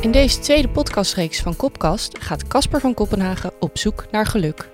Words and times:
In 0.00 0.10
deze 0.10 0.40
tweede 0.40 0.68
podcastreeks 0.68 1.40
van 1.40 1.56
Kopkast 1.56 2.18
gaat 2.18 2.48
Casper 2.48 2.80
van 2.80 2.94
Kopenhagen 2.94 3.52
op 3.58 3.78
zoek 3.78 4.06
naar 4.10 4.26
geluk. 4.26 4.70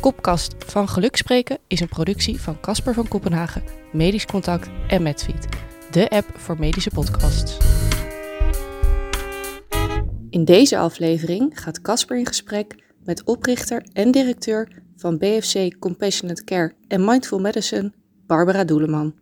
Kopkast 0.00 0.54
van 0.58 0.88
Geluk 0.88 1.16
Spreken 1.16 1.58
is 1.66 1.80
een 1.80 1.88
productie 1.88 2.40
van 2.40 2.60
Casper 2.60 2.94
van 2.94 3.08
Kopenhagen, 3.08 3.62
Medisch 3.92 4.26
Contact 4.26 4.70
en 4.88 5.02
Medfeed, 5.02 5.48
de 5.90 6.08
app 6.08 6.26
voor 6.36 6.58
medische 6.58 6.90
podcasts. 6.90 7.56
In 10.30 10.44
deze 10.44 10.78
aflevering 10.78 11.60
gaat 11.60 11.80
Casper 11.80 12.18
in 12.18 12.26
gesprek 12.26 12.74
met 13.04 13.24
oprichter 13.24 13.86
en 13.92 14.10
directeur 14.10 14.82
van 14.96 15.18
BFC 15.18 15.78
Compassionate 15.78 16.44
Care 16.44 16.74
en 16.88 17.04
Mindful 17.04 17.38
Medicine, 17.38 17.92
Barbara 18.26 18.64
Doeleman. 18.64 19.14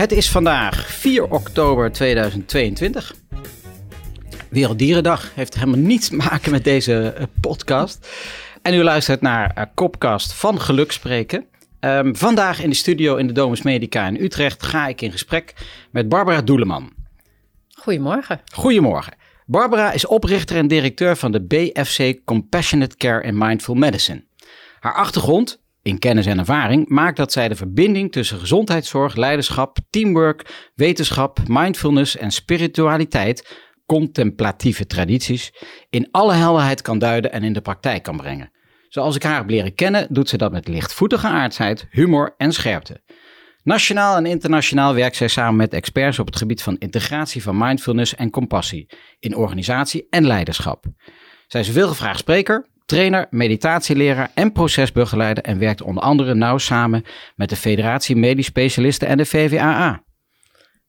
Het 0.00 0.12
is 0.12 0.30
vandaag 0.30 0.86
4 0.86 1.24
oktober 1.24 1.92
2022. 1.92 3.14
Werelddierendag 4.50 5.34
heeft 5.34 5.54
helemaal 5.54 5.78
niets 5.78 6.08
te 6.08 6.16
maken 6.16 6.50
met 6.50 6.64
deze 6.64 7.12
eh, 7.12 7.24
podcast. 7.40 8.08
En 8.62 8.74
u 8.74 8.82
luistert 8.82 9.20
naar 9.20 9.54
uh, 9.58 9.64
Kopkast 9.74 10.32
van 10.32 10.60
Geluk 10.60 10.92
Spreken. 10.92 11.46
Um, 11.80 12.16
vandaag 12.16 12.62
in 12.62 12.70
de 12.70 12.76
studio 12.76 13.16
in 13.16 13.26
de 13.26 13.32
Domus 13.32 13.62
Medica 13.62 14.06
in 14.06 14.16
Utrecht 14.16 14.62
ga 14.62 14.86
ik 14.86 15.00
in 15.00 15.12
gesprek 15.12 15.54
met 15.90 16.08
Barbara 16.08 16.42
Doeleman. 16.42 16.92
Goedemorgen. 17.68 18.40
Goedemorgen. 18.52 19.12
Barbara 19.46 19.92
is 19.92 20.06
oprichter 20.06 20.56
en 20.56 20.68
directeur 20.68 21.16
van 21.16 21.32
de 21.32 21.40
BFC 21.40 22.24
Compassionate 22.24 22.96
Care 22.96 23.24
and 23.24 23.34
Mindful 23.34 23.74
Medicine. 23.74 24.24
Haar 24.80 24.94
achtergrond 24.94 25.59
in 25.82 25.98
kennis 25.98 26.26
en 26.26 26.38
ervaring 26.38 26.88
maakt 26.88 27.16
dat 27.16 27.32
zij 27.32 27.48
de 27.48 27.54
verbinding 27.54 28.12
tussen 28.12 28.38
gezondheidszorg, 28.38 29.16
leiderschap, 29.16 29.78
teamwork, 29.90 30.70
wetenschap, 30.74 31.38
mindfulness 31.46 32.16
en 32.16 32.30
spiritualiteit, 32.30 33.58
contemplatieve 33.86 34.86
tradities, 34.86 35.52
in 35.90 36.08
alle 36.10 36.34
helderheid 36.34 36.82
kan 36.82 36.98
duiden 36.98 37.32
en 37.32 37.42
in 37.42 37.52
de 37.52 37.60
praktijk 37.60 38.02
kan 38.02 38.16
brengen. 38.16 38.50
Zoals 38.88 39.16
ik 39.16 39.22
haar 39.22 39.36
heb 39.36 39.50
leren 39.50 39.74
kennen, 39.74 40.06
doet 40.10 40.28
ze 40.28 40.36
dat 40.36 40.52
met 40.52 40.68
lichtvoetige 40.68 41.26
aardsheid, 41.26 41.86
humor 41.90 42.34
en 42.36 42.52
scherpte. 42.52 43.00
Nationaal 43.62 44.16
en 44.16 44.26
internationaal 44.26 44.94
werkt 44.94 45.16
zij 45.16 45.28
samen 45.28 45.56
met 45.56 45.74
experts 45.74 46.18
op 46.18 46.26
het 46.26 46.36
gebied 46.36 46.62
van 46.62 46.78
integratie 46.78 47.42
van 47.42 47.58
mindfulness 47.58 48.14
en 48.14 48.30
compassie 48.30 48.88
in 49.18 49.36
organisatie 49.36 50.06
en 50.10 50.26
leiderschap. 50.26 50.84
Zij 51.46 51.60
is 51.60 51.66
een 51.66 51.72
veelgevraagd 51.72 52.18
spreker, 52.18 52.66
trainer, 52.90 53.26
meditatieleraar 53.30 54.30
en 54.34 54.52
procesbegeleider 54.52 55.44
en 55.44 55.58
werkt 55.58 55.82
onder 55.82 56.02
andere 56.02 56.34
nauw 56.34 56.58
samen 56.58 57.04
met 57.36 57.48
de 57.48 57.56
Federatie 57.56 58.16
Medisch 58.16 58.46
Specialisten 58.46 59.08
en 59.08 59.16
de 59.16 59.26
VVAA. 59.26 60.02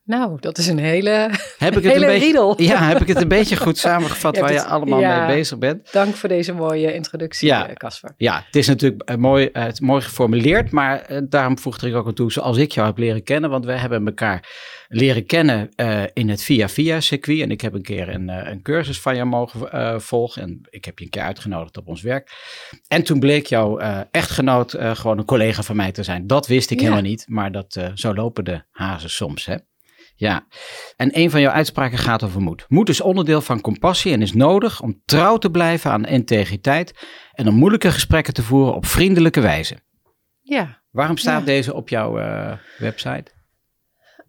Nou, 0.03 0.37
dat 0.39 0.57
is 0.57 0.67
een 0.67 0.77
hele, 0.79 1.09
heb 1.57 1.77
ik 1.77 1.83
het 1.83 1.93
hele 1.93 2.05
een 2.05 2.11
beetje, 2.11 2.25
riedel. 2.25 2.61
Ja, 2.61 2.83
heb 2.83 3.01
ik 3.01 3.07
het 3.07 3.21
een 3.21 3.27
beetje 3.27 3.55
goed 3.55 3.77
samengevat 3.77 4.37
waar 4.39 4.53
je 4.53 4.63
allemaal 4.63 4.99
ja. 4.99 5.25
mee 5.25 5.35
bezig 5.35 5.57
bent. 5.57 5.91
Dank 5.91 6.15
voor 6.15 6.29
deze 6.29 6.53
mooie 6.53 6.93
introductie, 6.93 7.47
Ja. 7.47 7.67
eh, 7.67 7.75
Casper. 7.75 8.13
Ja, 8.17 8.43
het 8.45 8.55
is 8.55 8.67
natuurlijk 8.67 9.01
eh, 9.01 9.15
mooi, 9.15 9.45
eh, 9.45 9.63
het 9.63 9.81
mooi 9.81 10.01
geformuleerd, 10.01 10.71
maar 10.71 11.21
daarom 11.29 11.59
voegde 11.59 11.87
ik 11.87 11.95
ook 11.95 12.07
aan 12.07 12.13
toe 12.13 12.31
zoals 12.31 12.57
ik 12.57 12.71
jou 12.71 12.87
heb 12.87 12.97
leren 12.97 13.23
kennen. 13.23 13.49
Want 13.49 13.65
wij 13.65 13.77
hebben 13.77 14.05
elkaar 14.05 14.49
leren 14.93 15.25
kennen 15.25 15.69
eh, 15.75 16.03
in 16.13 16.29
het 16.29 16.43
via-via-circuit. 16.43 17.41
En 17.41 17.51
ik 17.51 17.61
heb 17.61 17.73
een 17.73 17.81
keer 17.81 18.09
een, 18.09 18.29
eh, 18.29 18.51
een 18.51 18.61
cursus 18.61 18.99
van 19.01 19.15
jou 19.15 19.27
mogen 19.27 19.71
eh, 19.71 19.99
volgen. 19.99 20.41
En 20.41 20.61
ik 20.69 20.85
heb 20.85 20.99
je 20.99 21.05
een 21.05 21.11
keer 21.11 21.21
uitgenodigd 21.21 21.77
op 21.77 21.87
ons 21.87 22.01
werk. 22.01 22.31
En 22.87 23.03
toen 23.03 23.19
bleek 23.19 23.45
jouw 23.45 23.77
echtgenoot 24.11 24.75
gewoon 24.93 25.17
een 25.17 25.25
collega 25.25 25.61
van 25.61 25.75
mij 25.75 25.91
te 25.91 26.03
zijn. 26.03 26.27
Dat 26.27 26.47
wist 26.47 26.71
ik 26.71 26.77
Ja. 26.79 26.83
helemaal 26.83 27.09
niet, 27.09 27.25
maar 27.27 27.51
dat, 27.51 27.79
zo 27.93 28.13
lopen 28.13 28.45
de 28.45 28.63
hazen 28.71 29.09
soms, 29.09 29.45
hè. 29.45 29.55
Ja, 30.15 30.47
en 30.95 31.17
een 31.19 31.29
van 31.31 31.41
jouw 31.41 31.51
uitspraken 31.51 31.97
gaat 31.97 32.23
over 32.23 32.41
moed. 32.41 32.65
Moed 32.67 32.89
is 32.89 33.01
onderdeel 33.01 33.41
van 33.41 33.61
compassie 33.61 34.13
en 34.13 34.21
is 34.21 34.33
nodig 34.33 34.81
om 34.81 35.01
trouw 35.05 35.37
te 35.37 35.51
blijven 35.51 35.91
aan 35.91 36.05
integriteit 36.05 37.07
en 37.33 37.47
om 37.47 37.55
moeilijke 37.55 37.91
gesprekken 37.91 38.33
te 38.33 38.43
voeren 38.43 38.75
op 38.75 38.85
vriendelijke 38.85 39.41
wijze. 39.41 39.77
Ja. 40.41 40.81
Waarom 40.91 41.17
staat 41.17 41.39
Ja. 41.39 41.45
deze 41.45 41.73
op 41.73 41.89
jouw 41.89 42.13
website? 42.77 43.31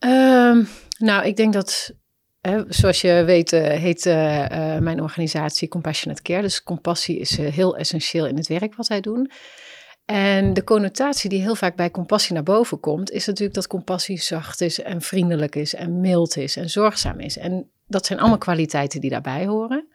Ehm, 0.03 0.65
nou, 0.99 1.27
ik 1.27 1.37
denk 1.37 1.53
dat, 1.53 1.93
hè, 2.41 2.63
zoals 2.69 3.01
je 3.01 3.23
weet, 3.27 3.53
eh, 3.53 3.63
heet 3.63 4.07
eh, 4.07 4.75
eh, 4.75 4.83
mijn 4.83 5.03
organisatie 5.03 5.69
Compassionate 5.69 6.23
Care. 6.23 6.43
Dus 6.43 6.63
compassie 6.63 7.19
is 7.19 7.37
heel 7.37 7.77
essentieel 7.77 8.27
in 8.27 8.37
het 8.37 8.47
werk 8.47 8.75
wat 8.75 8.87
wij 8.87 9.01
doen. 9.01 9.31
En 10.05 10.55
de 10.55 10.65
connotatie 10.65 11.31
die 11.31 11.41
heel 11.41 11.55
vaak 11.55 11.77
bij 11.77 11.91
compassie 11.91 12.35
naar 12.35 12.43
boven 12.43 12.81
komt, 12.81 13.11
is 13.11 13.27
natuurlijk 13.27 13.55
dat 13.55 13.67
compassie 13.67 14.21
zacht 14.21 14.61
is 14.61 14.81
en 14.81 15.01
vriendelijk 15.01 15.57
is 15.57 15.75
en 15.75 16.01
mild 16.01 16.37
is 16.37 16.57
en 16.57 16.71
zorgzaam 16.71 17.21
is. 17.21 17.37
En 17.37 17.71
dat 17.87 18.07
zijn 18.07 18.19
allemaal 18.19 18.39
kwaliteiten 18.39 19.01
die 19.01 19.11
daarbij 19.11 19.47
horen. 19.47 19.87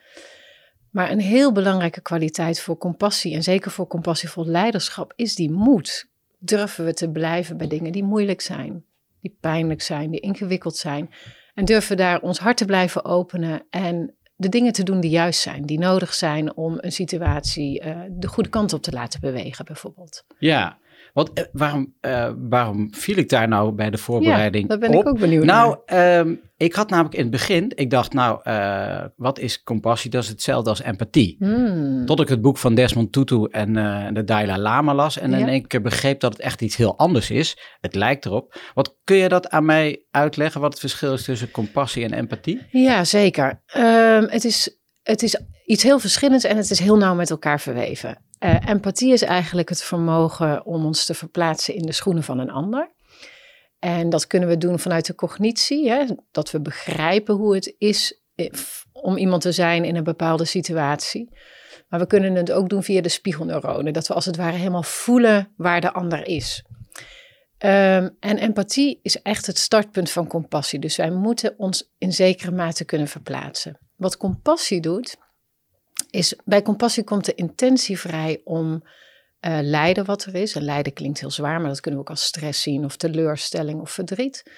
Maar 0.91 1.11
een 1.11 1.19
heel 1.19 1.51
belangrijke 1.51 2.01
kwaliteit 2.01 2.59
voor 2.59 2.77
compassie 2.77 3.33
en 3.33 3.43
zeker 3.43 3.71
voor 3.71 3.87
compassievol 3.87 4.45
leiderschap 4.45 5.13
is 5.15 5.35
die 5.35 5.51
moed. 5.51 6.07
Durven 6.39 6.85
we 6.85 6.93
te 6.93 7.09
blijven 7.09 7.57
bij 7.57 7.67
dingen 7.67 7.91
die 7.91 8.03
moeilijk 8.03 8.41
zijn, 8.41 8.85
die 9.21 9.37
pijnlijk 9.39 9.81
zijn, 9.81 10.11
die 10.11 10.19
ingewikkeld 10.19 10.75
zijn. 10.75 11.09
En 11.53 11.65
durven 11.65 11.97
daar 11.97 12.21
ons 12.21 12.39
hart 12.39 12.57
te 12.57 12.65
blijven 12.65 13.05
openen 13.05 13.65
en 13.69 14.15
de 14.35 14.49
dingen 14.49 14.73
te 14.73 14.83
doen 14.83 14.99
die 14.99 15.11
juist 15.11 15.41
zijn, 15.41 15.65
die 15.65 15.79
nodig 15.79 16.13
zijn 16.13 16.55
om 16.55 16.77
een 16.77 16.91
situatie 16.91 17.79
eh, 17.79 17.97
de 18.09 18.27
goede 18.27 18.49
kant 18.49 18.73
op 18.73 18.81
te 18.81 18.91
laten 18.91 19.19
bewegen, 19.19 19.65
bijvoorbeeld. 19.65 20.25
Ja, 20.39 20.77
want 21.13 21.33
eh, 21.33 21.43
waarom, 21.51 21.93
eh, 21.99 22.31
waarom 22.37 22.93
viel 22.93 23.17
ik 23.17 23.29
daar 23.29 23.47
nou 23.47 23.71
bij 23.71 23.89
de 23.89 23.97
voorbereiding 23.97 24.63
ja, 24.63 24.77
daar 24.77 24.89
ben 24.89 24.97
op? 24.97 25.03
ik 25.03 25.09
ook 25.09 25.19
benieuwd 25.19 25.45
Nou, 25.45 25.77
ehm, 25.85 26.35
ik 26.57 26.73
had 26.73 26.89
namelijk 26.89 27.15
in 27.15 27.21
het 27.21 27.31
begin, 27.31 27.71
ik 27.75 27.89
dacht 27.89 28.13
nou, 28.13 28.39
eh, 28.43 29.03
wat 29.15 29.39
is 29.39 29.63
compassie? 29.63 30.11
Dat 30.11 30.23
is 30.23 30.29
hetzelfde 30.29 30.69
als 30.69 30.81
empathie. 30.81 31.35
Hmm. 31.39 32.05
Tot 32.05 32.19
ik 32.19 32.27
het 32.27 32.41
boek 32.41 32.57
van 32.57 32.75
Desmond 32.75 33.11
Tutu 33.11 33.47
en 33.51 33.77
eh, 33.77 34.07
de 34.13 34.23
Dalai 34.23 34.61
Lama 34.61 34.93
las 34.93 35.17
en 35.17 35.33
in 35.33 35.47
één 35.47 35.67
keer 35.67 35.81
begreep 35.81 36.19
dat 36.19 36.31
het 36.31 36.41
echt 36.41 36.61
iets 36.61 36.75
heel 36.75 36.97
anders 36.97 37.29
is. 37.29 37.57
Het 37.79 37.95
lijkt 37.95 38.25
erop. 38.25 38.59
Wat 38.73 38.97
kun 39.03 39.15
je 39.15 39.29
dat 39.29 39.49
aan 39.49 39.65
mij 39.65 40.03
uitleggen, 40.11 40.61
wat 40.61 40.71
het 40.71 40.79
verschil 40.79 41.13
is 41.13 41.23
tussen 41.23 41.51
compassie 41.51 42.03
en 42.03 42.13
empathie? 42.13 42.67
Ja, 42.71 43.03
zeker. 43.03 43.61
Ehm, 43.65 44.27
het, 44.27 44.43
is, 44.43 44.77
het 45.03 45.23
is 45.23 45.41
iets 45.65 45.83
heel 45.83 45.99
verschillends 45.99 46.43
en 46.43 46.57
het 46.57 46.69
is 46.69 46.79
heel 46.79 46.97
nauw 46.97 47.15
met 47.15 47.29
elkaar 47.29 47.59
verweven. 47.59 48.25
Eh, 48.39 48.55
empathie 48.65 49.13
is 49.13 49.21
eigenlijk 49.21 49.69
het 49.69 49.83
vermogen 49.83 50.65
om 50.65 50.85
ons 50.85 51.05
te 51.05 51.13
verplaatsen 51.13 51.75
in 51.75 51.85
de 51.85 51.91
schoenen 51.91 52.23
van 52.23 52.39
een 52.39 52.51
ander. 52.51 52.95
En 53.79 54.09
dat 54.09 54.27
kunnen 54.27 54.49
we 54.49 54.57
doen 54.57 54.79
vanuit 54.79 55.05
de 55.05 55.15
cognitie, 55.15 55.89
hè, 55.89 56.05
dat 56.31 56.51
we 56.51 56.61
begrijpen 56.61 57.35
hoe 57.35 57.55
het 57.55 57.75
is 57.77 58.21
eh, 58.35 58.51
om 58.91 59.17
iemand 59.17 59.41
te 59.41 59.51
zijn 59.51 59.85
in 59.85 59.95
een 59.95 60.03
bepaalde 60.03 60.45
situatie. 60.45 61.29
Maar 61.89 61.99
we 61.99 62.07
kunnen 62.07 62.35
het 62.35 62.51
ook 62.51 62.69
doen 62.69 62.83
via 62.83 63.01
de 63.01 63.09
spiegelneuronen, 63.09 63.93
dat 63.93 64.07
we 64.07 64.13
als 64.13 64.25
het 64.25 64.35
ware 64.35 64.57
helemaal 64.57 64.83
voelen 64.83 65.53
waar 65.57 65.81
de 65.81 65.93
ander 65.93 66.27
is. 66.27 66.63
Ehm, 67.57 68.09
en 68.19 68.37
empathie 68.37 68.99
is 69.01 69.21
echt 69.21 69.45
het 69.45 69.57
startpunt 69.57 70.11
van 70.11 70.27
compassie. 70.27 70.79
Dus 70.79 70.95
wij 70.95 71.11
moeten 71.11 71.53
ons 71.57 71.93
in 71.97 72.13
zekere 72.13 72.51
mate 72.51 72.85
kunnen 72.85 73.07
verplaatsen. 73.07 73.79
Wat 73.95 74.17
compassie 74.17 74.81
doet, 74.81 75.17
is 76.09 76.35
bij 76.45 76.61
compassie 76.61 77.03
komt 77.03 77.25
de 77.25 77.35
intentie 77.35 77.99
vrij 77.99 78.41
om 78.43 78.83
eh, 79.39 79.59
lijden 79.61 80.05
wat 80.05 80.23
er 80.25 80.35
is. 80.35 80.55
En 80.55 80.63
lijden 80.63 80.93
klinkt 80.93 81.19
heel 81.19 81.31
zwaar, 81.31 81.59
maar 81.59 81.69
dat 81.69 81.79
kunnen 81.79 81.99
we 81.99 82.05
ook 82.05 82.15
als 82.15 82.25
stress 82.25 82.61
zien, 82.61 82.85
of 82.85 82.97
teleurstelling 82.97 83.81
of 83.81 83.91
verdriet. 83.91 84.51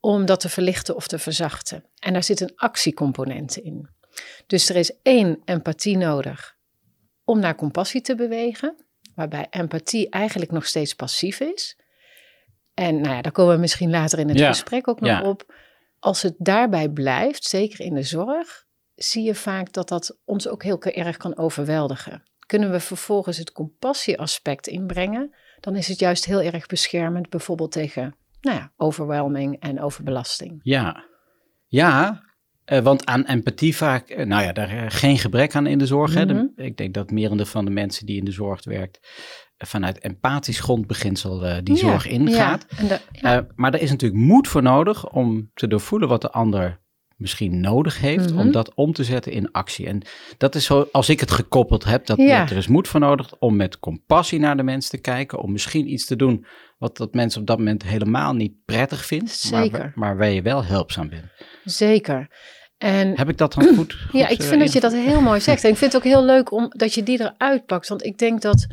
Om 0.00 0.26
dat 0.26 0.40
te 0.40 0.48
verlichten 0.48 0.96
of 0.96 1.06
te 1.06 1.18
verzachten. 1.18 1.84
En 1.98 2.12
daar 2.12 2.22
zit 2.22 2.40
een 2.40 2.52
actiecomponent 2.56 3.56
in. 3.56 3.88
Dus 4.46 4.68
er 4.68 4.76
is 4.76 4.92
één 5.02 5.40
empathie 5.44 5.96
nodig 5.96 6.56
om 7.24 7.38
naar 7.38 7.54
compassie 7.54 8.00
te 8.00 8.14
bewegen, 8.14 8.84
waarbij 9.14 9.46
empathie 9.50 10.10
eigenlijk 10.10 10.50
nog 10.50 10.66
steeds 10.66 10.94
passief 10.94 11.40
is. 11.40 11.78
En 12.74 13.00
nou 13.00 13.14
ja, 13.14 13.22
daar 13.22 13.32
komen 13.32 13.54
we 13.54 13.60
misschien 13.60 13.90
later 13.90 14.18
in 14.18 14.28
het 14.28 14.38
Ja, 14.38 14.48
gesprek 14.48 14.88
ook 14.88 15.00
nog 15.00 15.10
ja. 15.10 15.22
op. 15.22 15.54
Als 15.98 16.22
het 16.22 16.34
daarbij 16.38 16.88
blijft, 16.88 17.44
zeker 17.44 17.80
in 17.80 17.94
de 17.94 18.02
zorg, 18.02 18.64
zie 18.94 19.22
je 19.24 19.34
vaak 19.34 19.72
dat 19.72 19.88
dat 19.88 20.18
ons 20.24 20.48
ook 20.48 20.62
heel 20.62 20.82
erg 20.82 21.16
kan 21.16 21.36
overweldigen. 21.36 22.22
Kunnen 22.46 22.70
we 22.70 22.80
vervolgens 22.80 23.36
het 23.38 23.52
compassieaspect 23.52 24.66
inbrengen, 24.66 25.34
dan 25.60 25.76
is 25.76 25.88
het 25.88 25.98
juist 25.98 26.24
heel 26.24 26.40
erg 26.42 26.66
beschermend, 26.66 27.28
bijvoorbeeld 27.28 27.72
tegen 27.72 28.14
nou 28.40 28.56
ja, 28.56 28.72
overwhelming 28.76 29.60
en 29.60 29.80
overbelasting. 29.80 30.60
Ja, 30.62 31.04
ja 31.66 32.22
eh, 32.64 32.80
want 32.80 33.06
aan 33.06 33.24
empathie 33.24 33.76
vaak, 33.76 34.08
eh, 34.08 34.26
nou 34.26 34.42
ja, 34.42 34.52
daar 34.52 34.84
is 34.84 34.94
geen 34.94 35.18
gebrek 35.18 35.54
aan 35.54 35.66
in 35.66 35.78
de 35.78 35.86
zorg. 35.86 36.14
hè. 36.14 36.24
Mhm. 36.24 36.44
ik 36.56 36.76
denk 36.76 36.94
dat 36.94 37.10
merendeel 37.10 37.46
van 37.46 37.64
de 37.64 37.70
mensen 37.70 38.06
die 38.06 38.18
in 38.18 38.24
de 38.24 38.30
zorg 38.30 38.64
werkt, 38.64 38.98
eh, 39.56 39.68
vanuit 39.68 39.98
empathisch 39.98 40.60
grondbeginsel 40.60 41.44
eh, 41.46 41.56
die 41.62 41.74
Ja, 41.74 41.80
zorg 41.80 42.06
ingaat. 42.06 42.66
Ja, 42.68 42.78
en 42.78 42.86
de- 42.88 43.00
ja. 43.12 43.36
Eh, 43.36 43.44
maar 43.54 43.74
er 43.74 43.80
is 43.82 43.90
natuurlijk 43.90 44.22
moed 44.22 44.48
voor 44.48 44.62
nodig 44.62 45.10
om 45.10 45.50
te 45.54 45.66
doorvoelen 45.66 46.08
wat 46.08 46.20
de 46.20 46.30
ander 46.30 46.80
misschien 47.22 47.60
nodig 47.60 48.00
heeft 48.00 48.30
Mhm. 48.30 48.38
om 48.40 48.52
dat 48.52 48.74
om 48.74 48.92
te 48.92 49.04
zetten 49.04 49.32
in 49.32 49.50
actie. 49.52 49.86
En 49.86 50.02
dat 50.38 50.54
is 50.54 50.64
zo, 50.64 50.88
als 50.92 51.08
ik 51.08 51.20
het 51.20 51.30
gekoppeld 51.30 51.84
heb, 51.84 52.06
dat 52.06 52.18
Ja. 52.18 52.42
er 52.50 52.56
is 52.56 52.66
moed 52.66 52.88
voor 52.88 53.00
nodig 53.00 53.38
om 53.38 53.56
met 53.56 53.78
compassie 53.78 54.38
naar 54.38 54.56
de 54.56 54.62
mens 54.62 54.88
te 54.88 54.98
kijken, 55.00 55.38
om 55.38 55.52
misschien 55.52 55.92
iets 55.92 56.06
te 56.06 56.16
doen 56.16 56.46
wat 56.78 56.96
dat 56.96 57.14
mensen 57.14 57.40
op 57.40 57.46
dat 57.46 57.58
moment 57.58 57.82
helemaal 57.82 58.34
niet 58.34 58.52
prettig 58.64 59.04
vindt, 59.04 59.30
Zeker. 59.30 59.78
Maar, 59.78 59.92
maar 59.94 60.16
waar 60.16 60.30
je 60.30 60.42
wel 60.42 60.64
hulpzaam 60.64 61.08
bent. 61.08 61.24
Zeker. 61.64 62.30
En 62.78 63.16
Heb 63.18 63.28
ik 63.28 63.38
dat 63.38 63.52
dan 63.52 63.74
goed? 63.76 63.92
goed 64.10 64.20
ja, 64.20 64.28
ik 64.28 64.38
eh, 64.38 64.46
vind 64.46 64.60
dat 64.60 64.72
je 64.72 64.80
dat 64.80 64.92
heel 64.92 65.20
mooi 65.20 65.40
zegt. 65.40 65.64
En 65.64 65.70
ik 65.70 65.76
vind 65.76 65.92
het 65.92 66.02
ook 66.02 66.08
heel 66.12 66.24
leuk 66.24 66.52
om, 66.52 66.66
dat 66.68 66.94
je 66.94 67.02
die 67.02 67.20
eruit 67.20 67.66
pakt. 67.66 67.88
Want 67.88 68.04
ik 68.04 68.18
denk 68.18 68.40
dat 68.40 68.66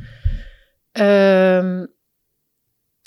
ehm, 0.92 1.86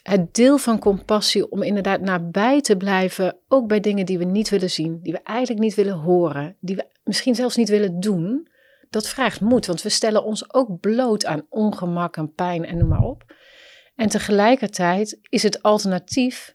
het 0.03 0.35
deel 0.35 0.59
van 0.59 0.79
compassie 0.79 1.51
om 1.51 1.63
inderdaad 1.63 2.01
nabij 2.01 2.61
te 2.61 2.77
blijven, 2.77 3.37
ook 3.49 3.67
bij 3.67 3.81
dingen 3.81 4.07
die 4.07 4.19
we 4.19 4.25
niet 4.25 4.49
willen 4.49 4.71
zien, 4.71 5.01
die 5.03 5.13
we 5.13 5.23
eigenlijk 5.23 5.61
niet 5.61 5.75
willen 5.75 5.97
horen, 5.97 6.57
die 6.61 6.77
we 6.77 6.87
misschien 7.05 7.35
zelfs 7.35 7.57
niet 7.57 7.69
willen 7.69 8.01
doen, 8.01 8.49
dat 8.91 9.09
vraagt 9.09 9.41
moed. 9.41 9.67
Want 9.67 9.83
we 9.83 9.89
stellen 9.89 10.25
ons 10.25 10.55
ook 10.55 10.81
bloot 10.81 11.27
aan 11.27 11.47
ongemak 11.49 12.17
en 12.17 12.35
pijn 12.35 12.65
en 12.65 12.77
noem 12.77 12.89
maar 12.89 13.03
op. 13.03 13.35
En 13.97 14.09
tegelijkertijd 14.09 15.19
is 15.23 15.43
het 15.43 15.63
alternatief 15.63 16.55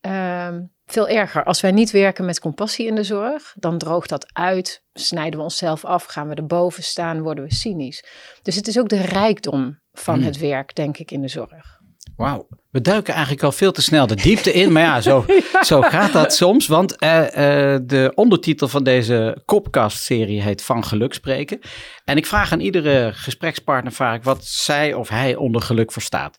ehm, 0.00 0.62
veel 0.86 1.08
erger. 1.08 1.44
Als 1.44 1.60
wij 1.60 1.70
niet 1.70 1.90
werken 1.90 2.24
met 2.24 2.40
compassie 2.40 2.86
in 2.86 2.94
de 2.94 3.02
zorg, 3.02 3.54
dan 3.58 3.78
droogt 3.78 4.08
dat 4.08 4.26
uit, 4.32 4.84
snijden 4.92 5.38
we 5.38 5.44
onszelf 5.44 5.84
af, 5.84 6.04
gaan 6.04 6.28
we 6.28 6.34
erboven 6.34 6.82
staan, 6.82 7.22
worden 7.22 7.44
we 7.44 7.54
cynisch. 7.54 8.04
Dus 8.42 8.54
het 8.56 8.66
is 8.66 8.78
ook 8.78 8.88
de 8.88 9.00
rijkdom 9.00 9.80
van 9.92 10.14
Hmm. 10.14 10.24
het 10.24 10.38
werk, 10.38 10.74
denk 10.74 10.98
ik, 10.98 11.10
in 11.10 11.20
de 11.20 11.28
zorg. 11.28 11.80
Wauw, 12.16 12.48
we 12.70 12.80
duiken 12.80 13.12
eigenlijk 13.12 13.42
al 13.44 13.52
veel 13.52 13.72
te 13.72 13.82
snel 13.82 14.06
de 14.06 14.14
diepte 14.14 14.52
in. 14.52 14.72
Maar 14.72 14.82
ja, 14.82 15.00
zo, 15.00 15.24
zo 15.66 15.80
gaat 15.80 16.12
dat 16.12 16.34
soms. 16.34 16.66
Want 16.66 16.96
eh, 16.98 17.74
eh, 17.74 17.80
de 17.84 18.12
ondertitel 18.14 18.68
van 18.68 18.84
deze 18.84 19.42
Kopkast-serie 19.44 20.42
heet 20.42 20.62
Van 20.62 20.84
Geluk 20.84 21.14
Spreken. 21.14 21.58
En 22.04 22.16
ik 22.16 22.26
vraag 22.26 22.52
aan 22.52 22.60
iedere 22.60 23.10
gesprekspartner 23.14 23.92
vaak 23.92 24.24
wat 24.24 24.44
zij 24.44 24.94
of 24.94 25.08
hij 25.08 25.34
onder 25.36 25.62
geluk 25.62 25.92
verstaat. 25.92 26.38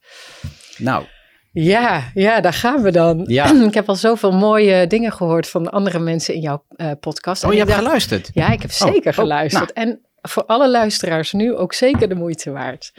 Nou, 0.77 1.05
Ja, 1.51 2.03
ja, 2.13 2.41
daar 2.41 2.53
gaan 2.53 2.81
we 2.81 2.91
dan. 2.91 3.23
Ja. 3.27 3.53
ik 3.67 3.73
heb 3.73 3.89
al 3.89 3.95
zoveel 3.95 4.31
mooie 4.31 4.87
dingen 4.87 5.11
gehoord 5.11 5.49
van 5.49 5.71
andere 5.71 5.99
mensen 5.99 6.33
in 6.33 6.41
jouw 6.41 6.65
eh, 6.69 6.91
podcast. 6.99 7.43
oh, 7.43 7.51
je 7.51 7.57
hebt 7.57 7.69
dacht- 7.69 7.81
geluisterd. 7.81 8.29
Ja, 8.33 8.51
ik 8.51 8.61
heb 8.61 8.71
Oh, 8.71 8.77
zeker 8.91 9.09
oh, 9.11 9.17
geluisterd. 9.17 9.73
En 9.73 10.01
voor 10.21 10.45
alle 10.45 10.69
luisteraars 10.69 11.31
nu 11.31 11.55
ook 11.55 11.73
zeker 11.73 12.09
de 12.09 12.15
moeite 12.15 12.51
waard. 12.51 12.93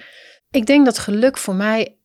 Ik 0.50 0.67
denk 0.67 0.85
dat 0.85 0.99
geluk 0.99 1.38
voor 1.38 1.55
mij 1.55 1.97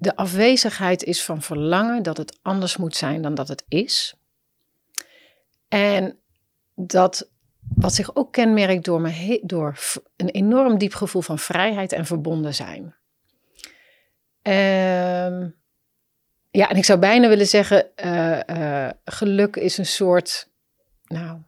de 0.00 0.16
afwezigheid 0.16 1.02
is 1.02 1.24
van 1.24 1.42
verlangen 1.42 2.02
dat 2.02 2.16
het 2.16 2.38
anders 2.42 2.76
moet 2.76 2.96
zijn 2.96 3.22
dan 3.22 3.34
dat 3.34 3.48
het 3.48 3.64
is. 3.68 4.14
En 5.68 6.18
dat 6.74 7.30
wat 7.74 7.94
zich 7.94 8.14
ook 8.14 8.32
kenmerkt 8.32 8.84
door, 8.84 9.00
me 9.00 9.40
door 9.42 9.78
een 10.16 10.28
enorm 10.28 10.78
diep 10.78 10.94
gevoel 10.94 11.22
van 11.22 11.38
vrijheid 11.38 11.92
en 11.92 12.06
verbonden 12.06 12.54
zijn. 12.54 12.94
Ehm, 14.42 15.48
ja, 16.50 16.68
en 16.68 16.76
ik 16.76 16.84
zou 16.84 16.98
bijna 16.98 17.28
willen 17.28 17.46
zeggen, 17.46 17.96
eh, 17.96 18.86
eh, 18.86 18.92
geluk 19.04 19.56
is 19.56 19.78
een 19.78 19.86
soort, 19.86 20.48
nou, 21.04 21.38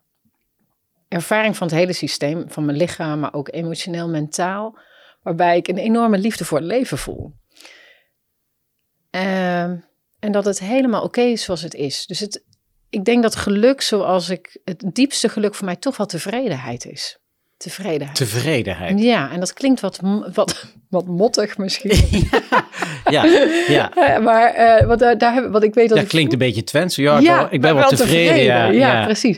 ervaring 1.09 1.57
van 1.57 1.67
het 1.67 1.77
hele 1.77 1.93
systeem, 1.93 2.51
van 2.51 2.65
mijn 2.65 2.77
lichaam, 2.77 3.21
maar 3.21 3.35
ook 3.35 3.53
emotioneel, 3.53 4.09
mentaal, 4.09 4.79
waarbij 5.23 5.57
ik 5.57 5.69
een 5.69 5.79
enorme 5.79 6.19
liefde 6.19 6.45
voor 6.45 6.59
het 6.59 6.67
leven 6.67 6.99
voel. 6.99 7.41
Ehm, 9.13 9.77
en 10.19 10.33
dat 10.33 10.45
het 10.45 10.59
helemaal 10.59 11.03
oké 11.03 11.21
is 11.21 11.43
zoals 11.43 11.63
het 11.63 11.75
is. 11.75 12.07
Dus 12.07 12.21
het, 12.21 12.43
ik 12.91 13.05
denk 13.05 13.23
dat 13.23 13.37
geluk, 13.37 13.81
zoals 13.81 14.29
ik, 14.29 14.61
het 14.65 14.85
diepste 14.93 15.29
geluk 15.29 15.55
voor 15.55 15.65
mij 15.65 15.77
toch 15.77 15.97
wel 15.97 16.07
tevredenheid 16.07 16.87
is. 16.87 17.19
Tevredenheid. 17.57 18.17
Tevredenheid. 18.17 19.01
Ja, 19.01 19.31
en 19.31 19.41
dat 19.41 19.53
klinkt 19.53 19.81
wat, 19.81 20.01
wat, 20.35 20.65
wat 20.89 21.07
mottig 21.07 21.59
misschien. 21.59 21.93
Ja, 23.11 23.25
ja. 23.69 23.93
Eh, 23.97 24.19
maar 24.19 24.55
eh, 24.55 24.87
want, 24.87 25.01
daar, 25.01 25.19
daar 25.19 25.35
heb, 25.35 25.51
want 25.51 25.65
ik 25.65 25.75
weet 25.75 25.89
dat 25.89 25.97
Dat 25.97 26.07
ik 26.07 26.13
klinkt 26.13 26.33
een 26.33 26.39
beetje 26.39 26.65
Twents. 26.65 26.97
Ja, 26.97 27.19
ik, 27.19 27.25
ben, 27.25 27.49
ik 27.51 27.61
ben 27.61 27.75
wel 27.75 27.89
tevreden. 27.89 28.45
Ja, 28.45 28.65
Ja, 28.67 29.05
precies. 29.05 29.37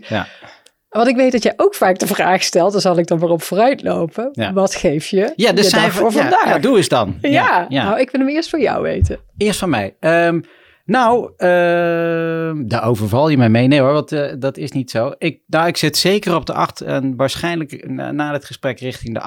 Ja. 0.95 1.01
Want 1.01 1.09
ik 1.09 1.17
weet 1.17 1.33
dat 1.33 1.43
jij 1.43 1.53
ook 1.57 1.75
vaak 1.75 1.99
de 1.99 2.07
vraag 2.07 2.43
stelt, 2.43 2.73
daar 2.73 2.81
zal 2.81 2.99
ik 2.99 3.07
dan 3.07 3.19
maar 3.19 3.29
op 3.29 3.43
vooruit 3.43 3.83
lopen. 3.83 4.29
Ja. 4.33 4.53
Wat 4.53 4.75
geef 4.75 5.07
je 5.07 5.33
Ja, 5.37 5.53
de 5.53 5.63
cijfer. 5.63 5.93
voor 6.01 6.13
vandaag? 6.13 6.45
ja, 6.47 6.59
doe 6.59 6.77
eens 6.77 6.89
dan. 6.89 7.19
Ja, 7.21 7.67
ja. 7.69 7.85
nou 7.85 8.01
ik 8.01 8.11
wil 8.11 8.21
hem 8.21 8.31
eerst 8.31 8.51
voor 8.51 8.61
jou 8.61 8.83
weten. 8.83 9.19
Eerst 9.37 9.59
van 9.59 9.71
mij. 9.71 9.97
Ehm, 10.01 10.41
nou, 10.85 11.33
ehm, 11.37 12.67
daar 12.67 12.85
overval 12.85 13.29
je 13.29 13.37
mij 13.37 13.49
mee. 13.49 13.67
Nee 13.67 13.81
hoor, 13.81 13.93
want 13.93 14.13
eh, 14.13 14.33
dat 14.39 14.57
is 14.57 14.73
niet 14.73 14.91
zo. 14.91 15.13
Ik, 15.19 15.41
nou, 15.47 15.67
ik 15.67 15.77
zit 15.77 15.97
zeker 15.97 16.35
op 16.35 16.47
de 16.47 16.53
8 16.53 16.81
en 16.81 17.17
waarschijnlijk 17.17 17.89
na, 17.89 18.11
na 18.13 18.33
het 18.33 18.45
gesprek 18.45 18.81
richting 18.81 19.15
de 19.15 19.21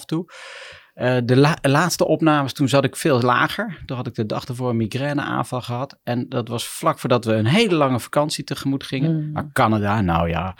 8,5 0.00 0.04
toe. 0.04 0.24
Eh, 0.94 1.16
de 1.24 1.36
la- 1.36 1.58
laatste 1.62 2.06
opnames, 2.06 2.52
toen 2.52 2.68
zat 2.68 2.84
ik 2.84 2.96
veel 2.96 3.20
lager. 3.20 3.82
Toen 3.86 3.96
had 3.96 4.06
ik 4.06 4.14
de 4.14 4.26
dag 4.26 4.44
ervoor 4.44 4.70
een 4.70 4.76
migraineaanval 4.76 5.60
gehad. 5.60 5.98
En 6.02 6.26
dat 6.28 6.48
was 6.48 6.66
vlak 6.66 6.98
voordat 6.98 7.24
we 7.24 7.32
een 7.32 7.46
hele 7.46 7.74
lange 7.74 8.00
vakantie 8.00 8.44
tegemoet 8.44 8.84
gingen. 8.84 9.14
Mm. 9.26 9.32
Maar 9.32 9.50
Canada, 9.52 10.00
nou 10.00 10.28
ja, 10.28 10.56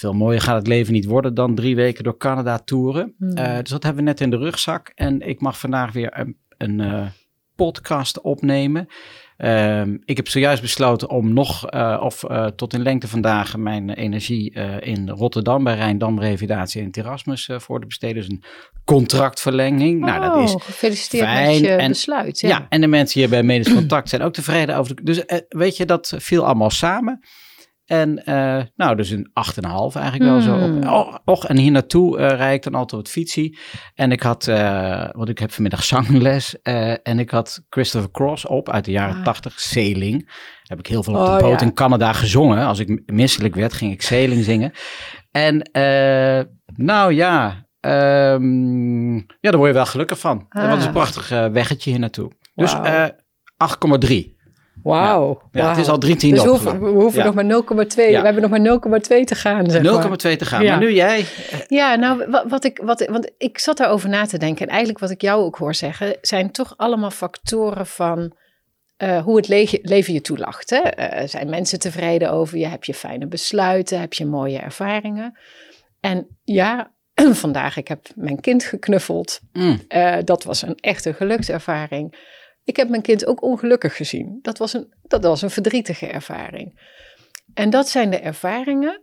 veel 0.00 0.12
mooier 0.12 0.40
gaat 0.40 0.56
het 0.56 0.66
leven 0.66 0.92
niet 0.92 1.04
worden 1.04 1.34
dan 1.34 1.54
drie 1.54 1.76
weken 1.76 2.04
door 2.04 2.16
Canada 2.16 2.58
toeren. 2.58 3.14
Mm. 3.18 3.36
Eh, 3.36 3.58
dus 3.58 3.70
dat 3.70 3.82
hebben 3.82 4.02
we 4.04 4.08
net 4.10 4.20
in 4.20 4.30
de 4.30 4.36
rugzak. 4.36 4.92
En 4.94 5.20
ik 5.20 5.40
mag 5.40 5.58
vandaag 5.58 5.92
weer 5.92 6.18
een, 6.18 6.36
een 6.58 6.80
eh, 6.80 7.06
podcast 7.56 8.20
opnemen. 8.20 8.86
Ehm, 9.36 9.96
ik 10.04 10.16
heb 10.16 10.28
zojuist 10.28 10.62
besloten 10.62 11.08
om 11.10 11.32
nog, 11.32 11.66
eh, 11.66 12.00
of 12.02 12.24
tot 12.56 12.72
in 12.74 12.82
lengte 12.82 13.08
vandaag, 13.08 13.56
mijn 13.56 13.90
energie 13.90 14.50
in 14.80 15.08
Rotterdam 15.08 15.64
bij 15.64 15.74
Rijndam 15.74 16.20
Revalidatie 16.20 16.82
en 16.82 16.90
Terrasmus 16.90 17.48
eh, 17.48 17.58
voor 17.58 17.80
te 17.80 17.86
besteden. 17.86 18.14
Dus 18.16 18.28
een 18.28 18.42
contractverlenging. 18.84 20.00
nou, 20.00 20.20
dat 20.20 20.48
is 20.48 20.54
Oh, 20.54 20.60
gefeliciteerd 20.60 21.24
fijn 21.24 21.46
met 21.50 21.58
je 21.60 21.68
en- 21.68 21.88
besluit. 21.88 22.40
ja. 22.40 22.48
Ja. 22.48 22.66
en 22.68 22.80
de 22.80 22.86
mensen 22.86 23.20
hier 23.20 23.28
bij 23.28 23.42
Medisch 23.42 23.74
Contact 23.74 24.08
zijn 24.08 24.22
ook 24.22 24.32
tevreden 24.32 24.76
over. 24.76 24.94
De, 24.94 25.02
dus 25.02 25.22
weet 25.48 25.76
je, 25.76 25.84
dat 25.84 26.14
viel 26.18 26.44
allemaal 26.46 26.70
samen. 26.70 27.20
En 27.90 28.24
eh, 28.24 28.62
nou, 28.76 28.96
dus 28.96 29.10
een 29.10 29.30
8,5 29.60 30.00
eigenlijk 30.00 30.22
wel 30.22 30.40
zo. 30.40 30.54
Op. 30.56 30.84
Oh, 30.84 31.14
och, 31.24 31.44
en 31.46 31.56
hier 31.56 31.70
naartoe 31.70 32.18
eh 32.18 32.36
rijd 32.36 32.54
ik 32.56 32.62
dan 32.62 32.80
altijd 32.80 33.02
wat 33.02 33.10
fietsie. 33.10 33.58
En 33.94 34.12
ik 34.12 34.22
had, 34.22 34.46
eh, 34.48 35.08
want 35.12 35.28
ik 35.28 35.38
heb 35.38 35.52
vanmiddag 35.52 35.84
zangles. 35.84 36.62
en 37.02 37.18
ik 37.18 37.30
had 37.30 37.64
Christopher 37.68 38.10
Cross 38.10 38.46
op 38.46 38.70
uit 38.70 38.84
de 38.84 38.90
jaren 38.90 39.16
Ah. 39.16 39.24
80, 39.24 39.60
Sailing. 39.60 40.30
Heb 40.62 40.78
ik 40.78 40.86
heel 40.86 41.02
veel 41.02 41.14
op 41.14 41.20
Oh, 41.20 41.36
de 41.36 41.42
boot 41.42 41.60
ja. 41.60 41.66
in 41.66 41.74
Canada 41.74 42.12
gezongen. 42.12 42.66
Als 42.66 42.78
ik 42.78 43.02
misselijk 43.12 43.54
werd, 43.54 43.72
ging 43.72 43.92
ik 43.92 44.02
Sailing 44.02 44.44
zingen. 44.44 44.72
En 45.30 45.70
nou 46.76 47.12
ja, 47.14 47.66
ehm, 47.80 49.14
ja, 49.16 49.22
daar 49.40 49.56
word 49.56 49.68
je 49.68 49.74
wel 49.74 49.86
gelukkig 49.86 50.18
van. 50.18 50.46
Ah. 50.48 50.60
Want 50.60 50.70
het 50.70 50.80
is 50.80 50.86
een 50.86 50.92
prachtig 50.92 51.30
eh, 51.30 51.46
weggetje 51.46 51.90
hier 51.90 51.98
naartoe. 51.98 52.32
Dus 52.54 52.72
Wauw. 52.72 52.84
eh 52.84 53.08
8,3. 53.56 54.38
Wauw. 54.82 55.42
Ja, 55.52 55.68
het 55.68 55.78
is 55.78 55.88
al 55.88 55.98
drie 55.98 56.16
tiende 56.16 56.34
Dus 56.36 56.44
we 56.44 56.50
hoeven, 56.50 56.80
we 56.80 56.88
hoeven 56.88 57.18
Ja. 57.20 57.24
nog 57.26 57.34
maar 57.34 57.44
0,2. 57.44 58.10
Ja. 58.10 58.18
We 58.18 58.24
hebben 58.24 58.42
nog 58.42 58.50
maar 58.50 58.60
0,2 58.60 59.24
te 59.24 59.34
gaan. 59.34 59.70
Zeg 59.70 59.82
0,2 59.82 60.08
maar. 60.08 60.16
te 60.36 60.44
gaan. 60.44 60.62
Ja. 60.62 60.70
Maar 60.70 60.80
nu 60.80 60.92
jij. 60.92 61.24
Ja, 61.68 61.94
nou, 61.94 62.30
wat, 62.30 62.44
wat 62.48 62.64
ik, 62.64 62.80
wat, 62.84 63.06
want 63.06 63.30
ik 63.38 63.58
zat 63.58 63.76
daarover 63.76 64.08
na 64.08 64.26
te 64.26 64.38
denken. 64.38 64.62
En 64.62 64.68
eigenlijk 64.68 64.98
wat 64.98 65.10
ik 65.10 65.20
jou 65.20 65.42
ook 65.44 65.56
hoor 65.56 65.74
zeggen, 65.74 66.16
zijn 66.20 66.50
toch 66.50 66.74
allemaal 66.76 67.10
factoren 67.10 67.86
van 67.86 68.32
eh, 68.96 69.22
hoe 69.24 69.36
het 69.36 69.48
le- 69.48 69.78
leven 69.82 70.12
je 70.12 70.20
toelacht. 70.20 70.70
Hè? 70.70 70.76
Eh, 70.78 71.28
zijn 71.28 71.48
mensen 71.50 71.78
tevreden 71.78 72.30
over 72.32 72.58
je? 72.58 72.66
Heb 72.66 72.84
je 72.84 72.94
fijne 72.94 73.26
besluiten? 73.26 74.00
Heb 74.00 74.12
je 74.12 74.26
mooie 74.26 74.58
ervaringen? 74.58 75.38
En 76.00 76.26
ja, 76.44 76.90
vandaag, 77.44 77.76
ik 77.76 77.88
heb 77.88 78.00
mijn 78.14 78.40
kind 78.40 78.64
geknuffeld. 78.64 79.40
Mm, 79.52 79.80
Eh, 79.88 80.16
dat 80.24 80.44
was 80.44 80.62
een 80.62 80.74
echte 80.80 81.12
gelukservaring. 81.12 82.28
Ik 82.70 82.76
heb 82.76 82.88
mijn 82.88 83.02
kind 83.02 83.26
ook 83.26 83.42
ongelukkig 83.42 83.96
gezien. 83.96 84.38
Dat 84.42 84.58
was 84.58 84.72
een, 84.72 84.92
dat 85.02 85.22
was 85.22 85.42
een 85.42 85.50
verdrietige 85.50 86.06
ervaring. 86.06 86.80
En 87.54 87.70
dat 87.70 87.88
zijn 87.88 88.10
de 88.10 88.18
ervaringen 88.18 89.00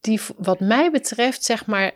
die, 0.00 0.20
wat 0.36 0.60
mij 0.60 0.90
betreft, 0.90 1.44
zeg 1.44 1.66
maar, 1.66 1.92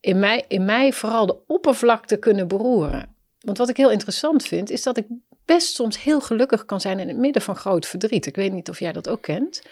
in 0.00 0.18
mij, 0.18 0.44
in 0.48 0.64
mij 0.64 0.92
vooral 0.92 1.26
de 1.26 1.46
oppervlakte 1.46 2.16
kunnen 2.16 2.48
beroeren. 2.48 3.14
Want 3.40 3.58
wat 3.58 3.68
ik 3.68 3.76
heel 3.76 3.90
interessant 3.90 4.42
vind, 4.46 4.70
is 4.70 4.82
dat 4.82 4.96
ik 4.96 5.06
best 5.44 5.74
soms 5.74 6.02
heel 6.02 6.20
gelukkig 6.20 6.64
kan 6.64 6.80
zijn 6.80 6.98
in 6.98 7.08
het 7.08 7.16
midden 7.16 7.42
van 7.42 7.56
groot 7.56 7.86
verdriet. 7.86 8.26
Ik 8.26 8.36
weet 8.36 8.52
niet 8.52 8.68
of 8.68 8.78
jij 8.78 8.92
dat 8.92 9.08
ook 9.08 9.22
kent. 9.22 9.62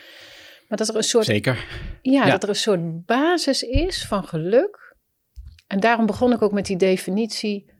Maar 0.68 0.78
dat 0.78 0.88
er 0.88 0.96
een 0.96 1.02
soort 1.02 1.24
zeker. 1.26 1.66
ja, 2.02 2.24
Ja. 2.24 2.30
dat 2.30 2.42
er 2.42 2.48
een 2.48 2.54
soort 2.54 3.04
basis 3.06 3.62
is 3.62 4.06
van 4.06 4.24
geluk. 4.24 4.96
En 5.66 5.80
daarom 5.80 6.06
begon 6.06 6.32
ik 6.32 6.42
ook 6.42 6.52
met 6.52 6.66
die 6.66 6.76
definitie 6.76 7.70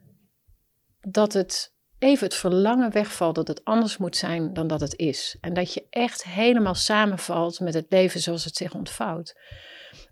dat 0.99 1.33
het 1.33 1.72
even 2.03 2.25
het 2.27 2.35
verlangen 2.35 2.91
wegvalt 2.91 3.35
dat 3.35 3.47
het 3.47 3.63
anders 3.65 3.97
moet 3.97 4.15
zijn 4.15 4.53
dan 4.53 4.67
dat 4.67 4.81
het 4.81 4.97
is. 4.97 5.37
En 5.41 5.53
dat 5.53 5.73
je 5.73 5.87
echt 5.89 6.23
helemaal 6.23 6.75
samenvalt 6.75 7.59
met 7.59 7.73
het 7.73 7.85
leven 7.89 8.19
zoals 8.19 8.45
het 8.45 8.55
zich 8.55 8.73
ontvouwt. 8.73 9.39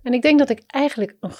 En 0.04 0.14
ik 0.14 0.22
denk 0.22 0.40
dat 0.40 0.50
ik 0.50 0.64
eigenlijk 0.68 1.18
een, 1.20 1.32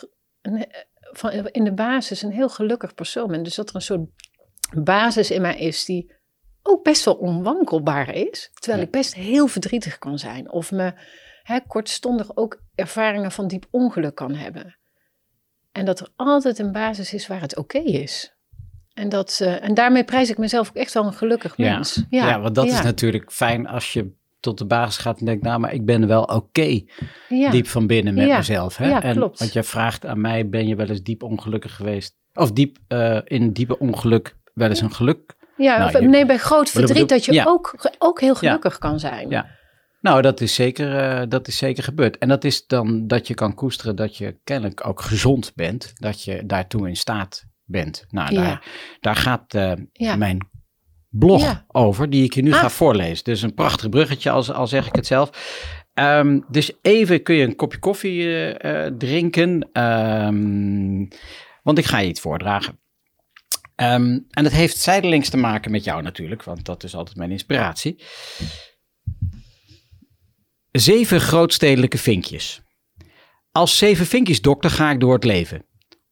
eh, 0.66 0.82
van, 1.12 1.32
in 1.32 1.64
de 1.64 1.74
basis 1.74 2.22
een 2.22 2.32
heel 2.32 2.50
gelukkig 2.50 2.94
persoon 2.94 3.28
ben. 3.28 3.44
Dus 3.44 3.56
dat 3.56 3.70
er 3.70 3.76
een 3.76 3.82
soort 3.82 4.10
basis 4.76 5.32
in 5.32 5.42
mij 5.42 5.58
is 5.58 5.86
die 5.86 6.14
ook 6.64 6.84
best 6.84 7.06
wel 7.06 7.16
onwankelbaar 7.16 8.16
is. 8.16 8.50
Terwijl 8.54 8.80
Ja. 8.82 8.86
ik 8.86 8.92
best 8.92 9.14
heel 9.16 9.48
verdrietig 9.48 9.98
kan 9.98 10.20
zijn. 10.20 10.52
Of 10.52 10.72
me 10.72 10.94
hè, 11.44 11.60
kortstondig 11.68 12.36
ook 12.36 12.62
ervaringen 12.76 13.32
van 13.32 13.48
diep 13.48 13.66
ongeluk 13.72 14.16
kan 14.16 14.36
hebben. 14.36 14.80
En 15.72 15.86
dat 15.86 16.00
er 16.00 16.10
altijd 16.16 16.60
een 16.60 16.72
basis 16.72 17.14
is 17.14 17.28
waar 17.28 17.42
het 17.42 17.58
oké 17.58 17.78
is. 17.78 18.36
En, 18.94 19.10
dat, 19.10 19.40
eh, 19.42 19.64
en 19.64 19.74
daarmee 19.74 20.04
prijs 20.04 20.30
ik 20.30 20.38
mezelf 20.38 20.70
ook 20.70 20.76
echt 20.76 20.94
wel 20.94 21.06
een 21.06 21.14
gelukkig 21.14 21.54
Ja. 21.58 21.74
mens. 21.74 22.04
Ja, 22.10 22.40
want 22.42 22.56
dat 22.56 22.66
ja, 22.66 22.74
is 22.74 22.82
natuurlijk 22.82 23.32
fijn 23.32 23.68
als 23.68 23.94
je 23.94 24.12
tot 24.40 24.58
de 24.58 24.66
basis 24.66 24.98
gaat 24.98 25.20
en 25.20 25.26
denkt, 25.26 25.44
nou, 25.44 25.60
maar 25.60 25.74
ik 25.74 25.86
ben 25.86 26.08
wel 26.08 26.24
oké 26.24 26.82
ja. 27.30 27.50
diep 27.50 27.68
van 27.68 27.88
binnen 27.88 28.14
met 28.14 28.28
Ja. 28.28 28.38
mezelf. 28.38 28.78
Hè? 28.78 28.88
Ja, 28.90 29.04
en, 29.04 29.16
klopt. 29.16 29.40
Want 29.40 29.54
jij 29.54 29.64
vraagt 29.64 30.06
aan 30.06 30.22
mij, 30.22 30.50
ben 30.50 30.68
je 30.68 30.76
wel 30.76 30.88
eens 30.88 31.02
diep 31.04 31.24
ongelukkig 31.24 31.76
geweest? 31.76 32.16
Of 32.34 32.52
diep 32.52 32.78
eh, 32.88 33.18
in 33.26 33.52
diepe 33.52 33.80
ongeluk 33.80 34.36
wel 34.54 34.70
eens 34.70 34.82
een 34.82 34.94
geluk? 34.94 35.36
Ja, 35.58 35.78
Nou, 35.78 35.96
of, 35.96 36.00
je- 36.02 36.08
nee, 36.08 36.26
bij 36.26 36.38
groot 36.38 36.70
verdriet 36.70 36.94
bedoel- 36.94 37.08
dat 37.08 37.26
je 37.26 37.34
ja. 37.34 37.44
ook, 37.48 37.76
ook 37.98 38.20
heel 38.22 38.36
gelukkig 38.36 38.78
kan 38.78 39.00
zijn. 39.00 39.30
Ja. 39.30 39.46
Nou, 40.02 40.22
dat 40.22 40.42
is, 40.42 40.54
zeker, 40.56 40.98
eh, 40.98 41.22
dat 41.30 41.48
is 41.48 41.58
zeker 41.58 41.84
gebeurd. 41.84 42.18
En 42.18 42.28
dat 42.28 42.44
is 42.44 42.68
dan 42.68 43.08
dat 43.08 43.28
je 43.28 43.34
kan 43.34 43.54
koesteren 43.54 43.96
dat 43.96 44.18
je 44.18 44.38
kennelijk 44.44 44.88
ook 44.88 45.02
gezond 45.02 45.52
bent. 45.56 45.92
Dat 45.96 46.24
je 46.24 46.46
daartoe 46.46 46.88
in 46.88 46.96
staat 46.96 47.44
bent. 47.72 48.06
Nou, 48.10 48.34
Ja. 48.34 48.42
daar, 48.44 48.64
daar 49.00 49.16
gaat 49.16 49.54
eh, 49.54 49.72
Ja. 49.94 50.16
mijn 50.16 50.50
blog 51.10 51.42
Ja. 51.42 51.66
over, 51.68 52.10
die 52.10 52.24
ik 52.24 52.34
je 52.34 52.42
nu 52.42 52.54
Ah. 52.54 52.60
ga 52.60 52.70
voorlezen. 52.70 53.24
Dus 53.24 53.42
een 53.42 53.54
prachtig 53.54 53.90
bruggetje, 53.90 54.30
als, 54.30 54.52
al 54.52 54.68
zeg 54.68 54.88
ik 54.88 54.96
het 54.96 55.08
zelf. 55.08 55.30
Ehm, 55.94 56.40
dus 56.50 56.72
even 56.82 57.24
kun 57.24 57.36
je 57.36 57.44
een 57.46 57.56
kopje 57.56 57.80
koffie 57.80 58.22
eh, 58.24 58.86
eh, 58.86 58.94
drinken. 58.98 59.70
ehm, 59.74 61.06
want 61.64 61.78
ik 61.78 61.86
ga 61.86 61.98
je 62.00 62.08
iets 62.08 62.20
voordragen. 62.20 62.80
Ehm, 63.76 64.20
en 64.30 64.44
het 64.44 64.54
heeft 64.54 64.78
zijdelings 64.78 65.30
te 65.30 65.38
maken 65.38 65.72
met 65.72 65.84
jou 65.84 66.02
natuurlijk, 66.02 66.44
want 66.44 66.66
dat 66.66 66.84
is 66.84 66.96
altijd 66.96 67.18
mijn 67.18 67.32
inspiratie. 67.32 68.04
Zeven 70.72 71.22
grootstedelijke 71.22 71.98
vinkjes. 71.98 72.62
Als 73.52 73.78
zeven 73.78 74.06
vinkjes 74.06 74.42
dokter 74.42 74.70
ga 74.70 74.92
ik 74.92 75.00
door 75.00 75.14
het 75.14 75.24
leven. 75.24 75.66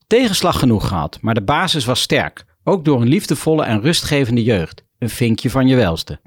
Tegenslag 0.10 0.60
genoeg 0.60 0.88
gehad, 0.88 1.18
maar 1.22 1.34
de 1.34 1.44
basis 1.44 1.86
was 1.86 2.02
sterk. 2.02 2.46
Ook 2.64 2.86
door 2.86 3.02
een 3.02 3.08
liefdevolle 3.08 3.64
en 3.64 3.82
rustgevende 3.82 4.44
jeugd. 4.44 4.84
Een 5.00 5.10
vinkje 5.10 5.50
van 5.50 5.68
je 5.68 5.76
welste. 5.76 6.20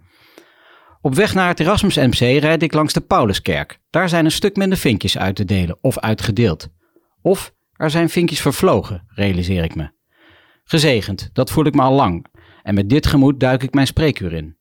Op 1.00 1.14
weg 1.14 1.34
naar 1.34 1.48
het 1.48 1.60
Erasmus 1.60 1.96
MC 1.96 2.18
rijd 2.18 2.62
ik 2.62 2.72
langs 2.72 2.92
de 2.92 3.00
Pauluskerk. 3.00 3.78
Daar 3.90 4.08
zijn 4.08 4.24
een 4.24 4.30
stuk 4.30 4.56
minder 4.56 4.78
vinkjes 4.78 5.18
uit 5.18 5.36
te 5.36 5.44
delen 5.44 5.78
of 5.80 5.98
uitgedeeld. 5.98 6.68
Of 7.22 7.54
er 7.72 7.90
zijn 7.90 8.08
vinkjes 8.08 8.40
vervlogen, 8.40 9.04
realiseer 9.08 9.64
ik 9.64 9.74
me. 9.74 9.90
Gezegend, 10.64 11.30
dat 11.32 11.50
voel 11.50 11.66
ik 11.66 11.74
me 11.74 11.82
al 11.82 11.94
lang. 11.94 12.26
En 12.62 12.74
met 12.74 12.88
dit 12.88 13.06
gemoed 13.06 13.40
duik 13.40 13.62
ik 13.62 13.74
mijn 13.74 13.86
spreekuur 13.86 14.32
in. 14.32 14.56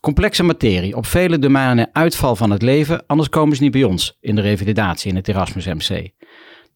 Complexe 0.00 0.42
materie, 0.42 0.96
op 0.96 1.06
vele 1.06 1.38
domeinen 1.38 1.88
uitval 1.92 2.36
van 2.36 2.50
het 2.50 2.62
leven, 2.62 3.06
anders 3.06 3.28
komen 3.28 3.56
ze 3.56 3.62
niet 3.62 3.72
bij 3.72 3.84
ons 3.84 4.16
in 4.20 4.34
de 4.34 4.40
revalidatie 4.40 5.10
in 5.10 5.16
het 5.16 5.28
Erasmus 5.28 5.66
MC. 5.66 6.10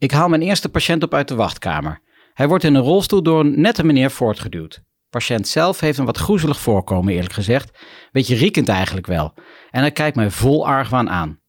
Ik 0.00 0.10
haal 0.10 0.28
mijn 0.28 0.42
eerste 0.42 0.68
patiënt 0.68 1.02
op 1.02 1.14
uit 1.14 1.28
de 1.28 1.34
wachtkamer. 1.34 2.00
Hij 2.34 2.48
wordt 2.48 2.64
in 2.64 2.74
een 2.74 2.82
rolstoel 2.82 3.22
door 3.22 3.40
een 3.40 3.60
nette 3.60 3.84
meneer 3.84 4.10
voortgeduwd. 4.10 4.82
Patiënt 5.10 5.48
zelf 5.48 5.80
heeft 5.80 5.98
een 5.98 6.04
wat 6.04 6.16
groezelig 6.16 6.60
voorkomen, 6.60 7.14
eerlijk 7.14 7.32
gezegd. 7.32 7.78
Beetje 8.12 8.34
riekend 8.34 8.68
eigenlijk 8.68 9.06
wel. 9.06 9.34
En 9.70 9.80
hij 9.80 9.90
kijkt 9.90 10.16
mij 10.16 10.30
vol 10.30 10.66
argwaan 10.66 11.10
aan. 11.10 11.40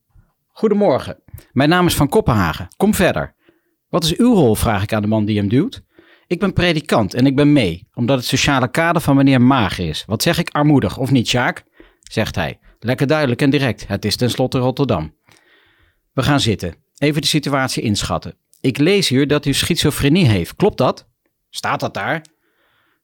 Goedemorgen, 0.48 1.24
mijn 1.52 1.70
naam 1.70 1.86
is 1.86 1.96
Van 1.96 2.10
Koppenhagen. 2.10 2.68
Kom 2.78 2.94
verder. 2.94 3.36
Wat 3.90 4.04
is 4.04 4.18
uw 4.18 4.34
rol, 4.34 4.56
vraag 4.56 4.84
ik 4.84 4.94
aan 4.94 5.02
de 5.02 5.08
man 5.08 5.26
die 5.26 5.38
hem 5.38 5.50
duwt. 5.50 5.84
Ik 6.28 6.40
ben 6.40 6.54
predikant 6.54 7.14
en 7.14 7.26
ik 7.26 7.36
ben 7.36 7.54
mee, 7.54 7.88
omdat 7.94 8.18
het 8.18 8.28
sociale 8.28 8.72
kader 8.72 9.02
van 9.02 9.16
meneer 9.16 9.42
mager 9.42 9.88
is. 9.88 10.04
Wat 10.06 10.22
zeg 10.22 10.38
ik, 10.38 10.50
armoedig 10.50 10.98
of 10.98 11.12
niet, 11.12 11.28
Sjaak? 11.28 11.64
Zegt 12.02 12.36
hij. 12.36 12.60
Lekker 12.80 13.08
duidelijk 13.08 13.42
en 13.42 13.50
direct. 13.50 13.88
Het 13.88 14.06
is 14.06 14.16
tenslotte 14.16 14.58
Rotterdam. 14.58 15.16
We 16.14 16.24
gaan 16.24 16.40
zitten. 16.40 16.76
Even 16.98 17.22
de 17.22 17.28
situatie 17.28 17.84
inschatten. 17.84 18.40
Ik 18.62 18.78
lees 18.78 19.10
hier 19.10 19.28
dat 19.28 19.46
u 19.46 19.54
schizofrenie 19.54 20.26
heeft. 20.26 20.56
Klopt 20.56 20.78
dat? 20.78 21.08
Staat 21.50 21.80
dat 21.80 21.94
daar? 21.94 22.26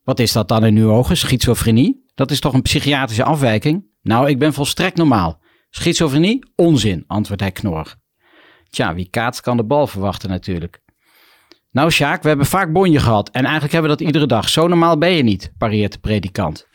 Wat 0.04 0.20
is 0.20 0.32
dat 0.32 0.48
dan 0.48 0.66
in 0.66 0.78
uw 0.78 0.92
ogen, 0.92 1.18
schizofrenie? 1.18 2.06
Dat 2.16 2.32
is 2.32 2.40
toch 2.40 2.54
een 2.54 2.62
psychiatrische 2.62 3.24
afwijking? 3.24 3.86
Nou, 4.02 4.30
ik 4.30 4.40
ben 4.40 4.54
volstrekt 4.54 4.98
normaal. 4.98 5.42
Schizofrenie? 5.70 6.52
Onzin, 6.56 7.04
antwoordt 7.08 7.42
hij 7.42 7.52
knorrig. 7.52 7.98
Tja, 8.70 8.96
wie 8.96 9.10
kaatst 9.10 9.42
kan 9.42 9.58
de 9.58 9.64
bal 9.64 9.88
verwachten 9.88 10.30
natuurlijk. 10.30 10.82
Nou, 11.72 11.92
Sjaak, 11.92 12.22
we 12.22 12.28
hebben 12.28 12.46
vaak 12.46 12.72
bonje 12.72 13.00
gehad 13.00 13.30
en 13.30 13.44
eigenlijk 13.44 13.74
hebben 13.74 13.92
we 13.92 13.98
dat 13.98 14.08
iedere 14.08 14.26
dag. 14.26 14.50
Zo 14.50 14.68
normaal 14.68 14.98
ben 14.98 15.12
je 15.12 15.24
niet, 15.24 15.52
pareert 15.58 15.92
de 15.92 16.00
predikant. 16.00 16.68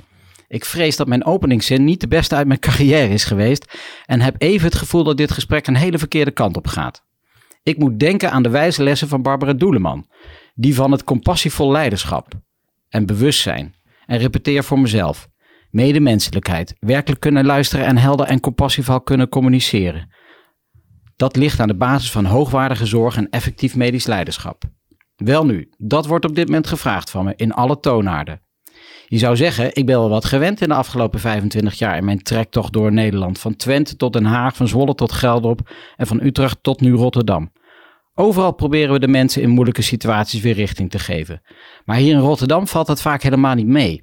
Ik 0.48 0.64
vrees 0.64 0.96
dat 0.96 1.06
mijn 1.06 1.24
openingszin 1.24 1.84
niet 1.84 2.00
de 2.00 2.08
beste 2.08 2.34
uit 2.34 2.46
mijn 2.46 2.60
carrière 2.68 3.12
is 3.12 3.24
geweest 3.24 3.78
en 4.06 4.20
heb 4.20 4.34
even 4.38 4.66
het 4.66 4.76
gevoel 4.76 5.04
dat 5.04 5.16
dit 5.16 5.32
gesprek 5.32 5.66
een 5.66 5.76
hele 5.76 5.98
verkeerde 5.98 6.30
kant 6.30 6.56
op 6.56 6.66
gaat. 6.66 7.04
Ik 7.62 7.78
moet 7.78 8.00
denken 8.00 8.30
aan 8.30 8.42
de 8.42 8.48
wijze 8.48 8.82
lessen 8.82 9.08
van 9.08 9.22
Barbara 9.22 9.52
Doeleman, 9.52 10.06
die 10.54 10.74
van 10.74 10.92
het 10.92 11.04
compassievol 11.04 11.70
leiderschap 11.70 12.28
en 12.88 13.06
bewustzijn 13.06 13.74
en 14.06 14.18
repeteer 14.18 14.64
voor 14.64 14.78
mezelf. 14.78 15.28
Medemenselijkheid, 15.70 16.74
werkelijk 16.78 17.20
kunnen 17.20 17.44
luisteren 17.44 17.86
en 17.86 17.96
helder 17.96 18.26
en 18.26 18.40
compassievol 18.40 19.00
kunnen 19.00 19.28
communiceren. 19.28 20.14
Dat 21.16 21.36
ligt 21.36 21.60
aan 21.60 21.68
de 21.68 21.76
basis 21.76 22.10
van 22.10 22.24
hoogwaardige 22.24 22.86
zorg 22.86 23.16
en 23.16 23.30
effectief 23.30 23.76
medisch 23.76 24.06
leiderschap. 24.06 24.64
Welnu, 25.16 25.68
dat 25.78 26.06
wordt 26.06 26.24
op 26.24 26.34
dit 26.34 26.46
moment 26.46 26.66
gevraagd 26.66 27.10
van 27.10 27.24
me 27.24 27.32
in 27.36 27.52
alle 27.52 27.80
toonaarden. 27.80 28.40
Je 29.12 29.18
zou 29.18 29.36
zeggen, 29.36 29.68
ik 29.72 29.86
ben 29.86 29.98
wel 29.98 30.08
wat 30.08 30.24
gewend 30.24 30.60
in 30.60 30.68
de 30.68 30.74
afgelopen 30.74 31.20
25 31.20 31.74
jaar 31.74 31.96
in 31.96 32.04
mijn 32.04 32.22
trektocht 32.22 32.72
door 32.72 32.92
Nederland. 32.92 33.38
Van 33.38 33.56
Twente 33.56 33.96
tot 33.96 34.12
Den 34.12 34.24
Haag, 34.24 34.56
van 34.56 34.68
Zwolle 34.68 34.94
tot 34.94 35.12
Gelderop 35.12 35.70
en 35.96 36.06
van 36.06 36.22
Utrecht 36.22 36.58
tot 36.62 36.80
nu 36.80 36.92
Rotterdam. 36.92 37.52
Overal 38.14 38.52
proberen 38.52 38.92
we 38.92 38.98
de 38.98 39.08
mensen 39.08 39.42
in 39.42 39.48
moeilijke 39.48 39.82
situaties 39.82 40.40
weer 40.40 40.54
richting 40.54 40.90
te 40.90 40.98
geven. 40.98 41.42
Maar 41.84 41.96
hier 41.96 42.14
in 42.14 42.20
Rotterdam 42.20 42.66
valt 42.66 42.86
dat 42.86 43.02
vaak 43.02 43.22
helemaal 43.22 43.54
niet 43.54 43.66
mee. 43.66 44.02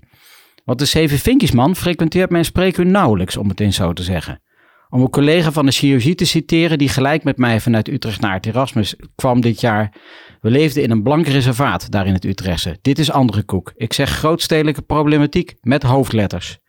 Want 0.66 0.80
de 0.80 0.86
Zeven 0.86 1.18
Vinkjesman 1.18 1.76
frequenteert 1.76 2.30
mijn 2.30 2.46
spreekuur 2.46 2.86
nauwelijks, 2.86 3.38
om 3.38 3.50
het 3.50 3.60
eens 3.60 3.76
zo 3.76 3.94
te 3.94 4.04
zeggen. 4.04 4.42
Om 4.90 5.02
een 5.02 5.10
collega 5.10 5.52
van 5.52 5.66
de 5.66 5.72
chirurgie 5.72 6.16
te 6.16 6.26
citeren 6.26 6.78
die 6.78 6.90
gelijk 6.90 7.24
met 7.24 7.38
mij 7.38 7.60
vanuit 7.60 7.88
Utrecht 7.88 8.22
naar 8.22 8.34
het 8.34 8.46
Erasmus 8.46 8.96
kwam 9.16 9.42
dit 9.42 9.62
jaar. 9.62 9.94
We 10.42 10.50
leefden 10.50 10.84
in 10.84 10.92
een 10.92 11.04
blank 11.04 11.28
reservaat 11.28 11.92
daar 11.92 12.08
in 12.08 12.14
het 12.14 12.26
Utrechtse. 12.26 12.78
Dit 12.82 13.00
is 13.00 13.12
andere 13.12 13.44
koek. 13.44 13.74
Ik 13.76 13.94
zeg 13.94 14.10
grootstedelijke 14.10 14.82
problematiek 14.82 15.56
met 15.62 15.84
hoofdletters. 15.84 16.60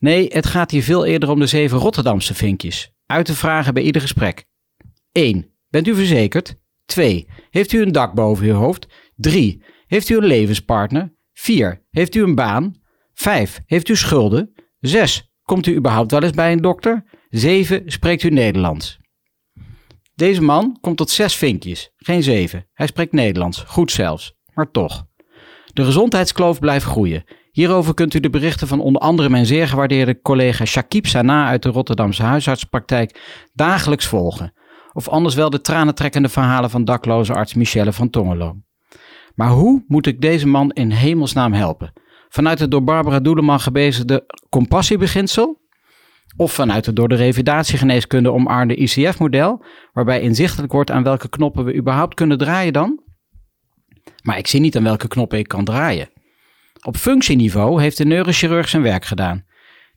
Nee, 0.00 0.26
het 0.32 0.46
gaat 0.46 0.70
hier 0.70 0.82
veel 0.82 1.04
eerder 1.04 1.30
om 1.30 1.38
de 1.38 1.46
zeven 1.46 1.78
Rotterdamse 1.78 2.34
vinkjes. 2.34 2.92
Uit 3.06 3.26
te 3.26 3.34
vragen 3.34 3.74
bij 3.74 3.82
ieder 3.82 4.00
gesprek. 4.00 4.44
1. 5.12 5.54
Bent 5.68 5.86
u 5.86 5.94
verzekerd? 5.94 6.54
2. 6.84 7.28
Heeft 7.50 7.72
u 7.72 7.82
een 7.82 7.92
dak 7.92 8.14
boven 8.14 8.46
uw 8.46 8.54
hoofd? 8.54 8.86
3. 9.16 9.64
Heeft 9.86 10.08
u 10.08 10.16
een 10.16 10.24
levenspartner? 10.24 11.14
4. 11.32 11.86
Heeft 11.90 12.14
u 12.14 12.22
een 12.22 12.34
baan? 12.34 12.74
5. 13.14 13.60
Heeft 13.66 13.88
u 13.88 13.96
schulden? 13.96 14.52
6. 14.80 15.32
Komt 15.42 15.66
u 15.66 15.74
überhaupt 15.74 16.10
wel 16.10 16.22
eens 16.22 16.32
bij 16.32 16.52
een 16.52 16.60
dokter? 16.60 17.04
7. 17.28 17.82
Spreekt 17.86 18.22
u 18.22 18.30
Nederlands? 18.30 18.98
Deze 20.20 20.42
man 20.42 20.78
komt 20.80 20.96
tot 20.96 21.10
zes 21.10 21.36
vinkjes, 21.36 21.92
geen 21.96 22.22
zeven. 22.22 22.66
Hij 22.72 22.86
spreekt 22.86 23.12
Nederlands, 23.12 23.64
goed 23.66 23.92
zelfs, 23.92 24.34
maar 24.54 24.70
toch. 24.70 25.06
De 25.72 25.84
gezondheidskloof 25.84 26.58
blijft 26.58 26.84
groeien. 26.84 27.24
Hierover 27.50 27.94
kunt 27.94 28.14
u 28.14 28.20
de 28.20 28.30
berichten 28.30 28.66
van 28.68 28.80
onder 28.80 29.02
andere 29.02 29.28
mijn 29.28 29.46
zeer 29.46 29.68
gewaardeerde 29.68 30.20
collega 30.20 30.64
Shakib 30.64 31.06
Sana 31.06 31.46
uit 31.46 31.62
de 31.62 31.68
Rotterdamse 31.68 32.22
huisartspraktijk 32.22 33.20
dagelijks 33.52 34.06
volgen. 34.06 34.52
Of 34.92 35.08
anders 35.08 35.34
wel 35.34 35.50
de 35.50 35.60
tranentrekkende 35.60 36.28
verhalen 36.28 36.70
van 36.70 36.84
dakloze 36.84 37.34
arts 37.34 37.54
Michelle 37.54 37.92
van 37.92 38.10
Tongelo. 38.10 38.56
Maar 39.34 39.50
hoe 39.50 39.84
moet 39.86 40.06
ik 40.06 40.20
deze 40.20 40.46
man 40.46 40.70
in 40.70 40.90
hemelsnaam 40.90 41.52
helpen? 41.52 41.92
Vanuit 42.28 42.58
het 42.58 42.70
door 42.70 42.84
Barbara 42.84 43.20
Doeleman 43.20 43.60
gebezigde 43.60 44.26
compassiebeginsel? 44.48 45.59
Of 46.36 46.52
vanuit 46.52 46.86
het 46.86 46.96
door 46.96 47.08
de 47.08 47.14
revalidatiegeneeskunde 47.14 48.32
omarmde 48.32 48.74
ICF-model, 48.74 49.64
waarbij 49.92 50.20
inzichtelijk 50.20 50.72
wordt 50.72 50.90
aan 50.90 51.02
welke 51.02 51.28
knoppen 51.28 51.64
we 51.64 51.74
überhaupt 51.74 52.14
kunnen 52.14 52.38
draaien 52.38 52.72
dan? 52.72 53.02
Maar 54.22 54.38
ik 54.38 54.46
zie 54.46 54.60
niet 54.60 54.76
aan 54.76 54.82
welke 54.82 55.08
knoppen 55.08 55.38
ik 55.38 55.48
kan 55.48 55.64
draaien. 55.64 56.10
Op 56.82 56.96
functieniveau 56.96 57.82
heeft 57.82 57.96
de 57.96 58.04
neurochirurg 58.04 58.68
zijn 58.68 58.82
werk 58.82 59.04
gedaan. 59.04 59.44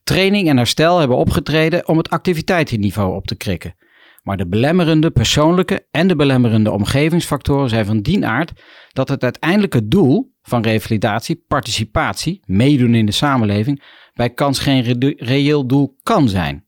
Training 0.04 0.50
en 0.50 0.58
herstel 0.58 1.00
hebben 1.00 1.18
opgetreden 1.18 1.88
om 1.88 1.98
het 1.98 2.10
activiteitenniveau 2.10 3.16
op 3.16 3.28
te 3.28 3.36
krikken. 3.36 3.76
Maar 4.24 4.38
de 4.38 4.48
belemmerende 4.48 5.12
persoonlijke 5.12 5.86
en 5.92 6.08
de 6.08 6.16
belemmerende 6.16 6.72
omgevingsfactoren 6.72 7.70
zijn 7.70 7.86
van 7.86 8.02
die 8.02 8.26
aard 8.26 8.52
dat 8.94 9.10
het 9.10 9.24
uiteindelijke 9.24 9.88
doel 9.88 10.34
van 10.42 10.62
revalidatie, 10.62 11.44
participatie, 11.48 12.42
meedoen 12.46 12.96
in 12.96 13.06
de 13.06 13.12
samenleving, 13.12 13.84
bij 14.14 14.30
kans 14.30 14.60
geen 14.60 14.82
re- 14.82 15.14
reëel 15.18 15.68
doel 15.68 15.98
kan 16.04 16.30
zijn. 16.30 16.66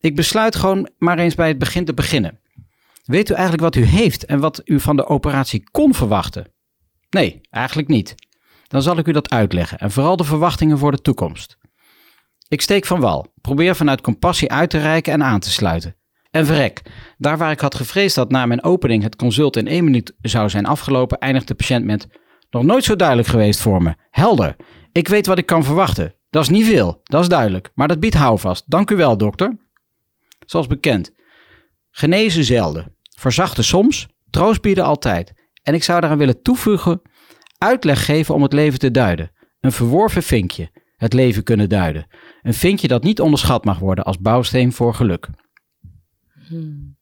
Ik 0.00 0.16
besluit 0.16 0.56
gewoon 0.56 0.90
maar 0.98 1.18
eens 1.18 1.34
bij 1.34 1.48
het 1.48 1.58
begin 1.58 1.84
te 1.84 1.94
beginnen. 1.94 2.40
Weet 3.04 3.30
u 3.30 3.32
eigenlijk 3.32 3.62
wat 3.62 3.74
u 3.74 3.84
heeft 3.84 4.24
en 4.24 4.40
wat 4.40 4.60
u 4.64 4.80
van 4.80 4.96
de 4.96 5.06
operatie 5.06 5.70
kon 5.70 5.94
verwachten? 5.94 6.52
Nee, 7.10 7.40
eigenlijk 7.50 7.88
niet. 7.88 8.14
Dan 8.68 8.82
zal 8.82 8.98
ik 8.98 9.06
u 9.06 9.12
dat 9.12 9.30
uitleggen 9.30 9.78
en 9.78 9.90
vooral 9.90 10.16
de 10.16 10.24
verwachtingen 10.24 10.78
voor 10.78 10.90
de 10.90 11.00
toekomst. 11.00 11.58
Ik 12.48 12.60
steek 12.60 12.86
van 12.86 13.00
wal, 13.00 13.32
probeer 13.40 13.76
vanuit 13.76 14.00
compassie 14.00 14.50
uit 14.50 14.70
te 14.70 14.78
reiken 14.78 15.12
en 15.12 15.22
aan 15.22 15.40
te 15.40 15.50
sluiten. 15.50 15.96
En 16.30 16.46
verrek, 16.46 16.82
daar 17.18 17.38
waar 17.38 17.50
ik 17.50 17.60
had 17.60 17.74
gevreesd 17.74 18.14
dat 18.14 18.30
na 18.30 18.46
mijn 18.46 18.64
opening 18.64 19.02
het 19.02 19.16
consult 19.16 19.56
in 19.56 19.66
één 19.66 19.84
minuut 19.84 20.14
zou 20.20 20.48
zijn 20.48 20.66
afgelopen, 20.66 21.18
eindigt 21.18 21.48
de 21.48 21.54
patiënt 21.54 21.84
met: 21.84 22.06
Nog 22.50 22.62
nooit 22.62 22.84
zo 22.84 22.96
duidelijk 22.96 23.28
geweest 23.28 23.60
voor 23.60 23.82
me. 23.82 23.94
Helder. 24.10 24.56
Ik 24.92 25.08
weet 25.08 25.26
wat 25.26 25.38
ik 25.38 25.46
kan 25.46 25.64
verwachten. 25.64 26.14
Dat 26.30 26.42
is 26.42 26.48
niet 26.48 26.66
veel, 26.66 27.00
dat 27.02 27.22
is 27.22 27.28
duidelijk. 27.28 27.70
Maar 27.74 27.88
dat 27.88 28.00
biedt 28.00 28.14
houvast. 28.14 28.70
Dank 28.70 28.90
u 28.90 28.96
wel, 28.96 29.16
dokter. 29.16 29.56
Zoals 30.46 30.66
bekend. 30.66 31.12
Genezen 31.90 32.44
zelden. 32.44 32.96
Verzachten 33.18 33.64
soms. 33.64 34.08
Troost 34.30 34.62
bieden 34.62 34.84
altijd. 34.84 35.32
En 35.62 35.74
ik 35.74 35.82
zou 35.82 36.00
daaraan 36.00 36.18
willen 36.18 36.42
toevoegen. 36.42 37.02
Uitleg 37.58 38.04
geven 38.04 38.34
om 38.34 38.42
het 38.42 38.52
leven 38.52 38.78
te 38.78 38.90
duiden. 38.90 39.32
Een 39.60 39.72
verworven 39.72 40.22
vinkje. 40.22 40.70
Het 40.96 41.12
leven 41.12 41.42
kunnen 41.42 41.68
duiden. 41.68 42.06
Een 42.42 42.54
vinkje 42.54 42.88
dat 42.88 43.02
niet 43.02 43.20
onderschat 43.20 43.64
mag 43.64 43.78
worden 43.78 44.04
als 44.04 44.18
bouwsteen 44.18 44.72
voor 44.72 44.94
geluk. 44.94 45.28
Hmm. 46.48 46.96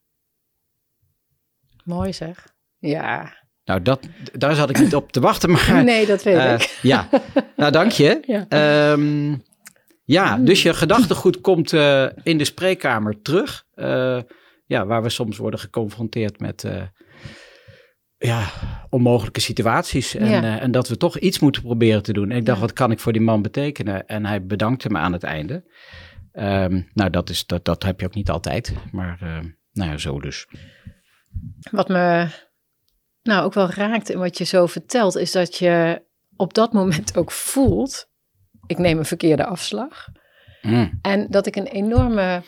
Mooi 1.85 2.13
zeg. 2.13 2.55
Ja. 2.79 3.38
Nou, 3.69 3.83
dat, 3.83 4.09
daar 4.33 4.55
zat 4.55 4.71
ik 4.71 4.79
niet 4.79 4.95
op 4.95 5.13
te 5.13 5.21
wachten, 5.21 5.51
maar... 5.51 5.85
Nee, 5.85 6.07
dat 6.07 6.23
weet 6.23 6.37
eh, 6.37 6.53
ik. 6.53 6.79
Ja, 6.83 7.09
nou 7.57 7.73
dank 7.73 7.91
je. 7.91 8.21
Ja. 8.27 8.47
Ehm, 8.49 9.37
ja, 10.05 10.37
dus 10.37 10.63
je 10.63 10.75
gedachtegoed 10.75 11.41
komt 11.41 11.73
eh, 11.73 12.07
in 12.23 12.39
de 12.39 12.45
spreekkamer 12.45 13.23
terug. 13.23 13.65
Eh, 13.75 14.21
ja, 14.67 14.87
waar 14.87 15.03
we 15.03 15.09
soms 15.09 15.37
worden 15.37 15.61
geconfronteerd 15.61 16.41
met 16.41 16.67
ja, 18.19 18.47
onmogelijke 18.91 19.41
situaties. 19.41 20.15
En, 20.15 20.29
Ja. 20.29 20.61
en 20.61 20.71
dat 20.71 20.89
we 20.89 20.97
toch 20.97 21.19
iets 21.19 21.39
moeten 21.39 21.63
proberen 21.63 22.03
te 22.03 22.13
doen. 22.13 22.31
En 22.31 22.37
ik 22.37 22.47
dacht, 22.47 22.59
Ja. 22.59 22.65
wat 22.65 22.75
kan 22.75 22.91
ik 22.91 22.99
voor 22.99 23.13
die 23.13 23.23
man 23.23 23.43
betekenen? 23.43 24.07
En 24.07 24.27
hij 24.27 24.47
bedankte 24.47 24.89
me 24.89 24.99
aan 24.99 25.13
het 25.13 25.23
einde. 25.23 25.73
Ehm, 26.33 26.83
nou, 26.95 27.11
dat, 27.11 27.31
is, 27.31 27.47
dat, 27.47 27.65
dat 27.65 27.83
heb 27.83 28.01
je 28.01 28.07
ook 28.07 28.15
niet 28.15 28.31
altijd. 28.31 28.75
Maar 28.93 29.19
nou 29.73 29.91
ja, 29.91 29.97
zo 29.97 30.21
dus. 30.21 30.47
Wat 31.71 31.89
me 31.89 32.29
nou 33.29 33.45
ook 33.45 33.55
wel 33.55 33.71
raakt 33.71 34.11
in 34.11 34.19
wat 34.19 34.39
je 34.39 34.45
zo 34.45 34.67
vertelt, 34.67 35.17
is 35.17 35.33
dat 35.33 35.57
je 35.57 36.03
op 36.37 36.55
dat 36.55 36.73
moment 36.73 37.17
ook 37.17 37.31
voelt: 37.31 38.09
ik 38.67 38.79
neem 38.79 38.99
een 38.99 39.05
verkeerde 39.05 39.45
afslag. 39.45 40.07
Mm. 40.63 40.99
En 41.03 41.27
dat 41.31 41.47
ik 41.47 41.57
een 41.57 41.67
enorme 41.67 42.43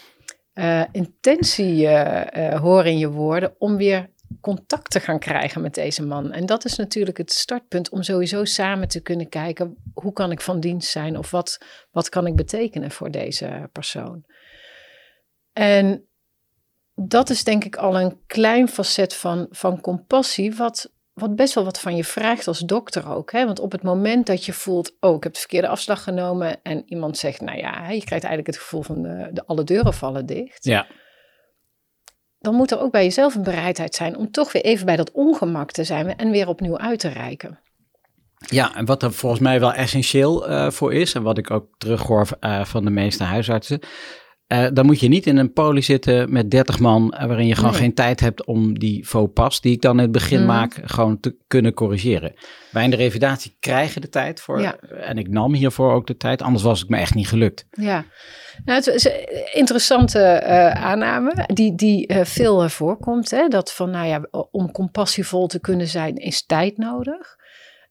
eh, 0.52 0.84
intentie 0.92 1.86
eh, 1.86 2.52
eh, 2.52 2.60
hoor 2.60 2.86
in 2.86 2.98
je 2.98 3.10
woorden 3.10 3.54
om 3.58 3.76
weer 3.76 4.10
contact 4.40 4.90
te 4.90 5.00
gaan 5.00 5.18
krijgen 5.18 5.60
met 5.60 5.74
deze 5.74 6.06
man. 6.06 6.32
En 6.32 6.46
dat 6.46 6.64
is 6.64 6.76
natuurlijk 6.76 7.18
het 7.18 7.32
startpunt 7.32 7.90
om 7.90 8.02
sowieso 8.02 8.44
samen 8.44 8.88
te 8.88 9.00
kunnen 9.00 9.28
kijken 9.28 9.76
hoe 9.94 10.12
kan 10.12 10.30
ik 10.30 10.40
van 10.40 10.60
dienst 10.60 10.90
zijn 10.90 11.18
of 11.18 11.30
wat, 11.30 11.58
wat 11.90 12.08
kan 12.08 12.26
ik 12.26 12.36
betekenen 12.36 12.90
voor 12.90 13.10
deze 13.10 13.68
persoon. 13.72 14.24
En 15.52 16.09
dat 16.94 17.30
is 17.30 17.44
denk 17.44 17.64
ik 17.64 17.76
al 17.76 18.00
een 18.00 18.18
klein 18.26 18.68
facet 18.68 19.14
van, 19.14 19.46
van 19.50 19.80
compassie, 19.80 20.54
wat, 20.54 20.90
wat 21.12 21.36
best 21.36 21.54
wel 21.54 21.64
wat 21.64 21.80
van 21.80 21.96
je 21.96 22.04
vraagt 22.04 22.46
als 22.46 22.58
dokter 22.58 23.08
ook. 23.08 23.32
Hè? 23.32 23.46
Want 23.46 23.60
op 23.60 23.72
het 23.72 23.82
moment 23.82 24.26
dat 24.26 24.44
je 24.44 24.52
voelt, 24.52 24.96
oh, 25.00 25.16
ik 25.16 25.22
heb 25.22 25.32
de 25.32 25.38
verkeerde 25.38 25.68
afslag 25.68 26.02
genomen 26.02 26.62
en 26.62 26.82
iemand 26.86 27.18
zegt, 27.18 27.40
nou 27.40 27.58
ja, 27.58 27.90
je 27.90 28.04
krijgt 28.04 28.24
eigenlijk 28.24 28.46
het 28.46 28.58
gevoel 28.58 28.82
van 28.82 29.02
de, 29.02 29.28
de 29.32 29.46
alle 29.46 29.64
deuren 29.64 29.94
vallen 29.94 30.26
dicht. 30.26 30.64
Ja. 30.64 30.86
Dan 32.38 32.54
moet 32.54 32.70
er 32.70 32.80
ook 32.80 32.92
bij 32.92 33.04
jezelf 33.04 33.34
een 33.34 33.42
bereidheid 33.42 33.94
zijn 33.94 34.16
om 34.16 34.30
toch 34.30 34.52
weer 34.52 34.64
even 34.64 34.86
bij 34.86 34.96
dat 34.96 35.10
ongemak 35.12 35.70
te 35.70 35.84
zijn 35.84 36.16
en 36.16 36.30
weer 36.30 36.48
opnieuw 36.48 36.78
uit 36.78 36.98
te 36.98 37.08
reiken. 37.08 37.58
Ja, 38.46 38.74
en 38.74 38.84
wat 38.84 39.02
er 39.02 39.12
volgens 39.12 39.40
mij 39.40 39.60
wel 39.60 39.72
essentieel 39.72 40.48
eh, 40.48 40.70
voor 40.70 40.94
is, 40.94 41.14
en 41.14 41.22
wat 41.22 41.38
ik 41.38 41.50
ook 41.50 41.66
terughoor 41.78 42.26
uh, 42.40 42.64
van 42.64 42.84
de 42.84 42.90
meeste 42.90 43.24
huisartsen, 43.24 43.80
uh, 44.52 44.66
dan 44.72 44.86
moet 44.86 45.00
je 45.00 45.08
niet 45.08 45.26
in 45.26 45.36
een 45.36 45.52
poli 45.52 45.82
zitten 45.82 46.32
met 46.32 46.50
30 46.50 46.78
man, 46.78 47.14
uh, 47.20 47.24
waarin 47.26 47.46
je 47.46 47.54
gewoon 47.54 47.70
Nee. 47.70 47.80
geen 47.80 47.94
tijd 47.94 48.20
hebt 48.20 48.44
om 48.44 48.78
die 48.78 49.06
faux 49.06 49.32
pas, 49.32 49.60
die 49.60 49.72
ik 49.72 49.80
dan 49.82 49.96
in 49.96 50.02
het 50.02 50.12
begin 50.12 50.38
Mhm. 50.38 50.46
maak, 50.46 50.80
gewoon 50.84 51.20
te 51.20 51.36
kunnen 51.46 51.74
corrigeren. 51.74 52.32
Wij 52.70 52.84
in 52.84 52.90
de 52.90 52.96
revalidatie 52.96 53.56
krijgen 53.60 54.00
de 54.00 54.08
tijd 54.08 54.40
voor, 54.40 54.60
Ja. 54.60 54.76
en 54.80 55.18
ik 55.18 55.28
nam 55.28 55.54
hiervoor 55.54 55.92
ook 55.92 56.06
de 56.06 56.16
tijd, 56.16 56.42
anders 56.42 56.64
was 56.64 56.80
het 56.80 56.88
me 56.88 56.96
echt 56.96 57.14
niet 57.14 57.28
gelukt. 57.28 57.66
Ja, 57.70 58.04
nou, 58.64 58.78
het 58.78 58.86
is 58.86 59.04
een 59.04 59.52
interessante 59.52 60.18
eh, 60.20 60.70
aanname 60.84 61.44
die, 61.46 61.74
die 61.74 62.06
eh, 62.06 62.24
veel 62.24 62.62
eh, 62.62 62.68
voorkomt. 62.68 63.30
Hè? 63.30 63.48
Dat 63.48 63.72
van, 63.72 63.90
nou 63.90 64.06
ja, 64.06 64.26
om 64.50 64.72
compassievol 64.72 65.46
te 65.46 65.60
kunnen 65.60 65.86
zijn 65.86 66.16
is 66.16 66.46
tijd 66.46 66.76
nodig. 66.78 67.38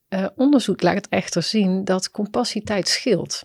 Eh, 0.10 0.26
onderzoek 0.36 0.82
laat 0.82 1.08
echter 1.10 1.44
zien 1.44 1.84
dat 1.84 2.12
compassie 2.12 2.64
tijd 2.64 2.88
scheelt. 2.88 3.44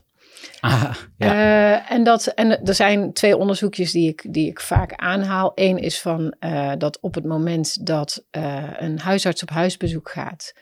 Ah, 0.61 0.95
ja. 1.17 1.33
Eh, 1.33 1.91
en, 1.91 2.05
dat, 2.05 2.27
en 2.27 2.65
er 2.67 2.75
zijn 2.75 3.13
twee 3.13 3.37
onderzoekjes 3.37 3.93
die 3.93 4.09
ik, 4.09 4.27
die 4.29 4.49
ik 4.49 4.61
vaak 4.61 4.95
aanhaal. 4.95 5.53
Eén 5.55 5.79
is 5.79 6.01
van 6.01 6.35
eh, 6.39 6.73
dat 6.79 7.01
op 7.01 7.15
het 7.15 7.25
moment 7.25 7.87
dat 7.87 8.25
eh, 8.31 8.71
een 8.77 8.99
huisarts 8.99 9.43
op 9.43 9.51
huisbezoek 9.51 10.11
gaat. 10.11 10.53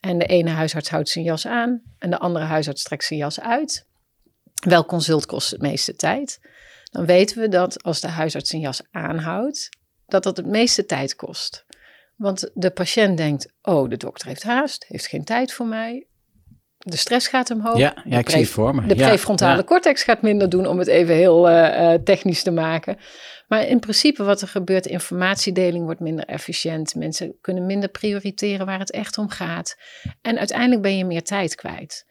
En 0.00 0.18
de 0.18 0.26
ene 0.26 0.50
huisarts 0.50 0.90
houdt 0.90 1.08
zijn 1.08 1.24
jas 1.24 1.46
aan 1.46 1.82
en 1.98 2.10
de 2.10 2.18
andere 2.18 2.44
huisarts 2.44 2.82
trekt 2.82 3.04
zijn 3.04 3.18
jas 3.18 3.40
uit. 3.40 3.86
Welk 4.66 4.88
consult 4.88 5.26
kost 5.26 5.50
het 5.50 5.60
meeste 5.60 5.96
tijd? 5.96 6.40
Dan 6.90 7.06
weten 7.06 7.40
we 7.40 7.48
dat 7.48 7.82
als 7.82 8.00
de 8.00 8.08
huisarts 8.08 8.50
zijn 8.50 8.62
jas 8.62 8.82
aanhoudt, 8.90 9.68
dat 10.06 10.22
dat 10.22 10.36
het 10.36 10.46
meeste 10.46 10.84
tijd 10.84 11.14
kost. 11.14 11.66
Want 12.16 12.50
de 12.54 12.70
patiënt 12.70 13.16
denkt, 13.16 13.52
oh, 13.62 13.88
de 13.88 13.96
dokter 13.96 14.28
heeft 14.28 14.42
haast, 14.42 14.84
heeft 14.88 15.06
geen 15.06 15.24
tijd 15.24 15.52
voor 15.52 15.66
mij. 15.66 16.07
De 16.90 16.96
stress 16.96 17.28
gaat 17.28 17.50
omhoog. 17.50 17.78
ja, 17.78 17.94
ja, 18.04 18.18
ik 18.18 18.30
zie 18.30 18.40
het 18.40 18.48
voor 18.48 18.74
me. 18.74 18.86
De 18.86 18.94
prefrontale 18.94 19.56
ja. 19.56 19.64
cortex 19.64 20.02
gaat 20.02 20.22
minder 20.22 20.48
doen, 20.48 20.66
om 20.66 20.78
het 20.78 20.88
even 20.88 21.14
heel 21.14 21.48
eh, 21.48 21.92
eh, 21.94 22.02
technisch 22.02 22.42
te 22.42 22.50
maken. 22.50 22.98
Maar 23.48 23.66
in 23.66 23.78
principe 23.78 24.24
wat 24.24 24.40
er 24.40 24.48
gebeurt, 24.48 24.86
informatiedeling 24.86 25.84
wordt 25.84 26.00
minder 26.00 26.24
efficiënt. 26.24 26.94
Mensen 26.94 27.36
kunnen 27.40 27.66
minder 27.66 27.88
prioriteren 27.88 28.66
waar 28.66 28.78
het 28.78 28.90
echt 28.90 29.18
om 29.18 29.28
gaat. 29.28 29.76
En 30.22 30.38
uiteindelijk 30.38 30.82
ben 30.82 30.96
je 30.96 31.04
meer 31.04 31.22
tijd 31.22 31.54
kwijt. 31.54 32.06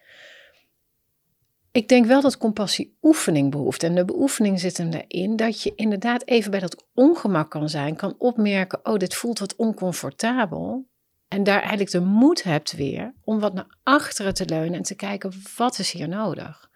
Ik 1.71 1.87
denk 1.87 2.05
wel 2.05 2.21
dat 2.21 2.37
compassie 2.37 2.97
oefening 3.01 3.51
behoeft. 3.51 3.83
En 3.83 3.95
de 3.95 4.05
beoefening 4.05 4.59
zit 4.59 4.77
hem 4.77 4.91
erin 4.91 5.35
dat 5.35 5.61
je 5.61 5.75
inderdaad 5.75 6.27
even 6.27 6.51
bij 6.51 6.59
dat 6.59 6.85
ongemak 6.93 7.51
kan 7.51 7.69
zijn. 7.69 7.95
Kan 7.95 8.15
opmerken, 8.17 8.79
oh, 8.83 8.97
dit 8.97 9.15
voelt 9.15 9.39
wat 9.39 9.55
oncomfortabel. 9.55 10.85
En 11.27 11.43
daar 11.43 11.59
eigenlijk 11.59 11.91
de 11.91 11.99
moed 11.99 12.43
hebt 12.43 12.71
weer 12.71 13.13
om 13.23 13.39
wat 13.39 13.53
naar 13.53 13.77
achteren 13.83 14.33
te 14.33 14.45
leunen 14.45 14.73
en 14.73 14.83
te 14.83 14.95
kijken, 14.95 15.33
wat 15.57 15.79
is 15.79 15.91
hier 15.91 16.07
nodig? 16.07 16.69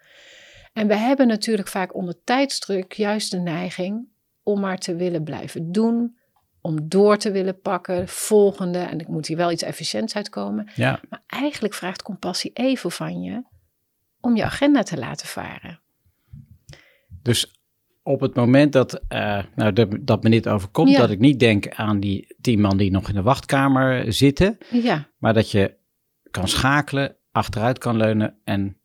En 0.72 0.86
we 0.86 0.96
hebben 0.96 1.26
natuurlijk 1.26 1.68
vaak 1.68 1.94
onder 1.94 2.24
tijdsdruk 2.24 2.92
juist 2.92 3.30
de 3.30 3.38
neiging 3.38 4.08
om 4.42 4.60
maar 4.60 4.78
te 4.78 4.94
willen 4.94 5.24
blijven 5.24 5.72
doen, 5.72 6.18
om 6.60 6.88
door 6.88 7.16
te 7.16 7.30
willen 7.30 7.60
pakken, 7.60 8.08
volgende, 8.08 8.78
en 8.78 9.00
ik 9.00 9.08
moet 9.08 9.26
hier 9.26 9.36
wel 9.36 9.50
iets 9.50 9.62
efficiënts 9.62 10.16
uitkomen. 10.16 10.70
Ja. 10.74 11.00
Maar 11.08 11.22
eigenlijk 11.26 11.74
vraagt 11.74 12.02
compassie 12.02 12.50
even 12.52 12.90
van 12.90 13.22
je 13.22 13.42
om 14.20 14.36
je 14.36 14.44
agenda 14.44 14.82
te 14.82 14.98
laten 14.98 15.26
varen. 15.26 15.80
Dus 17.22 17.61
op 18.02 18.20
het 18.20 18.34
moment 18.34 18.72
dat, 18.72 19.00
eh, 19.08 19.42
nou, 19.54 19.72
dat, 19.72 19.88
dat 20.00 20.22
me 20.22 20.30
dit 20.30 20.48
overkomt, 20.48 20.90
Ja. 20.90 20.98
dat 20.98 21.10
ik 21.10 21.18
niet 21.18 21.40
denk 21.40 21.68
aan 21.68 22.00
die 22.00 22.34
tien 22.40 22.60
man 22.60 22.76
die 22.76 22.90
nog 22.90 23.08
in 23.08 23.14
de 23.14 23.22
wachtkamer 23.22 24.12
zitten, 24.12 24.58
Ja, 24.70 25.08
maar 25.18 25.34
dat 25.34 25.50
je 25.50 25.74
kan 26.30 26.48
schakelen, 26.48 27.16
achteruit 27.32 27.78
kan 27.78 27.96
leunen 27.96 28.38
en 28.44 28.76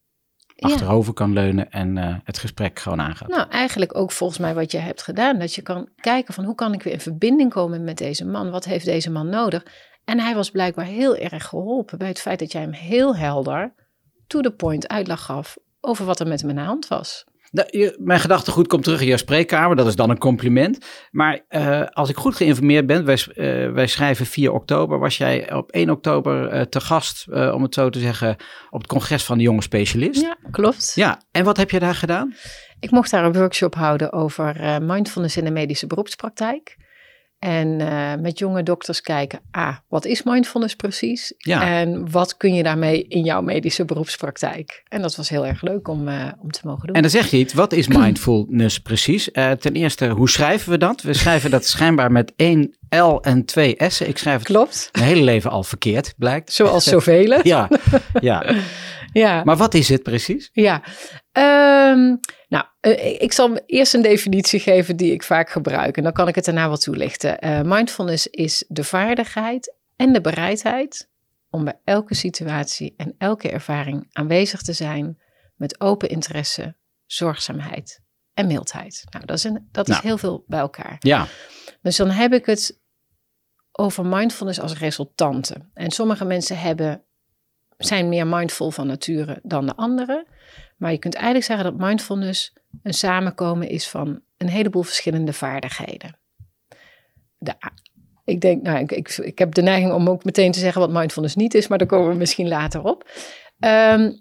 Ja. 0.56 0.68
achterover 0.70 1.14
kan 1.14 1.34
leunen 1.34 1.72
en 1.72 1.98
eh, 1.98 2.16
het 2.24 2.38
gesprek 2.38 2.80
gewoon 2.80 3.02
aangaat. 3.02 3.30
Nou, 3.30 3.50
eigenlijk 3.50 3.98
ook 3.98 4.12
volgens 4.12 4.40
mij 4.40 4.54
wat 4.54 4.72
je 4.72 4.78
hebt 4.78 5.02
gedaan. 5.04 5.40
Dat 5.40 5.56
je 5.56 5.62
kan 5.62 5.90
kijken 5.96 6.34
van 6.34 6.44
hoe 6.44 6.56
kan 6.56 6.74
ik 6.74 6.84
weer 6.84 6.94
in 6.94 7.00
verbinding 7.00 7.50
komen 7.52 7.84
met 7.84 7.98
deze 7.98 8.26
man? 8.26 8.50
Wat 8.52 8.66
heeft 8.66 8.86
deze 8.86 9.12
man 9.12 9.30
nodig? 9.30 9.66
En 10.06 10.20
hij 10.20 10.36
was 10.36 10.52
blijkbaar 10.52 10.86
heel 10.86 11.16
erg 11.16 11.46
geholpen 11.48 11.98
bij 11.98 12.08
het 12.08 12.22
feit 12.22 12.40
dat 12.40 12.52
jij 12.52 12.62
hem 12.62 12.72
heel 12.72 13.16
helder, 13.16 13.74
to 14.28 14.42
the 14.42 14.52
point, 14.52 14.88
uitleg 14.88 15.22
gaf 15.22 15.58
over 15.82 16.06
wat 16.06 16.20
er 16.20 16.28
met 16.28 16.42
hem 16.42 16.50
in 16.50 16.56
de 16.56 16.62
hand 16.62 16.88
was. 16.88 17.26
Nou, 17.58 17.68
je- 17.72 17.98
mijn 18.00 18.20
gedachtegoed 18.20 18.68
komt 18.68 18.84
terug 18.84 19.02
in 19.02 19.08
jouw 19.08 19.18
spreekkamer, 19.18 19.76
dat 19.76 19.88
is 19.88 19.96
dan 19.96 20.10
een 20.10 20.18
compliment. 20.18 20.86
Maar 21.12 21.46
eh, 21.48 21.82
als 21.92 22.10
ik 22.10 22.16
goed 22.18 22.36
geïnformeerd 22.36 22.86
ben, 22.86 23.06
wij, 23.06 23.18
eh, 23.36 23.72
wij 23.72 23.88
schrijven 23.88 24.26
4 24.26 24.52
oktober, 24.52 25.00
was 25.00 25.18
jij 25.18 25.54
op 25.54 25.72
1 25.72 25.90
oktober 25.90 26.48
eh, 26.48 26.62
te 26.62 26.80
gast, 26.80 27.26
om 27.30 27.64
het 27.64 27.74
zo 27.74 27.90
te 27.90 28.00
zeggen, 28.00 28.36
op 28.70 28.80
het 28.82 28.88
congres 28.90 29.24
van 29.24 29.38
de 29.38 29.44
jonge 29.44 29.62
specialist. 29.62 30.22
Ja, 30.22 30.38
klopt. 30.52 30.92
Ja, 30.96 31.22
en 31.32 31.44
wat 31.44 31.58
heb 31.58 31.72
je 31.72 31.80
daar 31.80 31.96
gedaan? 31.96 32.34
Ik 32.80 32.92
mocht 32.92 33.12
daar 33.12 33.26
een 33.26 33.34
workshop 33.34 33.76
houden 33.76 34.14
over 34.14 34.78
mindfulness 34.82 35.38
in 35.38 35.44
de 35.46 35.52
medische 35.52 35.88
beroepspraktijk. 35.88 36.78
En 37.40 37.82
eh, 37.82 38.22
met 38.22 38.40
jonge 38.40 38.64
dokters 38.64 39.02
kijken, 39.02 39.40
ah, 39.52 39.76
wat 39.88 40.06
is 40.06 40.24
mindfulness 40.24 40.76
precies? 40.76 41.34
Ja. 41.38 41.62
En 41.80 42.12
wat 42.12 42.38
kun 42.38 42.54
je 42.54 42.64
daarmee 42.64 43.04
in 43.08 43.24
jouw 43.24 43.42
medische 43.42 43.86
beroepspraktijk? 43.86 44.84
En 44.88 45.02
dat 45.02 45.16
was 45.16 45.30
heel 45.30 45.46
erg 45.46 45.62
leuk 45.62 45.88
om, 45.88 46.08
eh, 46.08 46.32
om 46.40 46.52
te 46.52 46.60
mogen 46.64 46.86
doen. 46.88 46.96
En 46.96 47.02
dan 47.02 47.12
zeg 47.12 47.30
je 47.32 47.38
iets, 47.38 47.54
wat 47.54 47.74
is 47.74 47.88
mindfulness 47.98 48.80
precies? 48.80 49.32
Eh, 49.32 49.52
ten 49.52 49.74
eerste, 49.74 50.08
hoe 50.08 50.30
schrijven 50.30 50.72
we 50.72 50.78
dat? 50.78 51.02
We 51.02 51.14
schrijven 51.14 51.52
dat 51.52 51.66
schijnbaar 51.66 52.12
met 52.12 52.34
één 52.36 52.78
L 52.90 53.18
en 53.22 53.46
twee 53.46 53.76
S'en. 53.78 54.08
Ik 54.08 54.18
schrijf 54.18 54.38
het 54.38 54.48
Klopt, 54.48 54.90
mijn 54.92 55.06
hele 55.06 55.24
leven 55.24 55.52
al 55.52 55.64
verkeerd, 55.64 56.14
blijkt. 56.18 56.54
zoals 56.54 56.84
zoveel. 56.96 57.40
Ja, 57.44 57.70
ja. 58.20 58.46
ja. 59.14 59.44
Maar 59.44 59.58
wat 59.58 59.74
is 59.74 59.90
het 59.90 60.04
precies? 60.04 60.50
Ja, 60.54 60.82
Ehm, 61.38 62.16
nou, 62.48 62.66
eh, 62.96 63.22
ik 63.22 63.34
zal 63.34 63.60
eerst 63.66 63.94
een 63.94 64.02
definitie 64.02 64.60
geven 64.60 64.96
die 64.96 65.12
ik 65.12 65.24
vaak 65.24 65.50
gebruik 65.50 65.98
en 65.98 66.04
dan 66.04 66.14
kan 66.14 66.28
ik 66.28 66.36
het 66.36 66.46
daarna 66.46 66.70
wat 66.70 66.82
toelichten. 66.82 67.40
Eh, 67.40 67.62
mindfulness 67.62 68.28
is 68.28 68.64
de 68.68 68.84
vaardigheid 68.84 69.76
en 69.96 70.14
de 70.14 70.22
bereidheid 70.22 71.10
om 71.50 71.64
bij 71.64 71.80
elke 71.84 72.16
situatie 72.16 72.94
en 72.98 73.16
elke 73.18 73.50
ervaring 73.50 74.08
aanwezig 74.12 74.62
te 74.62 74.74
zijn 74.74 75.20
met 75.56 75.82
open 75.82 76.10
interesse, 76.10 76.76
zorgzaamheid 77.06 78.02
en 78.34 78.48
mildheid. 78.48 79.04
Nou, 79.10 79.26
dat 79.26 79.38
is, 79.38 79.44
een, 79.44 79.68
dat 79.72 79.88
is 79.88 79.94
Nou. 79.94 80.08
heel 80.08 80.18
veel 80.18 80.44
bij 80.48 80.60
elkaar. 80.60 80.96
Ja, 81.00 81.28
Dus 81.82 81.96
dan 81.96 82.10
heb 82.10 82.34
ik 82.34 82.46
het 82.46 82.80
over 83.72 84.06
mindfulness 84.06 84.60
als 84.60 84.78
resultante. 84.78 85.56
En 85.74 85.92
sommige 85.92 86.26
mensen 86.26 86.60
hebben, 86.60 87.04
zijn 87.78 88.10
meer 88.10 88.28
mindful 88.28 88.72
van 88.72 88.88
nature 88.88 89.40
dan 89.44 89.66
de 89.66 89.76
anderen. 89.76 90.26
Maar 90.78 90.92
je 90.92 90.98
kunt 90.98 91.14
eigenlijk 91.16 91.46
zeggen 91.46 91.66
dat 91.66 91.88
mindfulness 91.88 92.54
een 92.84 92.94
samenkomen 92.94 93.70
is 93.70 93.88
van 93.90 94.22
een 94.38 94.50
heleboel 94.50 94.84
verschillende 94.84 95.34
vaardigheden. 95.34 96.18
De, 97.38 97.54
ik 98.26 98.42
denk, 98.42 98.62
nou, 98.62 98.80
ik, 98.80 98.92
ik, 98.92 99.18
ik 99.18 99.38
heb 99.40 99.54
de 99.54 99.62
neiging 99.62 99.94
om 99.94 100.10
ook 100.10 100.24
meteen 100.24 100.52
te 100.52 100.60
zeggen 100.60 100.82
wat 100.82 100.92
mindfulness 100.92 101.36
niet 101.36 101.54
is, 101.54 101.68
maar 101.68 101.78
daar 101.78 101.88
komen 101.88 102.10
we 102.10 102.16
misschien 102.16 102.48
later 102.48 102.84
op. 102.84 103.10
Ehm, 103.60 104.12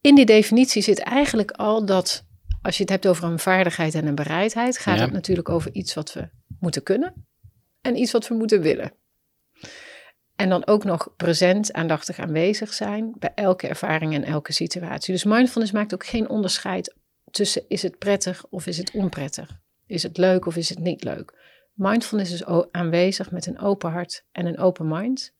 in 0.00 0.14
die 0.14 0.24
definitie 0.26 0.82
zit 0.82 0.98
eigenlijk 0.98 1.50
al 1.50 1.84
dat, 1.84 2.24
als 2.62 2.76
je 2.76 2.82
het 2.82 2.90
hebt 2.92 3.06
over 3.06 3.24
een 3.24 3.38
vaardigheid 3.38 3.94
en 3.94 4.06
een 4.06 4.14
bereidheid, 4.14 4.78
gaat 4.78 4.96
Ja. 4.96 5.02
het 5.02 5.12
natuurlijk 5.12 5.48
over 5.48 5.72
iets 5.72 5.94
wat 5.94 6.12
we 6.12 6.28
moeten 6.60 6.82
kunnen 6.82 7.26
en 7.80 7.96
iets 7.98 8.12
wat 8.12 8.28
we 8.28 8.34
moeten 8.34 8.60
willen. 8.60 8.92
En 10.36 10.48
dan 10.48 10.66
ook 10.66 10.84
nog 10.84 11.08
present, 11.16 11.72
aandachtig 11.72 12.18
aanwezig 12.18 12.72
zijn 12.72 13.14
bij 13.18 13.32
elke 13.34 13.68
ervaring 13.68 14.14
en 14.14 14.24
elke 14.24 14.52
situatie. 14.52 15.12
Dus 15.12 15.24
mindfulness 15.24 15.72
maakt 15.72 15.94
ook 15.94 16.06
geen 16.06 16.28
onderscheid 16.28 16.94
tussen 17.30 17.64
is 17.68 17.82
het 17.82 17.98
prettig 17.98 18.46
of 18.50 18.66
is 18.66 18.78
het 18.78 18.90
onprettig. 18.90 19.60
Is 19.86 20.02
het 20.02 20.16
leuk 20.16 20.46
of 20.46 20.56
is 20.56 20.68
het 20.68 20.78
niet 20.78 21.04
leuk. 21.04 21.34
Mindfulness 21.72 22.32
is 22.32 22.44
aanwezig 22.70 23.30
met 23.30 23.46
een 23.46 23.58
open 23.58 23.90
hart 23.90 24.24
en 24.32 24.46
een 24.46 24.58
open 24.58 24.88
mind. 24.88 25.34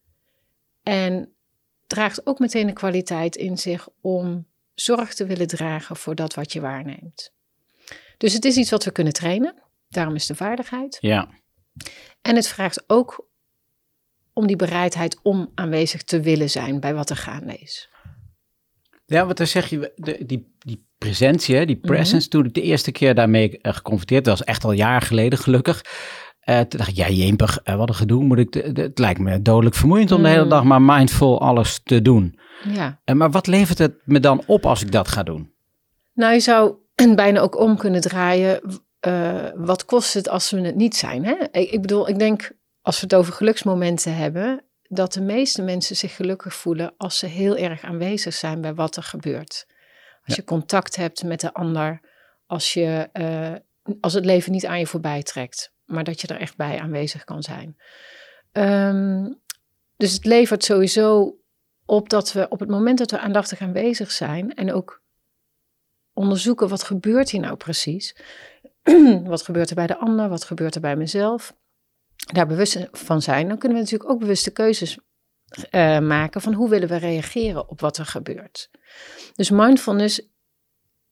En 0.82 1.32
draagt 1.86 2.26
ook 2.26 2.38
meteen 2.38 2.66
de 2.66 2.72
kwaliteit 2.72 3.36
in 3.36 3.58
zich 3.58 3.88
om 4.00 4.46
zorg 4.74 5.14
te 5.14 5.26
willen 5.26 5.46
dragen 5.46 5.96
voor 5.96 6.14
dat 6.14 6.34
wat 6.34 6.52
je 6.52 6.60
waarneemt. 6.60 7.32
Dus 8.16 8.32
het 8.32 8.44
is 8.44 8.56
iets 8.56 8.70
wat 8.70 8.84
we 8.84 8.90
kunnen 8.90 9.12
trainen. 9.12 9.62
Daarom 9.88 10.14
is 10.14 10.26
de 10.26 10.34
vaardigheid. 10.34 10.98
ja. 11.00 11.28
En 12.22 12.36
het 12.36 12.48
vraagt 12.48 12.84
ook 12.86 13.28
om 14.36 14.46
die 14.46 14.56
bereidheid 14.56 15.18
om 15.22 15.50
aanwezig 15.54 16.02
te 16.02 16.20
willen 16.20 16.50
zijn 16.50 16.80
bij 16.80 16.94
wat 16.94 17.10
er 17.10 17.16
gaande 17.16 17.54
is. 17.56 17.88
Ja, 19.06 19.24
want 19.24 19.36
dan 19.36 19.46
zeg 19.46 19.66
je, 19.70 19.92
de, 19.96 20.24
die, 20.26 20.54
die 20.58 20.86
presentie, 20.98 21.66
die 21.66 21.76
Mhm. 21.76 21.86
presence, 21.86 22.28
toen 22.28 22.44
ik 22.44 22.54
de 22.54 22.62
eerste 22.62 22.92
keer 22.92 23.14
daarmee 23.14 23.58
eh, 23.58 23.72
geconfronteerd, 23.74 24.26
was 24.26 24.44
echt 24.44 24.64
al 24.64 24.72
jaren 24.72 25.06
geleden 25.06 25.38
gelukkig. 25.38 25.84
Eh, 26.40 26.60
toen 26.60 26.78
dacht 26.78 26.90
ik, 26.90 26.96
ja 26.96 27.08
jempig, 27.08 27.58
eh, 27.62 27.76
wat 27.76 27.88
een 27.88 27.94
gedoe, 27.94 28.24
moet 28.24 28.38
ik, 28.38 28.52
de- 28.52 28.72
de- 28.72 28.82
het 28.82 28.98
lijkt 28.98 29.20
me 29.20 29.42
dodelijk 29.42 29.74
vermoeiend 29.76 30.12
om 30.12 30.22
de 30.22 30.28
hele 30.28 30.42
Mm. 30.44 30.48
dag 30.48 30.64
maar 30.64 30.82
mindful 30.82 31.40
alles 31.40 31.80
te 31.84 32.02
doen. 32.02 32.38
Ja. 32.68 33.00
Eh, 33.04 33.14
maar 33.14 33.30
wat 33.30 33.46
levert 33.46 33.78
het 33.78 33.94
me 34.04 34.20
dan 34.20 34.42
op 34.46 34.66
als 34.66 34.82
ik 34.82 34.92
dat 34.92 35.08
ga 35.08 35.22
doen? 35.22 35.52
Nou, 36.14 36.32
je 36.32 36.40
zou 36.40 36.74
bijna 37.14 37.40
ook 37.40 37.60
om 37.60 37.76
kunnen 37.76 38.00
draaien. 38.00 38.60
wat 39.56 39.84
kost 39.84 40.14
het 40.14 40.28
als 40.28 40.50
we 40.50 40.60
het 40.60 40.74
niet 40.76 40.96
zijn? 40.96 41.24
Hè? 41.24 41.34
Ik, 41.50 41.70
ik 41.70 41.80
bedoel, 41.80 42.08
ik 42.08 42.18
denk 42.18 42.50
als 42.86 43.00
we 43.00 43.02
het 43.02 43.14
over 43.14 43.32
geluksmomenten 43.32 44.16
hebben, 44.16 44.64
dat 44.82 45.12
de 45.12 45.20
meeste 45.20 45.62
mensen 45.62 45.96
zich 45.96 46.16
gelukkig 46.16 46.54
voelen 46.54 46.94
als 46.96 47.18
ze 47.18 47.26
heel 47.26 47.56
erg 47.56 47.82
aanwezig 47.82 48.34
zijn 48.34 48.60
bij 48.60 48.74
wat 48.74 48.96
er 48.96 49.02
gebeurt. 49.02 49.66
Als 50.24 50.36
je 50.36 50.44
contact 50.44 50.96
hebt 50.96 51.24
met 51.24 51.40
de 51.40 51.52
ander, 51.52 52.00
als, 52.46 52.72
je, 52.72 53.08
eh, 53.12 53.54
als 54.00 54.12
het 54.12 54.24
leven 54.24 54.52
niet 54.52 54.66
aan 54.66 54.78
je 54.78 54.86
voorbij 54.86 55.22
trekt, 55.22 55.72
maar 55.84 56.04
dat 56.04 56.20
je 56.20 56.26
er 56.26 56.40
echt 56.40 56.56
bij 56.56 56.80
aanwezig 56.80 57.24
kan 57.24 57.42
zijn. 57.42 57.76
Ehm, 58.52 59.32
dus 59.96 60.12
het 60.12 60.24
levert 60.24 60.64
sowieso 60.64 61.36
op 61.84 62.08
dat 62.08 62.32
we 62.32 62.48
op 62.48 62.60
het 62.60 62.68
moment 62.68 62.98
dat 62.98 63.10
we 63.10 63.18
aandachtig 63.18 63.60
aanwezig 63.60 64.10
zijn 64.10 64.54
en 64.54 64.72
ook 64.72 65.02
onderzoeken 66.12 66.68
wat 66.68 66.82
gebeurt 66.82 67.30
hier 67.30 67.40
nou 67.40 67.56
precies. 67.56 68.16
wat 69.24 69.42
gebeurt 69.42 69.68
er 69.68 69.76
bij 69.76 69.86
de 69.86 69.98
ander, 69.98 70.28
wat 70.28 70.44
gebeurt 70.44 70.74
er 70.74 70.80
bij 70.80 70.96
mezelf. 70.96 71.54
Daar 72.32 72.46
bewust 72.46 72.86
van 72.92 73.22
zijn, 73.22 73.48
dan 73.48 73.58
kunnen 73.58 73.78
we 73.78 73.84
natuurlijk 73.84 74.10
ook 74.10 74.20
bewuste 74.20 74.50
keuzes 74.50 74.98
eh, 75.70 75.98
maken 75.98 76.40
van 76.40 76.52
hoe 76.52 76.68
willen 76.68 76.88
we 76.88 76.96
reageren 76.96 77.68
op 77.68 77.80
wat 77.80 77.96
er 77.96 78.06
gebeurt. 78.06 78.70
Dus 79.34 79.50
mindfulness 79.50 80.20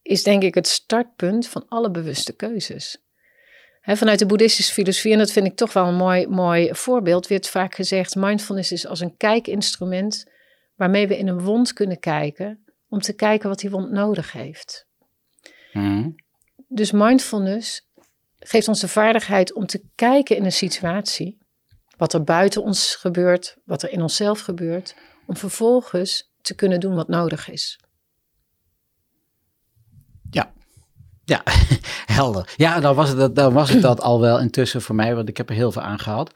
is 0.02 0.22
denk 0.22 0.42
ik 0.42 0.54
het 0.54 0.68
startpunt 0.68 1.48
van 1.48 1.68
alle 1.68 1.90
bewuste 1.90 2.36
keuzes. 2.36 3.02
Vanuit 3.82 4.18
de 4.18 4.26
boeddhistische 4.26 4.72
filosofie, 4.72 5.12
en 5.12 5.18
dat 5.18 5.32
vind 5.32 5.46
ik 5.46 5.56
toch 5.56 5.72
wel 5.72 5.86
een 5.86 5.94
mooi, 5.94 6.26
mooi 6.26 6.74
voorbeeld, 6.74 7.26
werd 7.26 7.48
vaak 7.48 7.74
gezegd: 7.74 8.14
mindfulness 8.14 8.72
is 8.72 8.86
als 8.86 9.00
een 9.00 9.16
kijkinstrument 9.16 10.30
waarmee 10.74 11.08
we 11.08 11.18
in 11.18 11.28
een 11.28 11.40
wond 11.40 11.72
kunnen 11.72 11.98
kijken 11.98 12.64
om 12.88 13.00
te 13.00 13.14
kijken 13.14 13.48
wat 13.48 13.58
die 13.58 13.70
wond 13.70 13.90
nodig 13.90 14.32
heeft. 14.32 14.86
Mhm. 15.72 16.10
Dus 16.68 16.92
mindfulness 16.92 17.83
geeft 18.46 18.68
ons 18.68 18.80
de 18.80 18.88
vaardigheid 18.88 19.52
om 19.52 19.66
te 19.66 19.82
kijken 19.94 20.36
in 20.36 20.44
een 20.44 20.52
situatie, 20.52 21.38
wat 21.96 22.12
er 22.12 22.24
buiten 22.24 22.62
ons 22.62 22.94
gebeurt, 22.96 23.56
wat 23.64 23.82
er 23.82 23.90
in 23.90 24.02
onszelf 24.02 24.40
gebeurt, 24.40 24.94
om 25.26 25.36
vervolgens 25.36 26.32
te 26.40 26.54
kunnen 26.54 26.80
doen 26.80 26.94
wat 26.94 27.08
nodig 27.08 27.48
is. 27.50 27.78
Ja, 31.26 31.42
helder. 32.18 32.52
Ja, 32.56 32.80
dan 32.80 32.94
was, 32.94 33.08
het, 33.08 33.18
dat- 33.18 33.34
dan 33.34 33.52
was 33.52 33.70
het 33.70 33.82
dat 33.82 34.00
al 34.00 34.20
wel 34.20 34.40
intussen 34.40 34.82
voor 34.82 34.94
mij, 34.94 35.14
want 35.14 35.28
ik 35.28 35.36
heb 35.36 35.48
er 35.48 35.54
heel 35.54 35.72
veel 35.72 35.82
aan 35.82 35.98
gehad. 35.98 36.32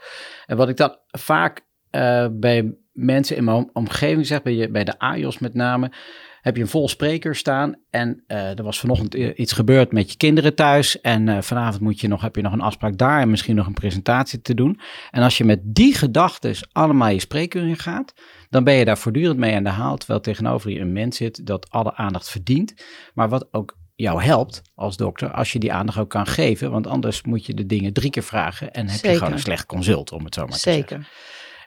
En 0.46 0.56
wat 0.56 0.68
ik 0.68 0.76
dan 0.76 0.96
vaak 1.06 1.66
eh, 1.90 2.26
bij 2.32 2.76
mensen 2.92 3.36
in 3.36 3.44
mijn 3.44 3.56
om- 3.56 3.70
omgeving 3.72 4.26
zeg, 4.26 4.42
bij, 4.42 4.52
je, 4.54 4.70
bij 4.70 4.84
de 4.84 4.98
AJOS 4.98 5.38
met 5.38 5.54
name, 5.54 5.92
heb 6.40 6.56
je 6.56 6.62
een 6.62 6.68
vol 6.68 6.88
spreker 6.88 7.36
staan. 7.36 7.76
En 7.90 8.24
eh, 8.26 8.58
er 8.58 8.62
was 8.62 8.78
vanochtend 8.80 9.14
i- 9.14 9.32
iets 9.32 9.52
gebeurd 9.52 9.92
met 9.92 10.10
je 10.10 10.16
kinderen 10.16 10.54
thuis. 10.54 11.00
En 11.00 11.28
eh, 11.28 11.42
vanavond 11.42 11.80
moet 11.82 12.00
je 12.00 12.08
nog, 12.08 12.22
heb 12.22 12.36
je 12.36 12.42
nog 12.42 12.52
een 12.52 12.60
afspraak 12.60 12.98
daar 12.98 13.20
en 13.20 13.30
misschien 13.30 13.56
nog 13.56 13.66
een 13.66 13.72
presentatie 13.74 14.40
te 14.40 14.54
doen. 14.54 14.80
En 15.10 15.22
als 15.22 15.38
je 15.38 15.44
met 15.44 15.60
die 15.62 15.94
gedachten 15.94 16.54
allemaal 16.72 17.08
je 17.08 17.20
spreekuur 17.20 17.66
in 17.68 17.76
gaat, 17.76 18.14
dan 18.50 18.64
ben 18.64 18.74
je 18.74 18.84
daar 18.84 18.98
voortdurend 18.98 19.38
mee 19.38 19.54
aan 19.54 19.62
de 19.64 19.68
haal. 19.70 19.96
Terwijl 19.96 20.20
tegenover 20.20 20.70
je 20.70 20.80
een 20.80 20.92
mens 20.92 21.16
zit 21.16 21.46
dat 21.46 21.70
alle 21.70 21.94
aandacht 21.94 22.30
verdient. 22.30 22.74
Maar 23.14 23.28
wat 23.28 23.48
ook 23.50 23.76
jou 23.94 24.22
helpt 24.22 24.62
als 24.74 24.96
dokter, 24.96 25.30
als 25.32 25.52
je 25.52 25.58
die 25.58 25.72
aandacht 25.72 25.98
ook 25.98 26.10
kan 26.10 26.26
geven. 26.26 26.70
Want 26.70 26.86
anders 26.86 27.22
moet 27.22 27.46
je 27.46 27.54
de 27.54 27.66
dingen 27.66 27.92
drie 27.92 28.10
keer 28.10 28.22
vragen 28.22 28.72
en 28.72 28.88
heb 28.88 29.00
je 29.00 29.08
gewoon 29.18 29.32
een 29.32 29.38
slecht 29.38 29.66
consult, 29.66 30.12
om 30.12 30.24
het 30.24 30.34
zo 30.34 30.40
maar 30.46 30.50
te 30.52 30.58
zeggen. 30.58 30.82
Zeker. 30.88 31.08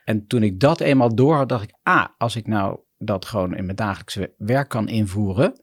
En 0.04 0.28
toen 0.28 0.44
ik 0.44 0.60
dat 0.60 0.80
eenmaal 0.80 1.16
door 1.16 1.36
had, 1.36 1.50
dacht 1.50 1.64
ik, 1.64 1.74
ah, 1.84 2.06
als 2.18 2.36
ik 2.36 2.48
nou 2.48 2.80
dat 3.02 3.26
gewoon 3.26 3.56
in 3.56 3.66
mijn 3.66 3.76
dagelijkse 3.76 4.34
werk 4.38 4.70
kan 4.70 4.88
invoeren, 4.88 5.62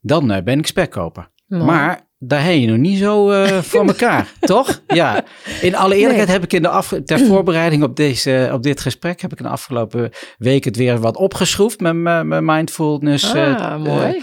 dan 0.00 0.30
eh, 0.30 0.42
ben 0.42 0.58
ik 0.58 0.66
spekkoper. 0.66 1.30
Mooi. 1.46 1.64
Maar 1.64 2.08
daar 2.18 2.44
heb 2.44 2.54
je 2.54 2.66
nog 2.66 2.76
niet 2.76 2.98
zo 2.98 3.30
eh, 3.30 3.58
voor 3.70 3.86
elkaar, 3.86 4.32
toch? 4.40 4.82
Ja. 4.86 5.24
In 5.60 5.76
alle 5.76 5.96
eerlijkheid 5.96 6.28
heb 6.28 6.42
ik 6.42 6.52
in 6.52 6.62
de 6.62 6.68
af, 6.68 6.94
ter 7.04 7.18
voorbereiding 7.30 7.82
op, 7.82 7.96
deze, 7.96 8.50
op 8.52 8.62
dit 8.62 8.80
gesprek, 8.80 9.20
heb 9.20 9.32
ik 9.32 9.38
in 9.38 9.44
de 9.44 9.50
afgelopen 9.50 10.10
week 10.38 10.64
het 10.64 10.76
weer 10.76 10.98
wat 10.98 11.16
opgeschroefd 11.16 11.80
met 11.80 11.94
mijn 11.94 12.44
mindfulness 12.44 13.32
eh, 13.32 13.56
ah, 13.60 13.82
mooi. 13.82 14.22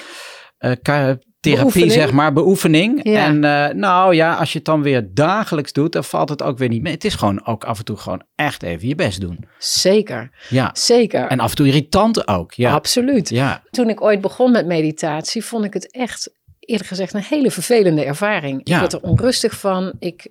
Therapie, 1.41 1.61
Beoefening. 1.63 1.91
zeg 1.91 2.11
maar, 2.11 2.33
beoefening. 2.33 2.99
Ja. 3.03 3.25
En 3.25 3.43
eh, 3.43 3.75
nou 3.75 4.15
ja, 4.15 4.33
als 4.35 4.51
je 4.51 4.57
het 4.57 4.67
dan 4.67 4.81
weer 4.81 5.09
dagelijks 5.13 5.73
doet, 5.73 5.91
dan 5.93 6.03
valt 6.03 6.29
het 6.29 6.43
ook 6.43 6.57
weer 6.57 6.69
niet 6.69 6.81
mee. 6.81 6.93
Het 6.93 7.05
is 7.05 7.15
gewoon 7.15 7.45
ook 7.45 7.63
af 7.63 7.77
en 7.77 7.85
toe 7.85 7.97
gewoon 7.97 8.23
echt 8.35 8.63
even 8.63 8.87
je 8.87 8.95
best 8.95 9.21
doen. 9.21 9.45
Zeker, 9.57 10.29
Ja. 10.49 10.69
zeker. 10.73 11.27
En 11.27 11.39
af 11.39 11.49
en 11.49 11.55
toe 11.55 11.67
irritant 11.67 12.27
ook. 12.27 12.53
Ja. 12.53 12.71
Absoluut. 12.73 13.29
Ja. 13.29 13.63
Toen 13.71 13.89
ik 13.89 14.01
ooit 14.01 14.21
begon 14.21 14.51
met 14.51 14.65
meditatie, 14.65 15.45
vond 15.45 15.65
ik 15.65 15.73
het 15.73 15.91
echt, 15.91 16.31
eerlijk 16.59 16.87
gezegd, 16.89 17.13
een 17.13 17.23
hele 17.23 17.51
vervelende 17.51 18.03
ervaring. 18.05 18.61
Ja. 18.63 18.73
Ik 18.73 18.79
werd 18.79 18.93
er 18.93 19.01
onrustig 19.09 19.59
van. 19.59 19.93
Ik, 19.99 20.27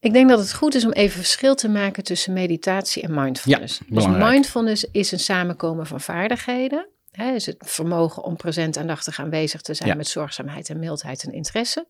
ik 0.00 0.12
denk 0.12 0.28
dat 0.28 0.38
het 0.38 0.54
goed 0.54 0.74
is 0.74 0.84
om 0.84 0.92
even 0.92 1.16
verschil 1.16 1.54
te 1.54 1.68
maken 1.68 2.04
tussen 2.04 2.32
meditatie 2.32 3.02
en 3.02 3.14
mindfulness. 3.14 3.80
Ja, 3.88 3.94
dus 3.94 4.06
mindfulness 4.06 4.86
is 4.92 5.12
een 5.12 5.18
samenkomen 5.18 5.86
van 5.86 6.00
vaardigheden. 6.00 6.88
Hè, 7.16 7.34
is 7.34 7.46
het 7.46 7.56
vermogen 7.58 8.22
om 8.22 8.36
present 8.36 8.76
aandachtig 8.76 9.20
aanwezig 9.20 9.60
te 9.60 9.74
zijn 9.74 9.88
Ja. 9.88 9.94
met 9.94 10.08
zorgzaamheid 10.08 10.68
en 10.68 10.78
mildheid 10.78 11.22
en 11.24 11.32
interesse. 11.32 11.86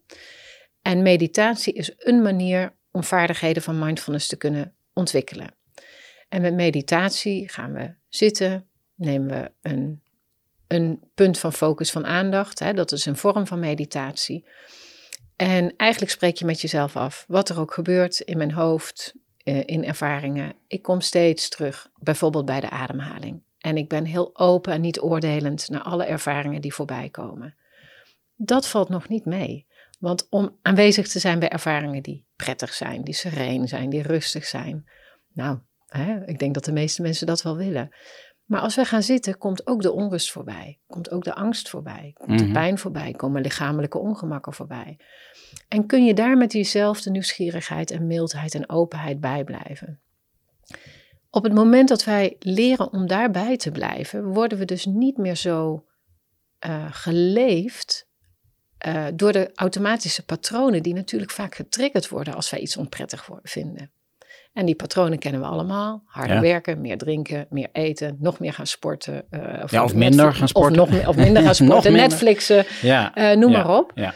En 0.82 1.02
meditatie 1.02 1.72
is 1.72 1.92
een 1.96 2.22
manier 2.22 2.74
om 2.90 3.04
vaardigheden 3.04 3.62
van 3.62 3.78
mindfulness 3.78 4.26
te 4.26 4.36
kunnen 4.36 4.74
ontwikkelen. 4.92 5.54
En 6.28 6.40
met 6.40 6.54
meditatie 6.54 7.48
gaan 7.48 7.72
we 7.72 7.94
zitten, 8.08 8.68
nemen 8.94 9.28
we 9.28 9.50
een, 9.70 10.02
een 10.66 11.00
punt 11.14 11.38
van 11.38 11.52
focus 11.52 11.90
van 11.90 12.06
aandacht. 12.06 12.58
Hè, 12.58 12.72
dat 12.72 12.92
is 12.92 13.06
een 13.06 13.16
vorm 13.16 13.46
van 13.46 13.58
meditatie. 13.58 14.46
En 15.36 15.74
eigenlijk 15.76 16.12
spreek 16.12 16.36
je 16.36 16.44
met 16.44 16.60
jezelf 16.60 16.96
af 16.96 17.24
wat 17.28 17.48
er 17.48 17.60
ook 17.60 17.74
gebeurt 17.74 18.20
in 18.20 18.36
mijn 18.36 18.52
hoofd, 18.52 19.14
eh, 19.36 19.62
in 19.64 19.84
ervaringen. 19.84 20.54
Ik 20.66 20.82
kom 20.82 21.00
steeds 21.00 21.48
terug, 21.48 21.88
bijvoorbeeld 21.98 22.44
bij 22.44 22.60
de 22.60 22.70
ademhaling. 22.70 23.42
En 23.64 23.76
ik 23.76 23.88
ben 23.88 24.04
heel 24.04 24.38
open 24.38 24.72
en 24.72 24.80
niet 24.80 25.00
oordelend 25.00 25.68
naar 25.68 25.82
alle 25.82 26.04
ervaringen 26.04 26.60
die 26.60 26.74
voorbij 26.74 27.08
komen. 27.08 27.56
Dat 28.36 28.68
valt 28.68 28.88
nog 28.88 29.08
niet 29.08 29.24
mee. 29.24 29.66
Want 29.98 30.26
om 30.30 30.58
aanwezig 30.62 31.08
te 31.08 31.18
zijn 31.18 31.38
bij 31.38 31.48
ervaringen 31.48 32.02
die 32.02 32.26
prettig 32.36 32.74
zijn, 32.74 33.02
die 33.02 33.14
sereen 33.14 33.68
zijn, 33.68 33.90
die 33.90 34.02
rustig 34.02 34.44
zijn. 34.44 34.88
Nou, 35.32 35.58
hè, 35.86 36.26
ik 36.26 36.38
denk 36.38 36.54
dat 36.54 36.64
de 36.64 36.72
meeste 36.72 37.02
mensen 37.02 37.26
dat 37.26 37.42
wel 37.42 37.56
willen. 37.56 37.94
Maar 38.44 38.60
als 38.60 38.74
we 38.74 38.84
gaan 38.84 39.02
zitten, 39.02 39.38
komt 39.38 39.66
ook 39.66 39.82
de 39.82 39.92
onrust 39.92 40.30
voorbij. 40.32 40.80
Komt 40.86 41.10
ook 41.10 41.24
de 41.24 41.34
angst 41.34 41.68
voorbij. 41.68 42.10
Komt 42.14 42.38
de 42.38 42.44
Mhm. 42.44 42.52
pijn 42.52 42.78
voorbij. 42.78 43.12
Komen 43.12 43.42
lichamelijke 43.42 43.98
ongemakken 43.98 44.52
voorbij. 44.52 44.98
En 45.68 45.86
kun 45.86 46.04
je 46.04 46.14
daar 46.14 46.36
met 46.36 46.50
diezelfde 46.50 47.10
nieuwsgierigheid 47.10 47.90
en 47.90 48.06
mildheid 48.06 48.54
en 48.54 48.68
openheid 48.68 49.20
bij 49.20 49.44
blijven? 49.44 50.00
Op 51.34 51.42
het 51.42 51.52
moment 51.54 51.88
dat 51.88 52.04
wij 52.04 52.36
leren 52.38 52.92
om 52.92 53.06
daarbij 53.06 53.56
te 53.56 53.70
blijven, 53.70 54.24
worden 54.24 54.58
we 54.58 54.64
dus 54.64 54.84
niet 54.86 55.16
meer 55.16 55.36
zo 55.36 55.84
eh, 56.58 56.84
geleefd 56.90 58.06
eh, 58.78 59.04
door 59.14 59.32
de 59.32 59.50
automatische 59.54 60.24
patronen 60.24 60.82
die 60.82 60.94
natuurlijk 60.94 61.30
vaak 61.30 61.54
getriggerd 61.54 62.08
worden 62.08 62.34
als 62.34 62.50
wij 62.50 62.60
iets 62.60 62.76
onprettig 62.76 63.28
vinden. 63.42 63.90
En 64.52 64.66
die 64.66 64.74
patronen 64.74 65.18
kennen 65.18 65.40
we 65.40 65.46
allemaal. 65.46 66.02
Harder 66.06 66.34
Ja. 66.36 66.40
werken, 66.42 66.80
meer 66.80 66.98
drinken, 66.98 67.46
meer 67.50 67.68
eten, 67.72 68.16
nog 68.20 68.38
meer 68.38 68.52
gaan 68.52 68.66
sporten. 68.66 69.24
eh, 69.30 69.40
Ja, 69.40 69.62
of 69.62 69.70
Netflix- 69.70 69.92
minder 69.92 70.34
gaan 70.34 70.48
sporten. 70.48 70.80
Of, 70.82 70.90
nog, 70.90 71.06
of 71.08 71.16
minder 71.16 71.42
gaan 71.46 71.54
sporten, 71.54 71.92
minder. 71.92 72.08
Netflixen, 72.10 72.64
Ja. 72.82 73.34
noem 73.34 73.52
maar 73.52 73.76
op. 73.78 73.92
ja. 73.94 74.14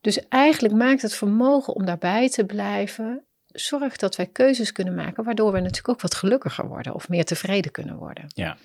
Dus 0.00 0.28
eigenlijk 0.28 0.74
maakt 0.74 1.02
het 1.02 1.14
vermogen 1.14 1.74
om 1.74 1.84
daarbij 1.84 2.28
te 2.28 2.44
blijven, 2.44 3.24
zorgt 3.58 4.00
dat 4.00 4.16
wij 4.16 4.26
keuzes 4.26 4.72
kunnen 4.72 4.94
maken, 4.94 5.24
waardoor 5.24 5.52
we 5.52 5.60
natuurlijk 5.60 5.88
ook 5.88 6.00
wat 6.00 6.14
gelukkiger 6.14 6.68
worden 6.68 6.94
of 6.94 7.08
meer 7.08 7.24
tevreden 7.24 7.70
kunnen 7.70 7.96
worden. 7.96 8.24
Ja. 8.28 8.56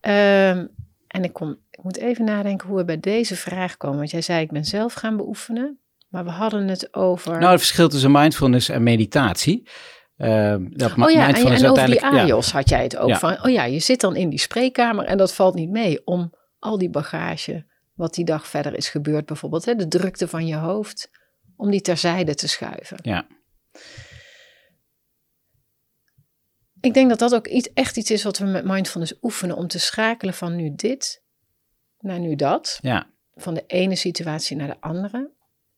Ehm, 0.00 0.66
en 1.06 1.24
ik, 1.24 1.32
kom, 1.32 1.58
ik 1.70 1.82
moet 1.82 1.96
even 1.96 2.24
nadenken 2.24 2.68
hoe 2.68 2.76
we 2.76 2.84
bij 2.84 3.00
deze 3.00 3.36
vraag 3.36 3.76
komen. 3.76 3.98
Want 3.98 4.10
jij 4.10 4.22
zei, 4.22 4.40
ik 4.40 4.50
ben 4.50 4.64
zelf 4.64 4.92
gaan 4.92 5.16
beoefenen. 5.16 5.78
Maar 6.08 6.24
we 6.24 6.30
hadden 6.30 6.68
het 6.68 6.94
over... 6.94 7.38
Nou, 7.38 7.50
het 7.50 7.60
verschil 7.60 7.88
tussen 7.88 8.10
mindfulness 8.10 8.68
en 8.68 8.82
meditatie. 8.82 9.68
Ehm, 10.16 10.66
dat 10.70 10.92
oh 10.98 11.10
ja, 11.10 11.28
en, 11.28 11.34
en 11.34 11.70
over 11.70 11.86
die 11.86 11.94
ja. 11.94 12.10
AIOS 12.10 12.52
had 12.52 12.68
jij 12.68 12.82
het 12.82 12.96
ook 12.96 13.08
Ja. 13.08 13.18
van. 13.18 13.44
Oh 13.44 13.50
ja, 13.50 13.64
je 13.64 13.78
zit 13.78 14.00
dan 14.00 14.16
in 14.16 14.28
die 14.28 14.38
spreekkamer 14.38 15.04
en 15.04 15.16
dat 15.18 15.34
valt 15.34 15.54
niet 15.54 15.70
mee 15.70 16.00
om 16.04 16.34
al 16.58 16.78
die 16.78 16.90
bagage, 16.90 17.66
wat 17.94 18.14
die 18.14 18.24
dag 18.24 18.46
verder 18.46 18.74
is 18.76 18.88
gebeurd 18.88 19.26
bijvoorbeeld, 19.26 19.64
hè, 19.64 19.74
de 19.74 19.88
drukte 19.88 20.28
van 20.28 20.46
je 20.46 20.56
hoofd, 20.56 21.10
om 21.56 21.70
die 21.70 21.80
terzijde 21.80 22.34
te 22.34 22.48
schuiven. 22.48 22.98
Ja. 23.02 23.26
Ik 26.80 26.94
denk 26.94 27.08
dat 27.08 27.18
dat 27.18 27.34
ook 27.34 27.46
iets, 27.46 27.72
echt 27.72 27.96
iets 27.96 28.10
is 28.10 28.22
wat 28.22 28.38
we 28.38 28.44
met 28.44 28.64
mindfulness 28.64 29.14
oefenen 29.22 29.56
om 29.56 29.68
te 29.68 29.78
schakelen 29.78 30.34
van 30.34 30.56
nu 30.56 30.74
dit 30.74 31.22
naar 32.00 32.18
nu 32.18 32.36
dat. 32.36 32.78
Ja. 32.80 33.10
Van 33.34 33.54
de 33.54 33.64
ene 33.66 33.96
situatie 33.96 34.56
naar 34.56 34.68
de 34.68 34.80
andere. 34.80 35.30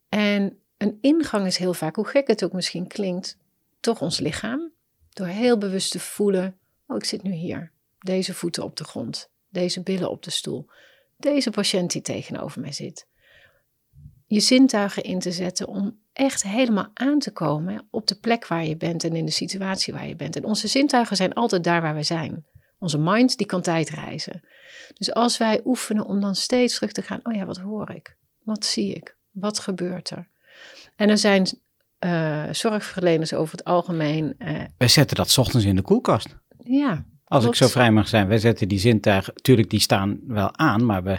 En 0.09 0.59
een 0.77 0.99
ingang 1.01 1.47
is 1.47 1.57
heel 1.57 1.75
vaak, 1.75 1.97
hoe 1.97 2.07
gek 2.07 2.27
het 2.27 2.45
ook 2.45 2.53
misschien 2.53 2.87
klinkt, 2.87 3.37
toch 3.81 4.01
ons 4.01 4.19
lichaam. 4.19 4.73
Door 5.13 5.27
heel 5.27 5.59
bewust 5.59 5.91
te 5.91 6.01
voelen, 6.01 6.59
oh 6.87 6.97
ik 6.97 7.05
zit 7.05 7.23
nu 7.23 7.33
hier. 7.33 7.73
Deze 7.99 8.35
voeten 8.35 8.63
op 8.63 8.77
de 8.77 8.85
grond. 8.85 9.31
Deze 9.49 9.83
billen 9.83 10.11
op 10.11 10.23
de 10.23 10.31
stoel. 10.31 10.67
Deze 11.17 11.51
patiënt 11.51 11.93
die 11.93 12.03
tegenover 12.03 12.61
mij 12.61 12.73
zit. 12.73 13.07
Je 14.27 14.41
zintuigen 14.41 15.03
in 15.03 15.19
te 15.19 15.33
zetten 15.33 15.67
om 15.67 15.99
echt 16.21 16.43
helemaal 16.43 16.91
aan 16.95 17.19
te 17.19 17.31
komen 17.33 17.87
op 17.91 18.07
de 18.07 18.15
plek 18.15 18.47
waar 18.47 18.65
je 18.65 18.77
bent 18.77 19.05
en 19.05 19.17
in 19.17 19.25
de 19.25 19.31
situatie 19.31 19.93
waar 19.93 20.07
je 20.07 20.17
bent. 20.17 20.37
En 20.37 20.45
onze 20.45 20.69
zintuigen 20.69 21.17
zijn 21.17 21.33
altijd 21.33 21.65
daar 21.65 21.83
waar 21.83 21.95
we 21.95 22.03
zijn. 22.03 22.45
Onze 22.79 22.99
mind 22.99 23.37
die 23.37 23.47
kan 23.47 23.61
tijdreizen. 23.63 24.41
Dus 24.99 25.15
als 25.15 25.39
wij 25.39 25.61
oefenen 25.65 26.05
om 26.05 26.21
dan 26.21 26.35
steeds 26.35 26.75
terug 26.75 26.93
te 26.93 27.03
gaan, 27.03 27.21
oh 27.23 27.35
ja, 27.35 27.45
wat 27.45 27.57
hoor 27.59 27.91
ik? 27.91 28.17
Wat 28.43 28.65
zie 28.65 28.95
ik? 28.95 29.17
Wat 29.31 29.59
gebeurt 29.59 30.11
er? 30.11 30.29
En 30.97 31.09
er 31.09 31.19
zijn 31.19 31.49
eh, 31.99 32.45
zorgverleners 32.51 33.33
over 33.33 33.57
het 33.57 33.65
algemeen, 33.65 34.35
eh, 34.39 34.61
Wij 34.79 34.89
zetten 34.89 35.17
dat 35.17 35.31
's 35.31 35.39
ochtends 35.39 35.67
in 35.67 35.77
de 35.77 35.83
koelkast. 35.83 36.37
ja, 36.65 37.05
Als 37.25 37.43
Klopt. 37.43 37.61
ik 37.61 37.67
zo 37.67 37.69
vrij 37.73 37.91
mag 37.91 38.09
zijn, 38.09 38.29
wij 38.29 38.39
zetten 38.39 38.69
die 38.69 38.79
zintuigen, 38.79 39.35
tuurlijk 39.35 39.71
die 39.71 39.81
staan 39.81 40.19
wel 40.27 40.57
aan, 40.57 40.87
maar 40.87 41.03
we, 41.03 41.19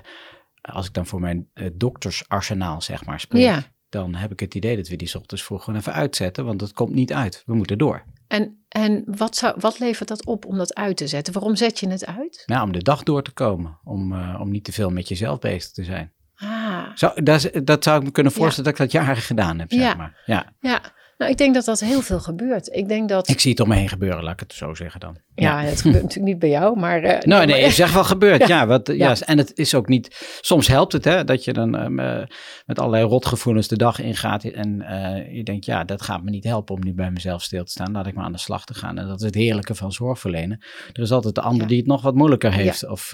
als 0.62 0.88
ik 0.88 0.94
dan 0.94 1.06
voor 1.06 1.20
mijn 1.20 1.50
eh, 1.54 1.70
doktersarsenaal 1.74 2.82
zeg 2.82 3.06
maar 3.06 3.20
spreek, 3.20 3.42
ja. 3.42 3.64
Dan 3.92 4.16
heb 4.16 4.32
ik 4.32 4.40
het 4.40 4.56
idee 4.56 4.76
dat 4.76 4.88
we 4.88 4.96
die 4.96 5.16
ochtends 5.16 5.44
vroeg 5.44 5.64
gewoon 5.64 5.80
even 5.80 5.94
uitzetten, 5.94 6.46
want 6.46 6.62
het 6.62 6.74
komt 6.74 6.94
niet 6.94 7.14
uit. 7.14 7.44
We 7.46 7.56
moeten 7.56 7.78
door. 7.78 8.04
En, 8.28 8.64
en 8.70 9.04
wat, 9.06 9.36
zou, 9.36 9.56
wat 9.60 9.80
levert 9.80 10.10
dat 10.10 10.26
op 10.26 10.46
om 10.46 10.58
dat 10.58 10.76
uit 10.76 10.98
te 10.98 11.08
zetten? 11.08 11.34
Waarom 11.34 11.56
zet 11.56 11.80
je 11.80 11.88
het 11.90 12.06
uit? 12.06 12.44
Nou, 12.46 12.64
om 12.64 12.72
de 12.72 12.84
dag 12.84 13.04
door 13.04 13.24
te 13.24 13.32
komen, 13.32 13.78
om, 13.84 14.14
eh, 14.14 14.38
om 14.42 14.50
niet 14.52 14.64
te 14.64 14.72
veel 14.72 14.90
met 14.90 15.08
jezelf 15.08 15.40
bezig 15.40 15.72
te 15.72 15.84
zijn. 15.84 16.12
Ah, 16.36 16.86
Zo, 16.96 17.12
dat, 17.16 17.50
dat 17.64 17.84
zou 17.84 17.98
ik 18.00 18.04
me 18.04 18.12
kunnen 18.12 18.32
Ja. 18.36 18.40
voorstellen 18.40 18.72
dat 18.72 18.80
ik 18.82 18.92
dat 18.92 19.02
jaren 19.04 19.22
gedaan 19.22 19.60
heb, 19.60 19.72
zeg 19.72 19.82
Ja. 19.82 19.94
maar. 19.96 20.22
Ja, 20.26 20.54
ja. 20.60 20.82
Nou, 21.22 21.34
ik 21.34 21.40
denk 21.40 21.54
dat 21.54 21.66
dat 21.66 21.80
heel 21.80 22.02
veel 22.02 22.20
gebeurt. 22.20 22.76
Ik 22.76 22.88
denk 22.88 23.10
dat, 23.10 23.30
ik 23.30 23.40
zie 23.40 23.52
het 23.52 23.60
om 23.60 23.68
me 23.68 23.76
heen 23.76 23.90
gebeuren, 23.90 24.24
laat 24.24 24.34
ik 24.34 24.40
het 24.40 24.54
zo 24.54 24.74
zeggen 24.74 25.00
dan. 25.00 25.18
ja, 25.36 25.62
het 25.62 25.82
gebeurt 25.82 26.02
natuurlijk 26.04 26.32
niet 26.32 26.40
bij 26.40 26.50
jou, 26.50 26.80
maar... 26.80 27.04
eh, 27.04 27.10
Nou, 27.22 27.46
nee, 27.46 27.56
maar- 27.60 27.66
ik 27.66 27.72
zeg 27.72 27.94
wel 27.94 28.04
gebeurd. 28.04 28.48
Ja, 28.54 28.68
wat, 28.68 28.88
ja. 28.96 29.16
En 29.20 29.38
het 29.38 29.58
is 29.58 29.76
ook 29.76 29.88
niet. 29.88 30.38
Soms 30.42 30.68
helpt 30.68 30.92
het, 30.94 31.04
hè, 31.06 31.24
dat 31.24 31.44
je 31.44 31.54
dan 31.54 31.76
ehm, 31.78 32.00
eh, 32.00 32.28
met 32.66 32.80
allerlei 32.80 33.04
rotgevoelens 33.04 33.68
de 33.68 33.78
dag 33.78 34.00
ingaat. 34.00 34.44
En 34.44 34.82
eh, 34.82 35.36
je 35.36 35.44
denkt, 35.44 35.66
ja, 35.66 35.84
dat 35.84 36.02
gaat 36.02 36.24
me 36.24 36.30
niet 36.30 36.44
helpen 36.44 36.76
om 36.76 36.82
nu 36.84 36.94
bij 36.94 37.12
mezelf 37.12 37.42
stil 37.44 37.64
te 37.64 37.72
staan. 37.72 37.92
Laat 37.92 38.08
ik 38.08 38.14
maar 38.14 38.26
aan 38.26 38.32
de 38.32 38.38
slag 38.38 38.66
te 38.66 38.74
gaan. 38.74 38.98
En 38.98 39.08
dat 39.08 39.20
is 39.20 39.26
het 39.26 39.36
heerlijke 39.36 39.76
van 39.76 39.92
zorgverlenen. 39.92 40.64
Er 40.94 41.02
is 41.02 41.12
altijd 41.12 41.36
de 41.36 41.42
ander 41.42 41.68
die 41.68 41.78
het 41.78 41.88
nog 41.88 42.02
wat 42.02 42.16
moeilijker 42.16 42.54
heeft. 42.54 42.88
Of. 42.88 43.12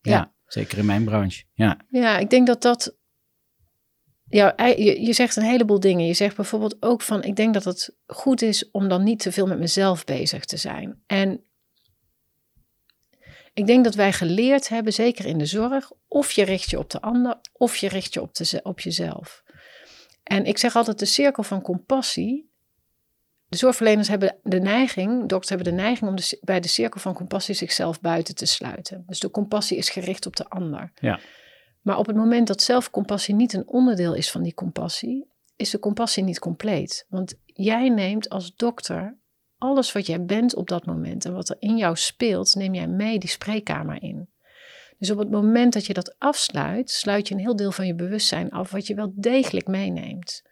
Ja. 0.00 0.32
zeker 0.46 0.78
in 0.78 0.86
mijn 0.86 1.04
branche. 1.04 1.44
Ja, 1.52 1.76
Ja, 1.90 2.18
ik 2.18 2.30
denk 2.30 2.46
dat 2.46 2.62
dat. 2.62 2.96
Ja, 4.30 4.54
je, 4.76 5.12
zegt 5.12 5.36
een 5.36 5.42
heleboel 5.42 5.80
dingen. 5.80 6.06
Je 6.06 6.14
zegt 6.14 6.36
bijvoorbeeld 6.36 6.76
ook 6.80 7.02
van: 7.02 7.22
ik 7.22 7.36
denk 7.36 7.54
dat 7.54 7.64
het 7.64 7.96
goed 8.06 8.42
is 8.42 8.70
om 8.70 8.88
dan 8.88 9.02
niet 9.02 9.20
te 9.20 9.32
veel 9.32 9.46
met 9.46 9.58
mezelf 9.58 10.04
bezig 10.04 10.44
te 10.44 10.56
zijn. 10.56 11.02
En 11.06 11.44
ik 13.54 13.66
denk 13.66 13.84
dat 13.84 13.94
wij 13.94 14.12
geleerd 14.12 14.68
hebben, 14.68 14.92
zeker 14.92 15.26
in 15.26 15.38
de 15.38 15.46
zorg, 15.46 15.90
of 16.08 16.32
je 16.32 16.44
richt 16.44 16.70
je 16.70 16.78
op 16.78 16.90
de 16.90 17.00
ander, 17.00 17.40
of 17.52 17.76
je 17.76 17.88
richt 17.88 18.14
je 18.14 18.22
op, 18.22 18.34
de, 18.34 18.60
op 18.62 18.80
jezelf. 18.80 19.42
En 20.22 20.44
ik 20.44 20.58
zeg 20.58 20.76
altijd: 20.76 20.98
de 20.98 21.06
cirkel 21.06 21.42
van 21.42 21.62
compassie. 21.62 22.46
De 23.48 23.56
zorgverleners 23.56 24.08
hebben 24.08 24.36
de 24.42 24.60
neiging, 24.60 25.28
dokters 25.28 25.48
hebben 25.48 25.66
de 25.66 25.82
neiging 25.82 26.10
om 26.10 26.16
bij 26.40 26.60
de 26.60 26.68
cirkel 26.68 27.00
van 27.00 27.14
compassie 27.14 27.54
zichzelf 27.54 28.00
buiten 28.00 28.34
te 28.34 28.46
sluiten. 28.46 29.04
Dus 29.06 29.20
de 29.20 29.30
compassie 29.30 29.76
is 29.76 29.90
gericht 29.90 30.26
op 30.26 30.36
de 30.36 30.48
ander. 30.48 30.92
ja, 31.00 31.20
Maar 31.88 31.98
op 31.98 32.06
het 32.06 32.16
moment 32.16 32.46
dat 32.46 32.62
zelfcompassie 32.62 33.34
niet 33.34 33.52
een 33.52 33.68
onderdeel 33.68 34.14
is 34.14 34.30
van 34.30 34.42
die 34.42 34.54
compassie, 34.54 35.26
is 35.56 35.70
de 35.70 35.78
compassie 35.78 36.22
niet 36.22 36.38
compleet. 36.38 37.06
Want 37.08 37.34
jij 37.44 37.88
neemt 37.88 38.28
als 38.28 38.56
dokter 38.56 39.18
alles 39.58 39.92
wat 39.92 40.06
jij 40.06 40.24
bent 40.24 40.54
op 40.54 40.68
dat 40.68 40.86
moment 40.86 41.24
en 41.24 41.32
wat 41.32 41.48
er 41.48 41.56
in 41.58 41.76
jou 41.76 41.96
speelt, 41.96 42.54
neem 42.54 42.74
jij 42.74 42.86
mee 42.86 43.18
die 43.18 43.28
spreekkamer 43.28 44.02
in. 44.02 44.28
Dus 44.98 45.10
op 45.10 45.18
het 45.18 45.30
moment 45.30 45.72
dat 45.72 45.86
je 45.86 45.92
dat 45.92 46.18
afsluit, 46.18 46.90
sluit 46.90 47.28
je 47.28 47.34
een 47.34 47.40
heel 47.40 47.56
deel 47.56 47.72
van 47.72 47.86
je 47.86 47.94
bewustzijn 47.94 48.50
af 48.50 48.70
wat 48.70 48.86
je 48.86 48.94
wel 48.94 49.12
degelijk 49.14 49.66
meeneemt. 49.66 50.42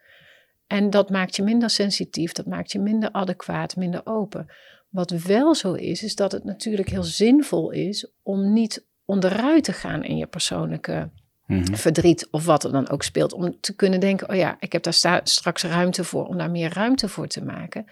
En 0.66 0.90
dat 0.90 1.10
maakt 1.10 1.36
je 1.36 1.42
minder 1.42 1.70
sensitief, 1.70 2.32
dat 2.32 2.46
maakt 2.46 2.72
je 2.72 2.78
minder 2.78 3.12
adequaat, 3.12 3.76
minder 3.76 4.00
open. 4.04 4.46
Wat 4.88 5.10
wel 5.10 5.54
zo 5.54 5.72
is, 5.72 6.02
is 6.02 6.14
dat 6.14 6.32
het 6.32 6.44
natuurlijk 6.44 6.88
heel 6.88 7.04
zinvol 7.04 7.70
is 7.70 8.10
om 8.22 8.52
niet 8.52 8.86
onderuit 9.04 9.64
te 9.64 9.72
gaan 9.72 10.04
in 10.04 10.16
je 10.16 10.26
persoonlijke 10.26 11.10
Mhm. 11.46 11.74
verdriet 11.74 12.28
of 12.30 12.44
wat 12.44 12.64
er 12.64 12.72
dan 12.72 12.88
ook 12.88 13.02
speelt. 13.02 13.32
Om 13.32 13.60
te 13.60 13.74
kunnen 13.74 14.00
denken, 14.00 14.28
oh 14.28 14.36
ja, 14.36 14.56
ik 14.60 14.72
heb 14.72 14.82
daar 14.82 15.20
straks 15.24 15.62
ruimte 15.62 16.04
voor, 16.04 16.26
om 16.26 16.38
daar 16.38 16.50
meer 16.50 16.72
ruimte 16.72 17.08
voor 17.08 17.26
te 17.26 17.44
maken. 17.44 17.90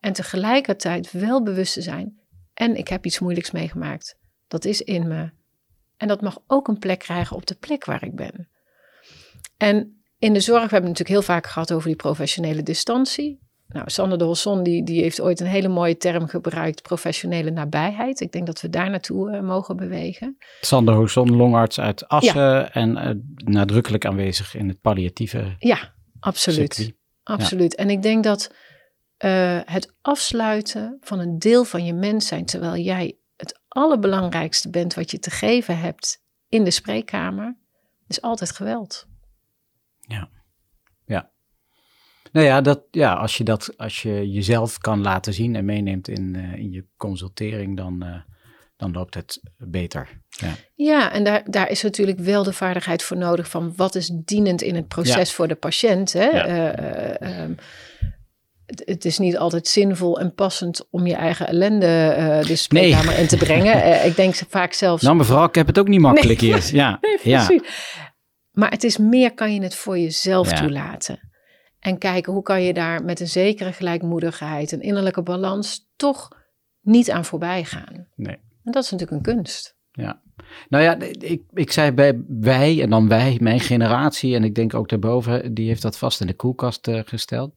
En 0.00 0.12
tegelijkertijd 0.12 1.12
wel 1.12 1.42
bewust 1.42 1.72
te 1.72 1.82
zijn, 1.82 2.20
en 2.54 2.76
ik 2.76 2.88
heb 2.88 3.04
iets 3.04 3.18
moeilijks 3.18 3.50
meegemaakt. 3.50 4.18
Dat 4.48 4.64
is 4.64 4.80
in 4.80 5.08
me. 5.08 5.30
En 5.96 6.08
dat 6.08 6.20
mag 6.20 6.38
ook 6.46 6.68
een 6.68 6.78
plek 6.78 6.98
krijgen 6.98 7.36
op 7.36 7.46
de 7.46 7.54
plek 7.54 7.84
waar 7.84 8.04
ik 8.04 8.14
ben. 8.14 8.48
En 9.56 10.04
in 10.18 10.32
de 10.32 10.40
zorg, 10.40 10.62
we 10.62 10.70
hebben 10.70 10.90
het 10.90 10.98
natuurlijk 10.98 11.26
heel 11.26 11.34
vaak 11.34 11.46
gehad 11.46 11.72
over 11.72 11.86
die 11.86 11.96
professionele 11.96 12.62
distantie. 12.62 13.45
Nou, 13.68 13.90
Sander 13.90 14.18
de 14.18 14.24
Hosson 14.24 14.62
die, 14.62 14.84
die 14.84 15.02
heeft 15.02 15.20
ooit 15.20 15.40
een 15.40 15.46
hele 15.46 15.68
mooie 15.68 15.96
term 15.96 16.26
gebruikt, 16.26 16.82
professionele 16.82 17.50
nabijheid. 17.50 18.20
Ik 18.20 18.32
denk 18.32 18.46
dat 18.46 18.60
we 18.60 18.68
daar 18.68 18.90
naartoe 18.90 19.30
eh, 19.30 19.40
mogen 19.42 19.76
bewegen. 19.76 20.36
Sander 20.60 20.94
Hoeson, 20.94 21.36
longarts 21.36 21.80
uit 21.80 22.08
Assen 22.08 22.72
en 22.72 22.96
eh, 22.96 23.14
nadrukkelijk 23.36 24.04
aanwezig 24.04 24.54
in 24.54 24.68
het 24.68 24.80
palliatieve 24.80 25.54
Ja, 25.58 25.94
absoluut. 26.20 26.74
circuit. 26.74 26.98
Absoluut. 27.22 27.74
En 27.74 27.90
ik 27.90 28.02
denk 28.02 28.24
dat 28.24 28.54
eh, 29.16 29.60
het 29.64 29.94
afsluiten 30.02 30.96
van 31.00 31.18
een 31.18 31.38
deel 31.38 31.64
van 31.64 31.84
je 31.84 31.94
mens 31.94 32.26
zijn, 32.26 32.44
terwijl 32.44 32.76
jij 32.76 33.18
het 33.36 33.60
allerbelangrijkste 33.68 34.70
bent 34.70 34.94
wat 34.94 35.10
je 35.10 35.18
te 35.18 35.30
geven 35.30 35.78
hebt 35.78 36.22
in 36.48 36.64
de 36.64 36.70
spreekkamer, 36.70 37.56
is 38.06 38.22
altijd 38.22 38.50
geweld. 38.50 39.06
Nou 42.36 42.48
ja, 42.48 42.60
dat, 42.60 42.82
ja 42.90 43.12
als, 43.12 43.36
je 43.36 43.44
dat, 43.44 43.74
als 43.76 44.02
je 44.02 44.30
jezelf 44.30 44.78
kan 44.78 45.02
laten 45.02 45.34
zien 45.34 45.56
en 45.56 45.64
meeneemt 45.64 46.08
in, 46.08 46.34
eh, 46.36 46.58
in 46.58 46.72
je 46.72 46.84
consultering, 46.96 47.76
dan, 47.76 48.02
eh, 48.02 48.14
dan 48.76 48.92
loopt 48.92 49.14
het 49.14 49.40
beter. 49.56 50.08
Ja. 50.28 50.54
Ja, 50.74 51.12
en 51.12 51.24
daar, 51.24 51.42
daar 51.50 51.70
is 51.70 51.82
natuurlijk 51.82 52.18
wel 52.18 52.42
de 52.42 52.52
vaardigheid 52.52 53.02
voor 53.02 53.16
nodig 53.16 53.48
van 53.48 53.72
wat 53.76 53.94
is 53.94 54.12
dienend 54.24 54.62
in 54.62 54.74
het 54.74 54.88
proces 54.88 55.32
voor 55.32 55.48
de 55.48 55.54
patiënt. 55.54 56.12
Hè? 56.12 56.24
Ja. 56.24 56.44
Eh, 56.46 56.68
eh, 56.68 57.40
ehm, 57.42 57.52
het, 58.66 58.82
het 58.84 59.04
is 59.04 59.18
niet 59.18 59.38
altijd 59.38 59.68
zinvol 59.68 60.20
en 60.20 60.34
passend 60.34 60.86
om 60.90 61.06
je 61.06 61.14
eigen 61.14 61.48
ellende 61.48 62.16
uh, 62.18 62.48
de 62.48 62.56
spreekkamer 62.56 63.18
in 63.18 63.26
te 63.26 63.36
brengen. 63.36 63.76
Uh, 63.76 64.04
ik 64.08 64.16
denk 64.16 64.34
vaak 64.48 64.72
zelfs... 64.72 65.02
Nou 65.02 65.16
mevrouw, 65.16 65.44
ik 65.44 65.54
heb 65.54 65.66
het 65.66 65.78
ook 65.78 65.88
niet 65.88 66.00
makkelijk 66.00 66.40
Nee. 66.40 66.52
hier. 66.52 66.74
Ja, 66.74 66.98
Nee, 67.00 67.18
ja. 67.22 67.48
Maar 68.52 68.70
het 68.70 68.84
is 68.84 68.98
meer, 68.98 69.34
kan 69.34 69.54
je 69.54 69.62
het 69.62 69.74
voor 69.74 69.98
jezelf 69.98 70.52
toelaten. 70.52 71.25
En 71.86 71.98
kijken, 71.98 72.32
hoe 72.32 72.42
kan 72.42 72.62
je 72.62 72.74
daar 72.74 73.04
met 73.04 73.20
een 73.20 73.28
zekere 73.28 73.72
gelijkmoedigheid, 73.72 74.72
een 74.72 74.80
innerlijke 74.80 75.22
balans, 75.22 75.90
toch 75.96 76.28
niet 76.80 77.10
aan 77.10 77.24
voorbij 77.24 77.64
gaan. 77.64 78.06
Nee. 78.14 78.36
En 78.64 78.72
dat 78.72 78.84
is 78.84 78.90
natuurlijk 78.90 79.26
een 79.26 79.34
kunst. 79.34 79.76
Nou 80.68 80.84
ja, 80.84 80.96
ik, 81.18 81.42
ik 81.52 81.72
zei 81.72 81.92
bij 81.92 82.22
wij 82.28 82.82
en 82.82 82.90
dan 82.90 83.08
wij, 83.08 83.38
mijn 83.40 83.60
generatie 83.60 84.34
en 84.34 84.44
ik 84.44 84.54
denk 84.54 84.74
ook 84.74 84.88
daarboven, 84.88 85.54
die 85.54 85.68
heeft 85.68 85.82
dat 85.82 85.98
vast 85.98 86.20
in 86.20 86.26
de 86.26 86.34
koelkast 86.34 86.88
eh, 86.88 87.00
gesteld. 87.04 87.54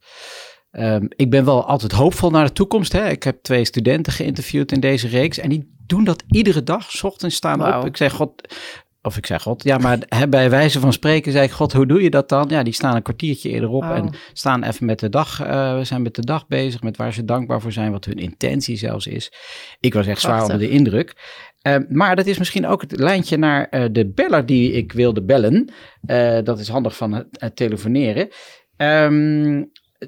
Ehm, 0.72 1.06
ik 1.10 1.30
ben 1.30 1.46
wel 1.46 1.66
altijd 1.66 1.92
hoopvol 1.92 2.30
naar 2.30 2.46
de 2.46 2.54
toekomst. 2.54 2.92
Hè. 2.92 3.10
Ik 3.10 3.24
heb 3.24 3.44
twee 3.44 3.66
studenten 3.66 4.14
geïnterviewd 4.14 4.72
in 4.72 4.80
deze 4.80 5.08
reeks 5.08 5.38
en 5.38 5.50
die 5.50 5.76
doen 5.86 6.04
dat 6.04 6.24
iedere 6.28 6.64
dag. 6.64 6.92
's 6.92 7.04
ochtends 7.04 7.36
staan 7.36 7.60
Wauw. 7.60 7.80
op. 7.80 7.86
Ik 7.86 7.98
zeg 7.98 8.14
God, 8.14 8.56
of 9.02 9.18
ik 9.18 9.26
zeg 9.26 9.42
God, 9.42 9.64
ja, 9.64 9.78
maar 9.78 10.00
bij 10.30 10.50
wijze 10.50 10.80
van 10.80 10.94
spreken 10.94 11.32
zei 11.32 11.46
ik 11.46 11.52
God, 11.52 11.74
hoe 11.74 11.86
doe 11.86 12.02
je 12.02 12.10
dat 12.10 12.30
dan? 12.30 12.46
Ja, 12.50 12.64
die 12.64 12.74
staan 12.74 12.96
een 12.96 13.02
kwartiertje 13.02 13.50
eerder 13.50 13.70
op 13.70 13.82
Wauw. 13.82 13.96
en 13.96 14.14
staan 14.34 14.64
even 14.64 14.86
met 14.86 15.00
de 15.00 15.10
dag, 15.10 15.42
eh, 15.42 15.78
we 15.78 15.84
zijn 15.84 16.02
met 16.02 16.16
de 16.16 16.26
dag 16.26 16.48
bezig, 16.48 16.82
met 16.82 16.98
waar 16.98 17.14
ze 17.14 17.26
dankbaar 17.26 17.62
voor 17.62 17.72
zijn, 17.72 17.92
wat 17.92 18.06
hun 18.06 18.18
intentie 18.18 18.78
zelfs 18.78 19.08
is. 19.08 19.32
Ik 19.80 19.94
was 19.94 20.08
echt 20.08 20.22
zwaar 20.22 20.36
Prachtig. 20.36 20.54
onder 20.54 20.70
de 20.70 20.76
indruk. 20.76 21.16
Eh, 21.62 21.76
maar 21.90 22.16
dat 22.16 22.26
is 22.26 22.38
misschien 22.38 22.68
ook 22.68 22.82
het 22.82 23.00
lijntje 23.00 23.38
naar 23.38 23.68
eh, 23.70 23.86
de 23.92 24.12
beller 24.12 24.46
die 24.46 24.72
ik 24.72 24.92
wilde 24.92 25.24
bellen. 25.24 25.72
Eh, 26.06 26.40
dat 26.44 26.60
is 26.60 26.68
handig 26.68 26.96
van 26.96 27.14
het, 27.14 27.56
telefoneren. 27.56 28.30
Ehm, 28.78 29.64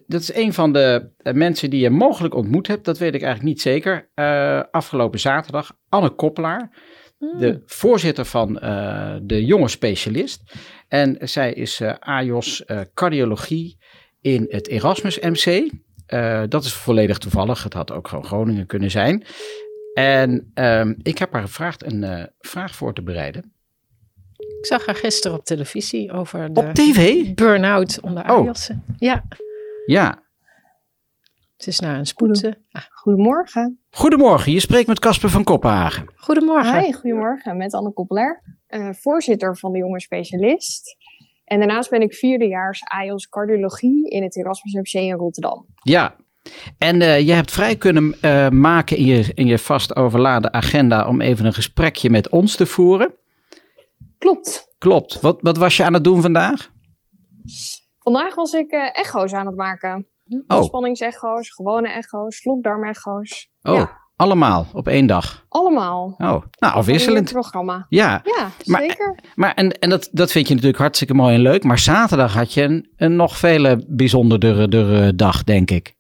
dat 0.08 0.22
is 0.22 0.34
een 0.34 0.54
van 0.54 0.74
de 0.74 1.12
mensen 1.34 1.70
die 1.70 1.80
je 1.80 1.90
mogelijk 1.90 2.36
ontmoet 2.36 2.68
hebt. 2.68 2.86
Dat 2.86 2.98
weet 2.98 3.14
ik 3.14 3.22
eigenlijk 3.22 3.54
niet 3.54 3.62
zeker. 3.62 4.10
Afgelopen 4.72 5.20
zaterdag, 5.20 5.78
Anne 5.90 6.10
Koppelaar. 6.10 6.78
De 7.40 7.62
voorzitter 7.66 8.26
van 8.26 8.60
eh, 8.60 9.16
de 9.22 9.46
jonge 9.46 9.68
specialist. 9.68 10.54
En 10.88 11.18
zij 11.20 11.54
is 11.54 11.80
eh 11.80 11.94
AJOS 12.00 12.66
eh, 12.66 12.80
cardiologie 12.94 13.78
in 14.22 14.46
het 14.50 14.68
Erasmus 14.68 15.20
MC. 15.20 15.72
Dat 16.50 16.64
is 16.64 16.74
volledig 16.74 17.18
toevallig. 17.18 17.64
Het 17.64 17.74
had 17.74 17.92
ook 17.92 18.08
gewoon 18.08 18.26
Groningen 18.26 18.66
kunnen 18.66 18.92
zijn. 18.92 19.24
En 19.94 20.52
ehm, 20.54 20.94
ik 21.02 21.18
heb 21.18 21.34
haar 21.34 21.42
gevraagd 21.42 21.86
een 21.86 22.30
vraag 22.40 22.76
voor 22.76 22.94
te 22.94 23.02
bereiden. 23.04 23.54
Ik 24.38 24.66
zag 24.66 24.86
haar 24.86 24.96
gisteren 24.96 25.38
op 25.38 25.46
televisie 25.46 26.12
over 26.12 26.54
de 26.54 26.60
Op 26.60 26.74
tv? 26.74 27.34
burn-out 27.34 28.00
onder 28.02 28.24
Oh. 28.24 28.30
Ajaxen. 28.30 28.84
Ja, 28.98 29.24
Ja. 29.86 30.24
Het 31.62 31.70
is 31.70 31.80
naar 31.80 31.98
een 31.98 32.06
spoed. 32.06 32.44
ah, 32.72 32.82
Goedemorgen. 32.90 33.80
Goedemorgen, 33.92 34.52
je 34.52 34.60
spreekt 34.60 34.88
met 34.88 35.00
Casper 35.00 35.30
van 35.30 35.44
Kopenhagen. 35.44 36.12
goedemorgen. 36.16 36.80
Hi, 36.80 36.94
goedemorgen. 36.94 37.58
Met 37.58 37.74
Anne 37.74 37.92
Koppelaar, 37.94 38.44
eh, 38.68 38.90
voorzitter 38.92 39.58
van 39.58 39.72
de 39.72 39.78
Jonge 39.78 40.02
Specialist. 40.02 40.96
En 41.46 41.60
daarnaast 41.60 41.90
ben 41.90 42.02
ik 42.02 42.14
vierdejaars 42.14 42.82
AIOS 42.84 43.30
cardiologie 43.30 44.10
in 44.10 44.24
het 44.24 44.38
Erasmus 44.38 44.74
MC 44.74 44.94
in 45.02 45.14
Rotterdam. 45.16 45.66
Ja. 45.84 46.16
En 46.78 47.02
eh, 47.02 47.20
je 47.20 47.32
hebt 47.32 47.52
vrij 47.52 47.76
kunnen 47.76 48.16
eh, 48.22 48.50
maken 48.50 48.98
in 48.98 49.06
je, 49.06 49.32
in 49.34 49.46
je 49.48 49.58
vast 49.58 49.96
overladen 49.96 50.54
agenda 50.54 51.08
om 51.08 51.22
even 51.22 51.46
een 51.46 51.54
gesprekje 51.54 52.10
met 52.10 52.30
ons 52.30 52.56
te 52.56 52.66
voeren. 52.66 53.14
Klopt. 54.18 54.74
Klopt. 54.78 55.20
Wat, 55.20 55.38
wat 55.42 55.58
was 55.58 55.78
je 55.78 55.84
aan 55.84 55.94
het 55.94 56.04
doen 56.04 56.22
vandaag? 56.22 56.72
Vandaag 58.00 58.36
was 58.36 58.54
ik 58.54 58.72
eh, 58.72 58.90
echo's 59.00 59.34
aan 59.34 59.46
het 59.46 59.56
maken. 59.56 60.08
Oh, 60.48 60.64
Spanningsecho's, 60.64 61.50
gewone 61.54 61.90
echo's, 61.90 62.36
slokdarmecho's. 62.38 63.50
oh 63.62 63.76
Ja, 63.76 63.98
allemaal 64.16 64.66
op 64.74 64.88
één 64.88 65.06
dag. 65.08 65.46
allemaal. 65.50 66.14
Oh, 66.18 66.44
nou 66.60 66.74
afwisselend. 66.74 67.32
programma. 67.32 67.86
Ja, 67.90 68.22
Ja, 68.24 68.50
Maar- 68.66 68.82
zeker. 68.82 69.20
maar 69.36 69.54
en, 69.54 69.72
en 69.80 69.90
dat, 69.90 70.10
dat 70.12 70.32
vind 70.32 70.48
je 70.48 70.54
natuurlijk 70.54 70.82
hartstikke 70.82 71.14
mooi 71.14 71.34
en 71.36 71.42
leuk. 71.42 71.64
Maar 71.64 71.80
zaterdag 71.80 72.34
had 72.34 72.54
je 72.54 72.62
een, 72.64 72.92
een 72.96 73.16
nog 73.16 73.38
veel 73.38 73.82
bijzonderdere 73.88 75.16
dag, 75.16 75.44
denk 75.44 75.72
ik. 75.72 75.96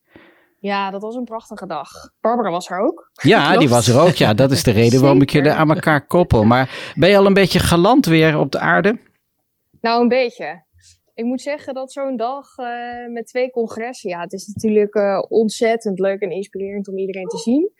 Ja, 0.59 0.91
dat 0.91 1.01
was 1.01 1.15
een 1.15 1.23
prachtige 1.23 1.65
dag. 1.67 1.89
Barbara 2.19 2.49
was 2.49 2.69
er 2.69 2.79
ook. 2.79 3.09
Ja, 3.23 3.57
die 3.57 3.69
was 3.69 3.87
er 3.87 3.99
ook. 4.01 4.13
Ja, 4.13 4.33
dat 4.33 4.51
is 4.51 4.63
de 4.63 4.71
reden 4.71 5.01
waarom 5.01 5.21
ik 5.21 5.29
je 5.29 5.41
er 5.41 5.53
aan 5.55 5.71
elkaar 5.73 6.07
koppel. 6.07 6.43
Maar 6.43 6.93
ben 6.95 7.09
je 7.09 7.17
al 7.17 7.25
een 7.25 7.33
beetje 7.33 7.59
galant 7.59 8.05
weer 8.05 8.37
op 8.37 8.51
de 8.51 8.59
aarde? 8.59 8.97
Nou, 9.81 10.01
een 10.01 10.07
beetje. 10.07 10.63
Ik 11.21 11.27
moet 11.27 11.41
zeggen 11.41 11.73
dat 11.73 11.91
zo'n 11.91 12.15
dag 12.15 12.57
eh, 12.57 13.07
met 13.11 13.27
twee 13.27 13.51
congressen, 13.51 14.09
ja, 14.09 14.19
het 14.19 14.33
is 14.33 14.47
natuurlijk 14.47 14.95
eh, 14.95 15.23
ontzettend 15.27 15.99
leuk 15.99 16.21
en 16.21 16.31
inspirerend 16.31 16.87
om 16.87 16.97
iedereen 16.97 17.27
te 17.27 17.37
zien. 17.37 17.71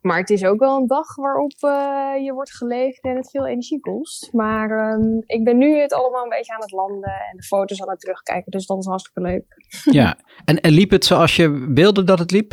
Maar 0.00 0.18
het 0.18 0.30
is 0.30 0.44
ook 0.44 0.58
wel 0.58 0.76
een 0.76 0.86
dag 0.86 1.14
waarop 1.14 1.52
eh, 1.60 2.24
je 2.24 2.32
wordt 2.32 2.52
geleefd 2.52 3.02
en 3.02 3.16
het 3.16 3.30
veel 3.30 3.46
energie 3.46 3.80
kost. 3.80 4.32
Maar 4.32 4.70
ehm, 4.70 5.18
ik 5.26 5.44
ben 5.44 5.58
nu 5.58 5.78
het 5.78 5.92
allemaal 5.92 6.22
een 6.22 6.28
beetje 6.28 6.54
aan 6.54 6.60
het 6.60 6.70
landen 6.70 7.10
en 7.10 7.36
de 7.36 7.42
foto's 7.42 7.82
aan 7.82 7.90
het 7.90 8.00
terugkijken, 8.00 8.50
dus 8.50 8.66
dat 8.66 8.78
is 8.78 8.86
hartstikke 8.86 9.20
leuk. 9.20 9.44
Ja. 10.00 10.18
En, 10.44 10.60
en 10.60 10.70
liep 10.70 10.90
het 10.90 11.04
zoals 11.04 11.36
je 11.36 11.72
wilde 11.74 12.04
dat 12.04 12.18
het 12.18 12.30
liep? 12.30 12.52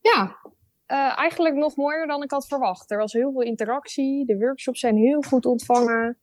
Ja, 0.00 0.36
eigenlijk 1.16 1.54
nog 1.54 1.76
mooier 1.76 2.06
dan 2.06 2.22
ik 2.22 2.30
had 2.30 2.46
verwacht. 2.46 2.90
Er 2.90 2.98
was 2.98 3.12
heel 3.12 3.32
veel 3.32 3.42
interactie, 3.42 4.26
de 4.26 4.38
workshops 4.38 4.80
zijn 4.80 4.96
heel 4.96 5.22
goed 5.22 5.46
ontvangen. 5.46 6.18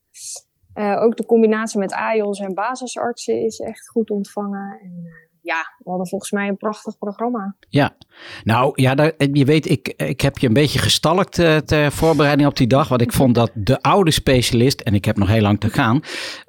Eh, 0.77 1.01
ook 1.01 1.17
de 1.17 1.25
combinatie 1.25 1.79
met 1.79 1.93
AIOS 1.93 2.39
en 2.39 2.53
basisartsen 2.53 3.41
is 3.41 3.59
echt 3.59 3.89
goed 3.89 4.09
ontvangen. 4.09 4.79
En 4.81 5.01
eh, 5.05 5.26
ja, 5.47 5.75
we 5.77 5.89
hadden 5.89 6.07
volgens 6.07 6.31
mij 6.31 6.47
een 6.47 6.57
prachtig 6.57 6.97
programma. 6.97 7.55
Nou 8.43 8.71
ja, 8.75 8.95
daar, 8.95 9.11
je 9.31 9.45
weet, 9.45 9.69
ik, 9.69 9.93
ik 9.97 10.21
heb 10.21 10.37
je 10.37 10.47
een 10.47 10.53
beetje 10.53 10.79
gestalkt 10.79 11.39
eh, 11.39 11.55
ter 11.57 11.91
voorbereiding 11.91 12.47
op 12.49 12.57
die 12.57 12.67
dag. 12.67 12.87
Want 12.87 13.01
ik 13.01 13.11
vond 13.13 13.35
dat 13.35 13.51
de 13.53 13.81
oude 13.81 14.11
specialist, 14.11 14.81
en 14.81 14.93
ik 14.93 15.05
heb 15.05 15.17
nog 15.17 15.27
heel 15.27 15.41
lang 15.41 15.59
te 15.59 15.69
gaan, 15.69 16.01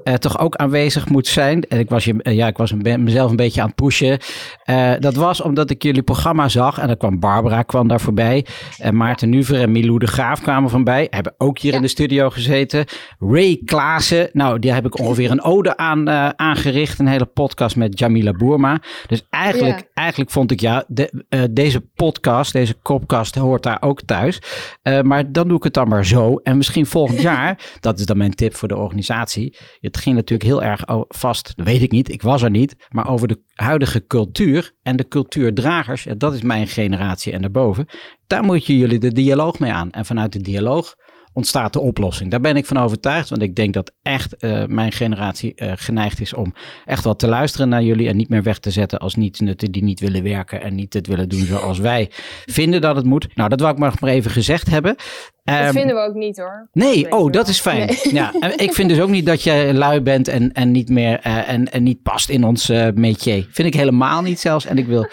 eh, 0.02 0.14
toch 0.14 0.38
ook 0.38 0.56
aanwezig 0.56 1.08
moet 1.08 1.26
zijn. 1.26 1.62
En 1.62 1.78
ik 1.78 1.88
was, 1.88 2.04
je, 2.04 2.22
eh, 2.22 2.34
ja, 2.34 2.46
ik 2.46 2.56
was 2.56 2.70
een, 2.70 3.02
mezelf 3.04 3.30
een 3.30 3.37
beetje 3.37 3.61
aan 3.61 3.66
het 3.66 3.76
pushen. 3.76 4.18
Eh, 4.64 4.92
dat 4.98 5.14
was 5.14 5.40
omdat 5.40 5.70
ik 5.70 5.82
jullie 5.82 6.02
programma 6.02 6.48
zag. 6.48 6.78
En 6.78 6.87
dan 6.87 6.96
kwam 6.96 7.18
Barbara 7.20 7.62
kwam 7.62 7.88
daar 7.88 8.00
voorbij. 8.00 8.46
En 8.78 8.96
Maarten 8.96 9.28
Nuver 9.30 9.61
en 9.61 9.72
Milou 9.72 9.98
de 9.98 10.06
Graaf 10.06 10.40
kwamen 10.40 10.70
voorbij. 10.70 11.06
Hebben 11.11 11.34
ook 11.38 11.58
hier 11.58 11.70
Ja. 11.70 11.76
in 11.76 11.82
de 11.82 11.88
studio 11.88 12.30
gezeten. 12.30 12.84
Ray 13.18 13.61
Klaassen, 13.64 14.30
nou 14.32 14.58
die 14.58 14.72
heb 14.72 14.87
ik 14.87 14.98
ongeveer 14.98 15.30
een 15.30 15.42
ode 15.42 15.76
aan 15.76 16.08
eh, 16.08 16.28
aangericht. 16.28 16.98
Een 16.98 17.06
hele 17.06 17.26
podcast 17.26 17.76
met 17.76 17.98
Jamila 17.98 18.32
Boerma. 18.32 18.80
Dus 19.07 19.27
eigenlijk, 19.31 19.79
Ja. 19.79 19.87
eigenlijk 19.94 20.31
vond 20.31 20.51
ik 20.51 20.61
ja, 20.61 20.85
de, 20.88 21.24
eh, 21.29 21.42
deze 21.51 21.81
podcast, 21.81 22.53
deze 22.53 22.74
kopkast 22.74 23.35
hoort 23.35 23.62
daar 23.62 23.83
ook 23.83 24.03
thuis. 24.03 24.38
Eh, 24.83 25.01
maar 25.01 25.33
dan 25.33 25.48
doe 25.48 25.57
ik 25.57 25.62
het 25.62 25.74
dan 25.74 25.88
maar 25.88 26.07
zo. 26.07 26.37
En 26.42 26.57
misschien 26.57 26.87
volgend 26.87 27.20
jaar, 27.31 27.77
dat 27.81 27.98
is 27.98 28.07
dan 28.07 28.16
mijn 28.16 28.35
tip 28.35 28.55
voor 28.55 28.68
de 28.68 28.77
organisatie. 28.77 29.57
Het 29.81 29.96
ging 29.96 30.14
natuurlijk 30.16 30.48
heel 30.48 30.62
erg 30.62 30.83
vast, 31.09 31.53
dat 31.57 31.66
weet 31.66 31.83
ik 31.83 31.90
niet, 31.90 32.09
ik 32.11 32.22
was 32.22 32.42
er 32.42 32.51
niet. 32.51 32.77
Maar 32.88 33.09
over 33.11 33.29
de 33.29 33.40
huidige 33.55 34.07
cultuur 34.07 34.72
en 34.83 34.96
de 34.96 35.09
cultuurdragers. 35.09 36.07
Dat 36.16 36.35
is 36.35 36.42
mijn 36.42 36.66
generatie 36.66 37.33
en 37.33 37.40
daarboven. 37.40 37.87
Daar 38.27 38.44
moet 38.44 38.66
je 38.66 38.79
jullie 38.79 38.98
de 38.98 39.12
dialoog 39.12 39.59
mee 39.59 39.72
aan. 39.72 39.90
En 39.90 40.05
vanuit 40.07 40.33
de 40.33 40.40
dialoog 40.40 40.94
ontstaat 41.32 41.72
de 41.72 41.80
oplossing. 41.80 42.30
Daar 42.30 42.40
ben 42.40 42.56
ik 42.56 42.66
van 42.66 42.76
overtuigd, 42.76 43.28
want 43.28 43.42
ik 43.42 43.54
denk 43.54 43.74
dat 43.74 43.92
echt 44.02 44.36
eh, 44.36 44.64
mijn 44.64 44.92
generatie 44.92 45.54
eh, 45.54 45.72
geneigd 45.76 46.20
is 46.20 46.34
om 46.34 46.54
echt 46.84 47.04
wel 47.04 47.16
te 47.16 47.28
luisteren 47.28 47.68
naar 47.68 47.82
jullie 47.82 48.08
en 48.08 48.16
niet 48.16 48.28
meer 48.28 48.42
weg 48.42 48.58
te 48.58 48.70
zetten 48.70 48.98
als 48.98 49.14
niet-nutten 49.14 49.72
die 49.72 49.82
niet 49.82 50.00
willen 50.00 50.22
werken 50.22 50.62
en 50.62 50.74
niet 50.74 50.94
het 50.94 51.06
willen 51.06 51.28
doen 51.28 51.44
zoals 51.44 51.78
wij 51.78 52.10
vinden 52.46 52.80
dat 52.80 52.96
het 52.96 53.04
moet. 53.04 53.36
Nou, 53.36 53.48
dat 53.48 53.60
wou 53.60 53.72
ik 53.72 53.78
maar 53.78 53.88
maar 54.00 54.10
even 54.10 54.30
gezegd 54.30 54.70
hebben. 54.70 54.94
dat 54.96 55.54
Ehm, 55.54 55.72
vinden 55.72 55.96
we 55.96 56.02
ook 56.02 56.14
niet 56.14 56.38
hoor. 56.38 56.68
Nee, 56.72 57.02
weet 57.02 57.12
oh, 57.12 57.32
dat 57.32 57.48
is 57.48 57.60
fijn. 57.60 57.86
Nee. 57.86 58.14
Ja, 58.14 58.32
en 58.40 58.58
ik 58.58 58.72
vind 58.72 58.88
dus 58.88 59.00
ook 59.00 59.08
niet 59.08 59.26
dat 59.26 59.42
je 59.42 59.70
lui 59.74 60.00
bent 60.00 60.28
en, 60.28 60.52
en 60.52 60.70
niet 60.70 60.88
meer 60.88 61.20
eh, 61.20 61.48
en, 61.48 61.72
en 61.72 61.82
niet 61.82 62.02
past 62.02 62.28
in 62.28 62.44
ons 62.44 62.68
eh 62.68 62.86
métier. 62.94 63.46
Vind 63.50 63.68
ik 63.68 63.74
helemaal 63.74 64.22
niet 64.22 64.40
zelfs. 64.40 64.66
En 64.66 64.78
ik 64.78 64.86
wil 64.86 65.06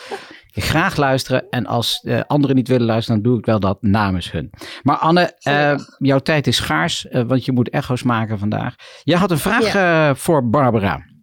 graag 0.61 0.95
luisteren. 0.95 1.49
En 1.49 1.65
als 1.65 2.01
eh, 2.03 2.21
anderen 2.27 2.55
niet 2.55 2.67
willen 2.67 2.87
luisteren, 2.87 3.21
dan 3.21 3.31
doe 3.31 3.39
ik 3.39 3.45
wel 3.45 3.59
dat 3.59 3.81
namens 3.81 4.31
hun. 4.31 4.49
Maar 4.83 4.97
Anne, 4.97 5.33
eh, 5.39 5.77
jouw 5.97 6.19
tijd 6.19 6.47
is 6.47 6.55
schaars, 6.55 7.07
eh, 7.07 7.23
want 7.23 7.45
je 7.45 7.51
moet 7.51 7.69
echo's 7.69 8.03
maken 8.03 8.39
vandaag. 8.39 8.75
Jij 9.03 9.17
had 9.17 9.31
een 9.31 9.37
vraag 9.37 9.75
eh, 9.75 10.15
voor 10.15 10.49
Barbara. 10.49 11.13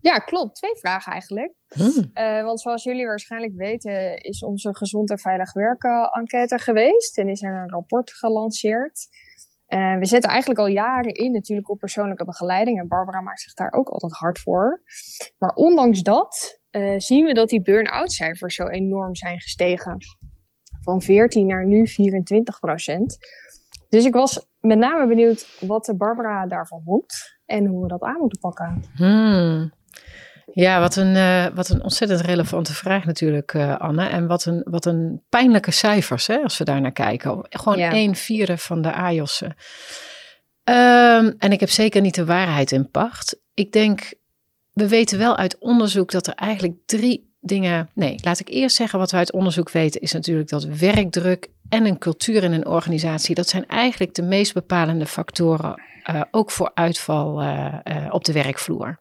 Ja, 0.00 0.18
klopt. 0.18 0.56
Twee 0.56 0.76
vragen 0.76 1.12
eigenlijk. 1.12 1.54
Hmm. 1.68 2.10
Eh, 2.12 2.42
want 2.42 2.60
zoals 2.60 2.84
jullie 2.84 3.06
waarschijnlijk 3.06 3.52
weten, 3.56 4.22
is 4.22 4.42
onze 4.42 4.76
Gezond 4.76 5.10
en 5.10 5.18
Veilig 5.18 5.52
Werken 5.52 6.10
enquête 6.10 6.58
geweest. 6.58 7.18
En 7.18 7.28
is 7.28 7.42
er 7.42 7.62
een 7.62 7.70
rapport 7.70 8.12
gelanceerd. 8.12 9.08
Eh, 9.66 9.98
we 9.98 10.06
zetten 10.06 10.30
eigenlijk 10.30 10.60
al 10.60 10.66
jaren 10.66 11.14
in 11.14 11.32
natuurlijk 11.32 11.70
op 11.70 11.78
persoonlijke 11.78 12.24
begeleiding. 12.24 12.78
En 12.78 12.88
Barbara 12.88 13.20
maakt 13.20 13.40
zich 13.40 13.54
daar 13.54 13.72
ook 13.72 13.88
altijd 13.88 14.12
hard 14.12 14.38
voor. 14.38 14.82
Maar 15.38 15.54
ondanks 15.54 16.02
dat 16.02 16.60
eh, 16.76 16.94
zien 16.96 17.24
we 17.24 17.34
dat 17.34 17.48
die 17.48 17.62
burn-out 17.62 18.12
cijfers 18.12 18.54
zo 18.54 18.66
enorm 18.66 19.14
zijn 19.14 19.40
gestegen. 19.40 19.96
Van 20.82 21.02
14 21.02 21.46
naar 21.46 21.66
nu 21.66 21.86
24 21.86 22.60
procent. 22.60 23.16
Dus 23.88 24.04
ik 24.04 24.12
was 24.12 24.46
met 24.60 24.78
name 24.78 25.06
benieuwd 25.06 25.58
wat 25.60 25.84
de 25.84 25.96
Barbara 25.96 26.46
daarvan 26.46 26.82
vond. 26.84 27.14
En 27.46 27.66
hoe 27.66 27.82
we 27.82 27.88
dat 27.88 28.02
aan 28.02 28.18
moeten 28.18 28.40
pakken. 28.40 28.84
Hmm. 28.94 29.72
Ja, 30.52 30.80
wat 30.80 30.96
een, 30.96 31.14
uh, 31.14 31.46
wat 31.54 31.68
een 31.68 31.82
ontzettend 31.82 32.20
relevante 32.20 32.74
vraag 32.74 33.04
natuurlijk, 33.04 33.54
uh, 33.54 33.76
Anne. 33.76 34.06
En 34.06 34.26
wat 34.26 34.44
een, 34.44 34.62
wat 34.64 34.86
een 34.86 35.22
pijnlijke 35.28 35.70
cijfers, 35.70 36.26
hè, 36.26 36.36
als 36.42 36.58
we 36.58 36.64
daar 36.64 36.80
naar 36.80 36.92
kijken. 36.92 37.46
Gewoon 37.48 37.78
ja. 37.78 37.92
een 37.92 38.16
vierde 38.16 38.58
van 38.58 38.82
de 38.82 38.92
AJOS'en. 38.92 39.56
Um, 40.64 41.34
en 41.38 41.52
ik 41.52 41.60
heb 41.60 41.70
zeker 41.70 42.00
niet 42.00 42.14
de 42.14 42.24
waarheid 42.24 42.72
in 42.72 42.90
pacht. 42.90 43.40
Ik 43.54 43.72
denk, 43.72 44.14
we 44.76 44.88
weten 44.88 45.18
wel 45.18 45.36
uit 45.36 45.58
onderzoek 45.58 46.10
dat 46.10 46.26
er 46.26 46.34
eigenlijk 46.34 46.74
drie 46.86 47.34
dingen. 47.40 47.88
Nee, 47.94 48.18
laat 48.22 48.40
ik 48.40 48.48
eerst 48.48 48.76
zeggen 48.76 48.98
wat 48.98 49.10
we 49.10 49.16
uit 49.16 49.32
onderzoek 49.32 49.70
weten, 49.70 50.00
is 50.00 50.12
natuurlijk 50.12 50.48
dat 50.48 50.64
werkdruk 50.64 51.48
en 51.68 51.86
een 51.86 51.98
cultuur 51.98 52.44
in 52.44 52.52
een 52.52 52.66
organisatie, 52.66 53.34
dat 53.34 53.48
zijn 53.48 53.66
eigenlijk 53.66 54.14
de 54.14 54.22
meest 54.22 54.54
bepalende 54.54 55.06
factoren, 55.06 55.82
uh, 56.10 56.22
ook 56.30 56.50
voor 56.50 56.70
uitval 56.74 57.42
uh, 57.42 57.74
uh, 57.84 58.06
op 58.10 58.24
de 58.24 58.32
werkvloer. 58.32 58.98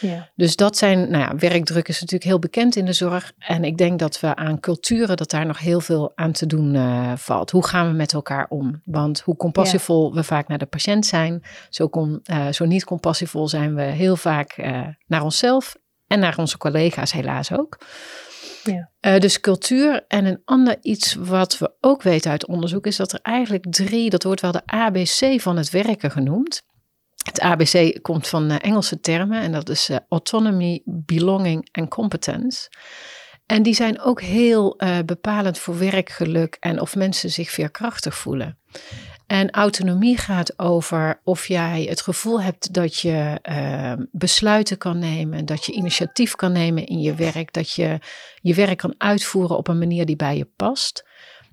Ja. 0.00 0.28
Dus 0.34 0.56
dat 0.56 0.76
zijn, 0.76 1.10
nou 1.10 1.22
ja, 1.22 1.36
werkdruk 1.36 1.88
is 1.88 2.00
natuurlijk 2.00 2.30
heel 2.30 2.38
bekend 2.38 2.76
in 2.76 2.84
de 2.84 2.92
zorg. 2.92 3.32
En 3.38 3.64
ik 3.64 3.78
denk 3.78 3.98
dat 3.98 4.20
we 4.20 4.36
aan 4.36 4.60
culturen, 4.60 5.16
dat 5.16 5.30
daar 5.30 5.46
nog 5.46 5.58
heel 5.58 5.80
veel 5.80 6.12
aan 6.14 6.32
te 6.32 6.46
doen 6.46 6.74
uh, 6.74 7.12
valt. 7.16 7.50
Hoe 7.50 7.66
gaan 7.66 7.86
we 7.86 7.92
met 7.92 8.12
elkaar 8.12 8.46
om? 8.48 8.80
Want 8.84 9.20
hoe 9.20 9.36
compassievol 9.36 10.08
ja. 10.08 10.14
we 10.14 10.24
vaak 10.24 10.48
naar 10.48 10.58
de 10.58 10.66
patiënt 10.66 11.06
zijn, 11.06 11.42
zo, 11.70 11.90
uh, 11.92 12.48
zo 12.48 12.64
niet 12.64 12.84
compassievol 12.84 13.48
zijn 13.48 13.74
we 13.74 13.82
heel 13.82 14.16
vaak 14.16 14.56
uh, 14.56 14.86
naar 15.06 15.22
onszelf 15.22 15.76
en 16.06 16.18
naar 16.18 16.38
onze 16.38 16.58
collega's 16.58 17.12
helaas 17.12 17.52
ook. 17.52 17.78
Ja. 18.64 18.90
Uh, 19.00 19.20
dus 19.20 19.40
cultuur 19.40 20.04
en 20.08 20.24
een 20.24 20.42
ander 20.44 20.76
iets 20.80 21.14
wat 21.14 21.58
we 21.58 21.72
ook 21.80 22.02
weten 22.02 22.30
uit 22.30 22.46
onderzoek 22.46 22.86
is 22.86 22.96
dat 22.96 23.12
er 23.12 23.18
eigenlijk 23.22 23.66
drie, 23.70 24.10
dat 24.10 24.22
wordt 24.22 24.40
wel 24.40 24.52
de 24.52 24.66
ABC 24.66 25.40
van 25.40 25.56
het 25.56 25.70
werken 25.70 26.10
genoemd. 26.10 26.62
Het 27.24 27.40
ABC 27.40 27.98
komt 28.02 28.28
van 28.28 28.50
uh, 28.50 28.56
Engelse 28.60 29.00
termen 29.00 29.40
en 29.40 29.52
dat 29.52 29.68
is 29.68 29.90
uh, 29.90 29.96
autonomy, 30.08 30.82
belonging 30.84 31.68
en 31.72 31.88
competence. 31.88 32.68
En 33.46 33.62
die 33.62 33.74
zijn 33.74 34.00
ook 34.00 34.20
heel 34.20 34.76
bepalend 35.04 35.58
voor 35.58 35.78
werkgeluk 35.78 36.56
en 36.60 36.80
of 36.80 36.96
mensen 36.96 37.30
zich 37.30 37.50
veerkrachtig 37.50 38.16
voelen. 38.16 38.58
En 39.26 39.50
autonomie 39.50 40.16
gaat 40.16 40.58
over 40.58 41.20
of 41.24 41.46
jij 41.46 41.86
het 41.88 42.00
gevoel 42.00 42.42
hebt 42.42 42.74
dat 42.74 42.98
je 42.98 43.40
besluiten 44.12 44.78
kan 44.78 44.98
nemen, 44.98 45.46
dat 45.46 45.64
je 45.64 45.72
initiatief 45.72 46.36
kan 46.36 46.52
nemen 46.52 46.86
in 46.86 47.00
je 47.00 47.14
werk, 47.14 47.52
dat 47.52 47.70
je 47.70 47.98
je 48.40 48.54
werk 48.54 48.78
kan 48.78 48.94
uitvoeren 48.98 49.56
op 49.56 49.68
een 49.68 49.78
manier 49.78 50.06
die 50.06 50.16
bij 50.16 50.36
je 50.36 50.48
past. 50.56 51.04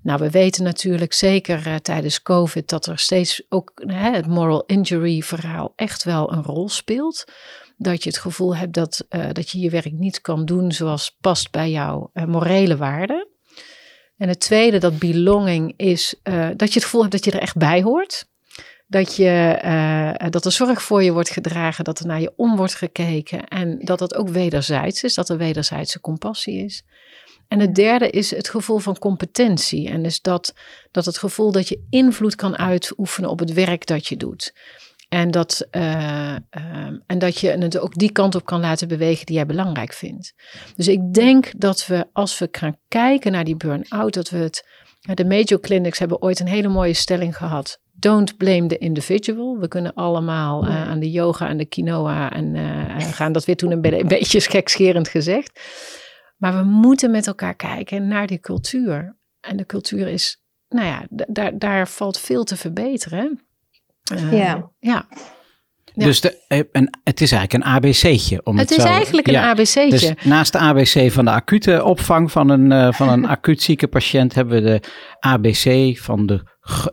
Nou, 0.07 0.19
we 0.19 0.29
weten 0.29 0.63
natuurlijk 0.63 1.13
zeker 1.13 1.67
uh, 1.67 1.75
tijdens 1.75 2.21
COVID 2.21 2.69
dat 2.69 2.85
er 2.85 2.99
steeds 2.99 3.43
ook 3.49 3.71
hè, 3.75 4.11
het 4.11 4.27
moral 4.27 4.63
injury 4.65 5.21
verhaal 5.21 5.73
echt 5.75 6.03
wel 6.03 6.31
een 6.31 6.43
rol 6.43 6.69
speelt. 6.69 7.23
Dat 7.77 8.03
je 8.03 8.09
het 8.09 8.19
gevoel 8.19 8.55
hebt 8.55 8.73
dat, 8.73 9.05
uh, 9.09 9.25
dat 9.31 9.49
je 9.49 9.59
je 9.59 9.69
werk 9.69 9.91
niet 9.91 10.21
kan 10.21 10.45
doen 10.45 10.71
zoals 10.71 11.17
past 11.21 11.51
bij 11.51 11.71
jouw 11.71 12.11
morele 12.13 12.77
waarden. 12.77 13.27
En 14.17 14.27
het 14.27 14.39
tweede, 14.39 14.77
dat 14.77 14.99
belonging, 14.99 15.73
is 15.77 16.15
dat 16.55 16.73
je 16.73 16.79
het 16.79 16.83
gevoel 16.83 17.01
hebt 17.01 17.13
dat 17.13 17.25
je 17.25 17.31
er 17.31 17.41
echt 17.41 17.57
bij 17.57 17.81
hoort. 17.81 18.27
Dat, 18.87 19.15
je, 19.15 20.19
dat 20.29 20.45
er 20.45 20.51
zorg 20.51 20.81
voor 20.81 21.03
je 21.03 21.11
wordt 21.11 21.29
gedragen, 21.29 21.83
dat 21.83 21.99
er 21.99 22.05
naar 22.05 22.21
je 22.21 22.33
om 22.35 22.55
wordt 22.55 22.75
gekeken. 22.75 23.47
En 23.47 23.79
dat 23.79 23.99
dat 23.99 24.15
ook 24.15 24.29
wederzijds 24.29 25.03
is, 25.03 25.13
dat 25.13 25.29
er 25.29 25.37
wederzijdse 25.37 25.99
compassie 25.99 26.63
is. 26.63 26.83
En 27.47 27.59
het 27.59 27.75
derde 27.75 28.09
is 28.09 28.31
het 28.31 28.49
gevoel 28.49 28.77
van 28.77 28.99
competentie. 28.99 29.89
En 29.89 30.03
dus 30.03 30.21
dat, 30.21 30.53
dat 30.91 31.05
het 31.05 31.17
gevoel 31.17 31.51
dat 31.51 31.67
je 31.67 31.85
invloed 31.89 32.35
kan 32.35 32.57
uitoefenen 32.57 33.29
op 33.29 33.39
het 33.39 33.53
werk 33.53 33.85
dat 33.85 34.07
je 34.07 34.17
doet. 34.17 34.53
En 35.09 35.31
dat, 35.31 35.67
uh, 35.71 36.35
uh, 36.57 36.89
en 37.05 37.19
dat 37.19 37.39
je 37.39 37.49
het 37.49 37.79
ook 37.79 37.93
die 37.93 38.11
kant 38.11 38.35
op 38.35 38.45
kan 38.45 38.59
laten 38.59 38.87
bewegen 38.87 39.25
die 39.25 39.35
jij 39.35 39.45
belangrijk 39.45 39.93
vindt. 39.93 40.33
Dus 40.75 40.87
ik 40.87 41.13
denk 41.13 41.51
dat 41.57 41.85
we, 41.85 42.05
als 42.13 42.39
we 42.39 42.47
gaan 42.51 42.77
kijken 42.87 43.31
naar 43.31 43.43
die 43.43 43.57
burn-out, 43.57 44.13
dat 44.13 44.29
we 44.29 44.37
het. 44.37 44.65
De 45.13 45.25
Major 45.25 45.59
Clinics 45.59 45.99
hebben 45.99 46.21
ooit 46.21 46.39
een 46.39 46.47
hele 46.47 46.67
mooie 46.67 46.93
stelling 46.93 47.37
gehad. 47.37 47.79
Don't 47.93 48.37
blame 48.37 48.67
the 48.67 48.77
individual. 48.77 49.57
We 49.59 49.67
kunnen 49.67 49.93
allemaal 49.93 50.65
uh, 50.65 50.89
aan 50.89 50.99
de 50.99 51.11
yoga 51.11 51.47
en 51.47 51.57
de 51.57 51.65
quinoa 51.65 52.33
en 52.33 52.55
gaan 53.01 53.31
dat 53.31 53.45
weer 53.45 53.55
toen 53.55 53.71
een, 53.71 53.81
be 53.81 53.99
een 53.99 54.07
beetje 54.07 54.41
gekscherend 54.41 55.07
gezegd. 55.07 55.59
Maar 56.38 56.57
we 56.57 56.63
moeten 56.63 57.11
met 57.11 57.27
elkaar 57.27 57.55
kijken 57.55 58.07
naar 58.07 58.27
die 58.27 58.39
cultuur. 58.39 59.15
En 59.39 59.57
de 59.57 59.65
cultuur 59.65 60.07
is, 60.07 60.41
nou 60.69 60.88
ja, 60.88 61.05
daar, 61.09 61.57
daar 61.57 61.88
valt 61.88 62.19
veel 62.19 62.43
te 62.43 62.57
verbeteren. 62.57 63.41
Uh, 64.13 64.33
ja. 64.33 64.71
ja. 64.79 65.07
Dus 65.93 66.21
de, 66.21 66.67
een, 66.71 66.93
het 67.03 67.21
is 67.21 67.31
eigenlijk 67.31 67.65
een 67.65 67.71
ABC'tje. 67.71 68.41
Om 68.43 68.57
het, 68.57 68.69
het 68.69 68.77
is 68.77 68.83
zo, 68.83 68.91
eigenlijk 68.91 69.27
een 69.27 69.33
ja. 69.33 69.49
ABC'tje. 69.49 69.89
Dus 69.89 70.13
naast 70.23 70.51
de 70.51 70.57
ABC 70.57 71.11
van 71.11 71.25
de 71.25 71.31
acute 71.31 71.83
opvang 71.83 72.31
van 72.31 72.49
een, 72.49 72.71
uh, 72.71 72.93
van 72.93 73.09
een 73.09 73.27
acuut 73.35 73.61
zieke 73.61 73.88
patiënt 73.88 74.35
hebben 74.35 74.63
we 74.63 74.69
de 74.69 74.81
ABC 75.19 75.97
van 75.97 76.25
de, 76.25 76.43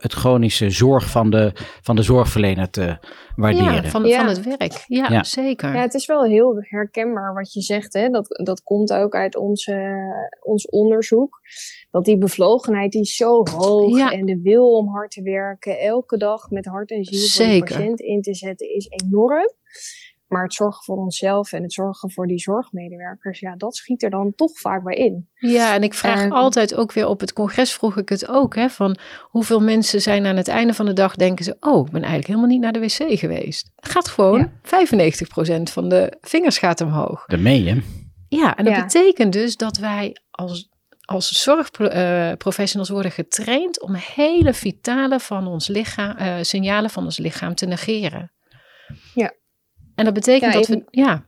het 0.00 0.12
chronische 0.12 0.70
zorg 0.70 1.10
van 1.10 1.30
de, 1.30 1.52
van 1.82 1.96
de 1.96 2.02
zorgverlener 2.02 2.70
te 2.70 2.98
waarderen. 3.36 3.72
Ja, 3.74 3.82
van, 3.84 4.04
Ja. 4.04 4.16
van 4.18 4.28
het 4.28 4.42
werk. 4.58 4.84
Ja, 4.86 5.08
Ja. 5.10 5.22
zeker. 5.22 5.74
Ja, 5.74 5.80
het 5.80 5.94
is 5.94 6.06
wel 6.06 6.24
heel 6.24 6.56
herkenbaar 6.58 7.34
wat 7.34 7.52
je 7.52 7.60
zegt. 7.60 7.92
Hè? 7.92 8.08
Dat, 8.08 8.26
dat 8.44 8.62
komt 8.62 8.92
ook 8.92 9.14
uit 9.14 9.36
onze, 9.36 9.92
ons 10.42 10.68
onderzoek. 10.68 11.40
Dat 11.90 12.04
die 12.04 12.18
bevlogenheid 12.18 12.92
die 12.92 13.00
is 13.00 13.16
zo 13.16 13.42
hoog. 13.58 13.96
Ja. 13.96 14.10
En 14.10 14.26
de 14.26 14.40
wil 14.42 14.76
om 14.76 14.88
hard 14.88 15.10
te 15.10 15.22
werken, 15.22 15.78
elke 15.80 16.16
dag 16.16 16.50
met 16.50 16.66
hart 16.66 16.90
en 16.90 17.04
ziel 17.04 17.46
voor 17.46 17.54
de 17.54 17.64
patiënt 17.74 18.00
in 18.00 18.20
te 18.22 18.34
zetten, 18.34 18.74
is 18.74 18.86
enorm. 19.04 19.52
Maar 20.34 20.42
het 20.42 20.54
zorgen 20.54 20.84
voor 20.84 20.96
onszelf 20.96 21.52
en 21.52 21.62
het 21.62 21.72
zorgen 21.72 22.10
voor 22.10 22.26
die 22.26 22.38
zorgmedewerkers, 22.38 23.40
ja, 23.40 23.54
dat 23.56 23.76
schiet 23.76 24.02
er 24.02 24.10
dan 24.10 24.32
toch 24.36 24.58
vaak 24.58 24.82
bij 24.82 24.94
in. 24.94 25.28
Ja, 25.34 25.74
en 25.74 25.82
ik 25.82 25.94
vraag 25.94 26.22
En- 26.22 26.30
altijd 26.32 26.74
ook 26.74 26.92
weer 26.92 27.06
op 27.06 27.20
het 27.20 27.32
congres 27.32 27.72
vroeg 27.74 27.96
ik 27.96 28.08
het 28.08 28.28
ook, 28.28 28.54
hè, 28.54 28.68
van 28.68 28.96
hoeveel 29.22 29.60
mensen 29.60 30.00
zijn 30.00 30.26
aan 30.26 30.36
het 30.36 30.48
einde 30.48 30.74
van 30.74 30.86
de 30.86 30.92
dag 30.92 31.14
denken 31.16 31.44
ze, 31.44 31.56
oh, 31.60 31.86
ik 31.86 31.92
ben 31.92 32.02
eigenlijk 32.02 32.26
helemaal 32.26 32.48
niet 32.48 32.60
naar 32.60 32.72
de 32.72 32.80
wc 32.80 33.18
geweest. 33.18 33.70
Gaat 33.76 34.08
gewoon, 34.08 34.38
Ja. 34.38 34.50
95% 34.62 35.70
van 35.70 35.88
de 35.88 36.16
vingers 36.20 36.58
gaat 36.58 36.80
omhoog. 36.80 37.24
Daarmee, 37.26 37.68
hè? 37.68 37.80
Ja, 38.28 38.56
en 38.56 38.64
dat 38.64 38.74
Ja. 38.74 38.82
betekent 38.82 39.32
dus 39.32 39.56
dat 39.56 39.76
wij 39.76 40.16
als, 40.30 40.68
als 41.04 41.28
zorgprofessionals 41.42 42.88
worden 42.90 43.10
getraind 43.12 43.80
om 43.82 43.94
hele 43.94 44.54
vitale 44.54 45.20
van 45.20 45.46
ons 45.46 45.68
lichaam, 45.68 46.16
eh, 46.16 46.34
signalen 46.40 46.90
van 46.90 47.04
ons 47.04 47.18
lichaam 47.18 47.54
te 47.54 47.66
negeren. 47.66 48.32
En 49.94 50.04
dat 50.04 50.14
betekent 50.14 50.52
Ja, 50.52 50.58
dat 50.58 50.68
even- 50.68 50.84
we, 50.90 51.00
ja, 51.00 51.24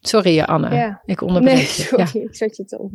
sorry 0.00 0.38
eh, 0.38 0.44
Anne, 0.46 0.74
Ja. 0.74 1.02
ik 1.04 1.20
onderbreek 1.20 1.54
Nee, 1.54 1.62
je. 1.64 1.68
sorry, 1.68 2.08
Ja. 2.12 2.20
ik 2.28 2.34
zet 2.34 2.56
je 2.56 2.78
om. 2.78 2.90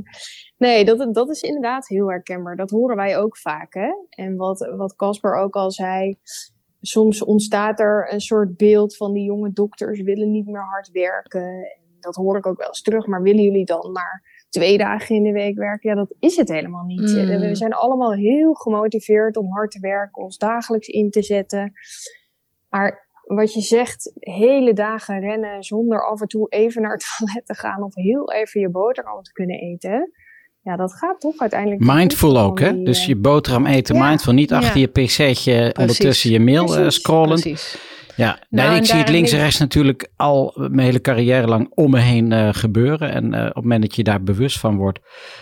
Nee, 0.58 0.86
dat, 0.86 1.14
dat 1.14 1.30
is 1.30 1.42
inderdaad 1.42 1.88
heel 1.88 2.10
herkenbaar. 2.10 2.56
Dat 2.56 2.70
horen 2.70 2.96
wij 2.96 3.18
ook 3.18 3.38
vaak. 3.38 3.74
Hè? 3.74 3.90
En 4.10 4.36
wat 4.36 4.72
wat 4.78 4.96
Casper 4.96 5.36
ook 5.36 5.56
al 5.56 5.72
zei, 5.72 6.16
soms 6.82 7.24
ontstaat 7.24 7.80
er 7.80 8.14
een 8.14 8.22
soort 8.22 8.58
beeld 8.58 8.96
van 8.96 9.14
die 9.14 9.24
jonge 9.24 9.52
dokters 9.52 10.02
willen 10.02 10.32
niet 10.32 10.46
meer 10.48 10.64
hard 10.66 10.90
werken. 10.92 11.42
En 11.44 11.98
dat 12.00 12.16
hoor 12.16 12.38
ik 12.38 12.46
ook 12.46 12.58
wel 12.58 12.68
eens 12.68 12.82
terug. 12.82 13.06
Maar 13.06 13.22
willen 13.22 13.44
jullie 13.44 13.66
dan 13.66 13.92
maar 13.92 14.46
twee 14.50 14.78
dagen 14.78 15.16
in 15.16 15.24
de 15.24 15.32
week 15.32 15.58
werken? 15.58 15.90
Ja, 15.90 15.96
dat 15.96 16.16
is 16.20 16.36
het 16.36 16.50
helemaal 16.50 16.84
niet. 16.86 17.00
Mm. 17.00 17.40
We 17.40 17.56
zijn 17.56 17.74
allemaal 17.74 18.14
heel 18.14 18.54
gemotiveerd 18.54 19.38
om 19.38 19.52
hard 19.52 19.72
te 19.72 19.80
werken, 19.80 20.24
ons 20.24 20.38
dagelijks 20.38 20.88
in 20.88 21.10
te 21.10 21.22
zetten. 21.22 21.72
Maar 22.70 23.10
wat 23.36 23.54
je 23.54 23.62
zegt, 23.62 24.12
hele 24.20 24.74
dagen 24.74 25.20
rennen 25.20 25.64
zonder 25.64 26.06
af 26.10 26.22
en 26.22 26.28
toe 26.28 26.50
even 26.50 26.82
naar 26.82 26.92
het 26.92 27.06
toilet 27.18 27.46
te 27.46 27.56
gaan 27.56 27.84
of 27.84 27.96
heel 27.96 28.32
even 28.32 28.62
je 28.62 28.70
boterham 28.70 29.22
te 29.24 29.32
kunnen 29.32 29.60
eten. 29.60 30.12
Ja, 30.64 30.76
dat 30.76 30.94
gaat 30.94 31.20
toch 31.20 31.38
uiteindelijk. 31.38 31.82
Mindful 31.86 32.40
ook, 32.40 32.60
hè? 32.60 32.74
die, 32.76 32.86
Dus 32.86 33.02
eh, 33.02 33.08
je 33.08 33.16
boterham 33.16 33.66
eten, 33.66 33.96
Ja. 33.96 34.08
mindful. 34.08 34.34
Niet 34.34 34.50
Ja. 34.50 34.58
achter 34.58 34.80
je 34.80 34.88
pc'tje 34.88 35.74
ondertussen 35.80 36.32
je 36.32 36.40
mail 36.40 36.66
eh, 36.68 36.74
Precies. 36.74 36.94
scrollen. 37.00 37.40
Precies. 37.40 37.78
Ja, 38.16 38.40
nee, 38.50 38.66
Nou, 38.66 38.78
ik 38.78 38.86
zie 38.86 38.96
het 39.00 39.10
links 39.10 39.32
en 39.32 39.40
rechts 39.40 39.58
natuurlijk 39.60 40.12
al 40.16 40.54
mijn 40.56 40.80
hele 40.88 41.02
carrière 41.02 41.48
lang 41.48 41.72
om 41.76 41.92
me 41.92 42.00
heen 42.00 42.32
eh, 42.32 42.50
gebeuren. 42.52 43.12
En 43.12 43.34
eh, 43.34 43.40
op 43.42 43.46
het 43.46 43.64
moment 43.64 43.82
dat 43.82 43.96
je 43.96 44.04
daar 44.04 44.24
bewust 44.24 44.60
van 44.60 44.76
wordt, 44.78 45.00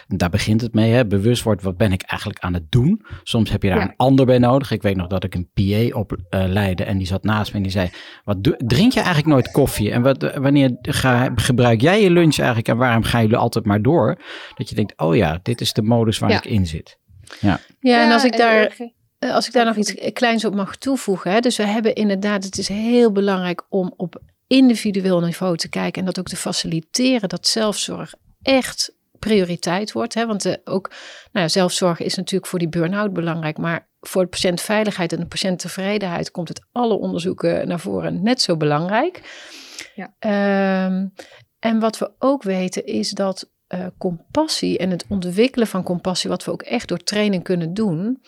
daar 0.07 0.29
begint 0.29 0.61
het 0.61 0.73
mee, 0.73 0.91
hè, 0.91 1.05
bewust 1.05 1.43
wordt, 1.43 1.61
wat 1.61 1.77
ben 1.77 1.91
ik 1.91 2.01
eigenlijk 2.01 2.39
aan 2.39 2.53
het 2.53 2.71
doen? 2.71 3.05
Soms 3.23 3.49
heb 3.51 3.63
je 3.63 3.69
daar 3.69 3.77
Ja. 3.77 3.83
een 3.83 3.93
ander 3.95 4.25
bij 4.25 4.37
nodig. 4.37 4.71
Ik 4.71 4.81
weet 4.81 4.95
nog 4.95 5.07
dat 5.07 5.23
ik 5.23 5.35
een 5.35 5.49
PA 5.53 5.97
opleidde 5.99 6.83
en 6.83 6.97
die 6.97 7.07
zat 7.07 7.23
naast 7.23 7.51
me 7.51 7.57
en 7.57 7.63
die 7.63 7.71
zei, 7.71 7.89
wat 8.23 8.37
drink 8.57 8.91
je 8.91 8.99
eigenlijk 8.99 9.27
nooit 9.27 9.51
koffie? 9.51 9.91
En 9.91 10.01
wat, 10.01 10.33
wanneer 10.35 10.77
ga, 10.81 11.31
gebruik 11.35 11.81
jij 11.81 12.01
je 12.01 12.09
lunch 12.11 12.37
eigenlijk 12.37 12.67
en 12.67 12.77
waarom 12.77 13.03
gaan 13.03 13.21
jullie 13.21 13.37
altijd 13.37 13.65
maar 13.65 13.81
door? 13.81 14.21
Dat 14.55 14.69
je 14.69 14.75
denkt, 14.75 14.93
oh 14.97 15.15
ja, 15.15 15.39
dit 15.43 15.61
is 15.61 15.73
de 15.73 15.81
modus 15.81 16.19
waar 16.19 16.29
Ja. 16.29 16.37
ik 16.37 16.45
in 16.45 16.65
zit. 16.67 16.97
Ja, 17.39 17.59
en 18.05 18.11
als 18.11 18.23
ik 18.23 18.37
daar 18.37 18.61
Eh, 18.77 18.87
Als 19.19 19.47
ik 19.47 19.53
daar 19.53 19.65
nog 19.65 19.75
iets 19.75 19.93
kleins 20.13 20.45
op 20.45 20.55
mag 20.55 20.75
toevoegen. 20.75 21.31
Hè? 21.31 21.39
Dus 21.39 21.57
we 21.57 21.63
hebben 21.63 21.95
inderdaad, 21.95 22.43
het 22.43 22.57
is 22.57 22.67
heel 22.67 23.11
belangrijk 23.11 23.65
om 23.69 23.93
op 23.97 24.21
individueel 24.47 25.19
niveau 25.19 25.57
te 25.57 25.69
kijken 25.69 25.99
en 25.99 26.05
dat 26.05 26.19
ook 26.19 26.27
te 26.27 26.35
faciliteren 26.35 27.29
dat 27.29 27.47
zelfzorg 27.47 28.13
echt 28.41 28.93
prioriteit 29.19 29.91
wordt. 29.91 30.13
Hè? 30.13 30.25
Want 30.25 30.45
eh, 30.45 30.53
ook 30.63 30.89
nou 31.31 31.45
ja, 31.45 31.47
zelfzorg 31.47 31.99
is 31.99 32.15
natuurlijk 32.15 32.49
voor 32.49 32.59
die 32.59 32.69
burn-out 32.69 33.13
belangrijk, 33.13 33.57
maar 33.57 33.87
voor 33.99 34.23
de 34.23 34.29
patiëntveiligheid 34.29 35.13
en 35.13 35.19
de 35.19 35.25
patiënttevredenheid 35.25 36.31
komt 36.31 36.47
het 36.47 36.61
alle 36.71 36.93
onderzoeken 36.93 37.67
naar 37.67 37.79
voren 37.79 38.23
net 38.23 38.41
zo 38.41 38.57
belangrijk. 38.57 39.21
Ja. 39.95 40.13
Ehm, 40.19 41.07
En 41.59 41.79
wat 41.79 41.97
we 41.97 42.11
ook 42.19 42.43
weten 42.43 42.85
is 42.85 43.09
dat 43.09 43.49
uh, 43.69 43.85
compassie 43.97 44.77
en 44.77 44.89
het 44.89 45.05
ontwikkelen 45.09 45.67
van 45.67 45.83
compassie, 45.83 46.29
wat 46.29 46.45
we 46.45 46.51
ook 46.51 46.61
echt 46.61 46.87
door 46.87 47.03
training 47.03 47.43
kunnen 47.43 47.73
doen, 47.73 48.21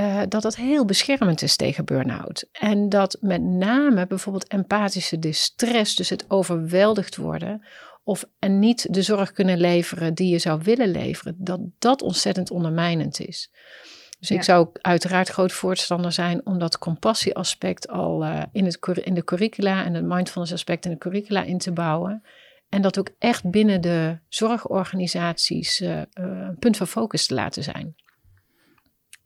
uh, 0.00 0.22
dat 0.28 0.42
dat 0.42 0.56
heel 0.56 0.84
beschermend 0.84 1.42
is 1.42 1.56
tegen 1.56 1.84
burn-out. 1.84 2.48
En 2.52 2.88
dat 2.88 3.16
met 3.20 3.42
name 3.42 4.06
bijvoorbeeld 4.06 4.48
empathische 4.48 5.18
distress, 5.18 5.96
dus 5.96 6.08
het 6.08 6.24
overweldigd 6.30 7.16
worden, 7.16 7.66
of 8.04 8.24
en 8.38 8.58
niet 8.58 8.94
de 8.94 9.02
zorg 9.02 9.32
kunnen 9.32 9.58
leveren 9.58 10.14
die 10.14 10.28
je 10.28 10.38
zou 10.38 10.60
willen 10.62 10.90
leveren, 10.90 11.34
dat 11.38 11.60
dat 11.78 12.02
ontzettend 12.02 12.50
ondermijnend 12.50 13.20
is. 13.20 13.50
Dus 14.18 14.30
ik 14.30 14.42
zou 14.42 14.68
uiteraard 14.72 15.28
groot 15.28 15.52
voorstander 15.52 16.12
zijn 16.12 16.46
om 16.46 16.58
dat 16.58 16.78
compassieaspect 16.78 17.88
al 17.88 18.24
uh, 18.24 18.42
in, 18.52 18.64
het, 18.64 18.86
in 19.02 19.14
de 19.14 19.24
curricula 19.24 19.84
en 19.84 19.94
het 19.94 20.04
mindfulness 20.04 20.52
aspect 20.52 20.84
in 20.84 20.90
de 20.90 20.98
curricula 20.98 21.42
in 21.42 21.58
te 21.58 21.72
bouwen. 21.72 22.22
En 22.68 22.82
dat 22.82 22.98
ook 22.98 23.08
echt 23.18 23.50
binnen 23.50 23.80
de 23.80 24.18
zorgorganisaties 24.28 25.80
uh, 25.80 26.00
een 26.12 26.56
punt 26.58 26.76
van 26.76 26.86
focus 26.86 27.26
te 27.26 27.34
laten 27.34 27.62
zijn. 27.62 27.94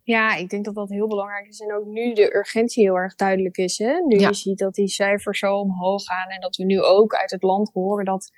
Ja, 0.07 0.34
ik 0.34 0.48
denk 0.48 0.64
dat 0.64 0.74
dat 0.74 0.88
heel 0.88 1.07
belangrijk 1.07 1.46
is. 1.46 1.61
En 1.61 1.74
ook 1.74 1.86
nu 1.86 2.12
de 2.14 2.36
urgentie 2.36 2.84
heel 2.84 2.94
erg 2.94 3.14
duidelijk 3.14 3.57
is. 3.57 3.78
Hè? 3.78 3.92
Nu 4.07 4.18
je 4.18 4.34
ziet 4.34 4.59
dat 4.59 4.74
die 4.74 4.88
cijfers 4.88 5.38
zo 5.38 5.54
omhoog 5.54 6.04
gaan. 6.04 6.28
En 6.28 6.40
dat 6.40 6.57
we 6.57 6.64
nu 6.64 6.82
ook 6.82 7.14
uit 7.14 7.30
het 7.30 7.42
land 7.42 7.70
horen 7.72 8.04
dat 8.04 8.30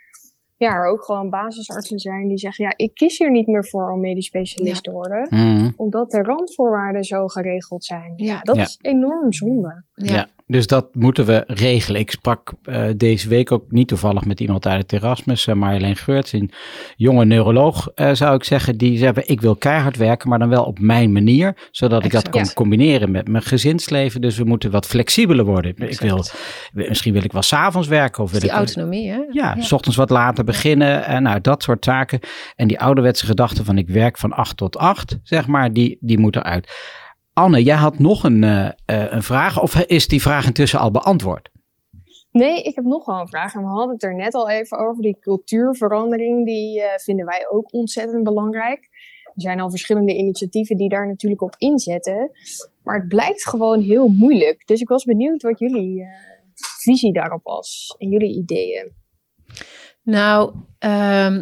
ja, 0.58 0.72
er 0.72 0.86
ook 0.86 1.04
gewoon 1.04 1.30
basisartsen 1.30 1.98
zijn 1.98 2.28
die 2.28 2.38
zeggen: 2.38 2.64
Ja, 2.64 2.72
ik 2.76 2.94
kies 2.94 3.18
hier 3.18 3.30
niet 3.30 3.46
meer 3.46 3.66
voor 3.66 3.90
om 3.90 4.00
medisch 4.00 4.26
specialist 4.26 4.82
te 4.82 4.90
worden. 4.90 5.26
Mhm. 5.30 5.70
Omdat 5.76 6.10
de 6.10 6.22
randvoorwaarden 6.22 7.04
zo 7.04 7.26
geregeld 7.26 7.84
zijn. 7.84 8.12
Ja, 8.16 8.40
dat 8.40 8.56
is 8.56 8.78
enorm 8.80 9.32
zonde. 9.32 9.84
ja. 9.94 10.28
Dus 10.48 10.66
dat 10.66 10.94
moeten 10.94 11.26
we 11.26 11.44
regelen. 11.46 12.00
Ik 12.00 12.10
sprak 12.10 12.52
uh, 12.64 12.84
deze 12.96 13.28
week 13.28 13.52
ook 13.52 13.64
niet 13.68 13.88
toevallig 13.88 14.24
met 14.24 14.40
iemand 14.40 14.66
uit 14.66 14.82
het 14.82 14.92
Erasmus, 14.92 15.46
uh, 15.46 15.54
Marjolein 15.54 15.96
Geurts, 15.96 16.32
een 16.32 16.50
jonge 16.96 17.24
neuroloog 17.24 17.90
uh, 17.94 18.14
zou 18.14 18.34
ik 18.34 18.44
zeggen, 18.44 18.76
die 18.76 18.98
zei 18.98 19.12
ik 19.24 19.40
wil 19.40 19.56
keihard 19.56 19.96
werken, 19.96 20.28
maar 20.28 20.38
dan 20.38 20.48
wel 20.48 20.64
op 20.64 20.78
mijn 20.78 21.12
manier, 21.12 21.68
zodat 21.70 22.04
ik 22.04 22.10
dat 22.10 22.28
kan 22.28 22.52
combineren 22.52 23.10
met 23.10 23.28
mijn 23.28 23.42
gezinsleven. 23.42 24.20
Dus 24.20 24.38
we 24.38 24.44
moeten 24.44 24.70
wat 24.70 24.86
flexibeler 24.86 25.44
worden. 25.44 25.74
Ik 25.76 26.00
wil, 26.00 26.24
misschien 26.72 27.12
wil 27.12 27.24
ik 27.24 27.32
wel 27.32 27.42
s'avonds 27.42 27.88
werken. 27.88 28.22
Of 28.22 28.30
wil 28.30 28.40
die 28.40 28.48
ik, 28.48 28.54
autonomie, 28.54 29.10
hè? 29.10 29.16
Ja, 29.16 29.54
ja, 29.56 29.60
s 29.60 29.72
ochtends 29.72 29.96
wat 29.96 30.10
later 30.10 30.44
beginnen 30.48 31.04
en 31.04 31.22
nou, 31.22 31.40
dat 31.40 31.62
soort 31.62 31.84
zaken. 31.84 32.20
En 32.56 32.68
die 32.68 32.80
ouderwetse 32.80 33.26
gedachte 33.26 33.64
van 33.64 33.78
ik 33.78 33.88
werk 33.88 34.18
van 34.18 34.32
acht 34.32 34.56
tot 34.56 34.76
acht, 34.76 35.18
zeg 35.22 35.46
maar, 35.46 35.72
die, 35.72 35.98
die 36.00 36.18
moet 36.18 36.36
eruit. 36.36 36.68
Anne, 37.32 37.62
jij 37.62 37.76
had 37.76 37.98
nog 37.98 38.24
een, 38.24 38.42
uh, 38.42 38.68
een 38.86 39.22
vraag, 39.22 39.60
of 39.62 39.76
is 39.76 40.08
die 40.08 40.22
vraag 40.22 40.46
intussen 40.46 40.78
al 40.78 40.90
beantwoord? 40.90 41.50
Nee, 42.30 42.62
ik 42.62 42.74
heb 42.74 42.84
nog 42.84 43.04
wel 43.06 43.20
een 43.20 43.28
vraag. 43.28 43.54
En 43.54 43.60
we 43.60 43.66
hadden 43.66 43.94
het 43.94 44.02
er 44.02 44.14
net 44.14 44.34
al 44.34 44.50
even 44.50 44.78
over. 44.78 45.02
Die 45.02 45.18
cultuurverandering, 45.20 46.46
die 46.46 46.82
vinden 46.96 47.26
wij 47.26 47.46
ook 47.50 47.72
ontzettend 47.72 48.24
belangrijk. 48.24 48.88
Er 49.24 49.42
zijn 49.42 49.60
al 49.60 49.70
verschillende 49.70 50.16
initiatieven 50.16 50.76
die 50.76 50.88
daar 50.88 51.06
natuurlijk 51.06 51.42
op 51.42 51.54
inzetten. 51.58 52.30
Maar 52.82 52.98
het 52.98 53.08
blijkt 53.08 53.48
gewoon 53.48 53.80
heel 53.80 54.08
moeilijk. 54.08 54.66
Dus 54.66 54.80
ik 54.80 54.88
was 54.88 55.04
benieuwd 55.04 55.42
wat 55.42 55.58
jullie 55.58 56.06
visie 56.54 57.12
daarop 57.12 57.44
was 57.44 57.94
en 57.98 58.08
jullie 58.08 58.36
ideeën. 58.36 58.92
Nou, 60.08 60.54
um, 60.80 61.34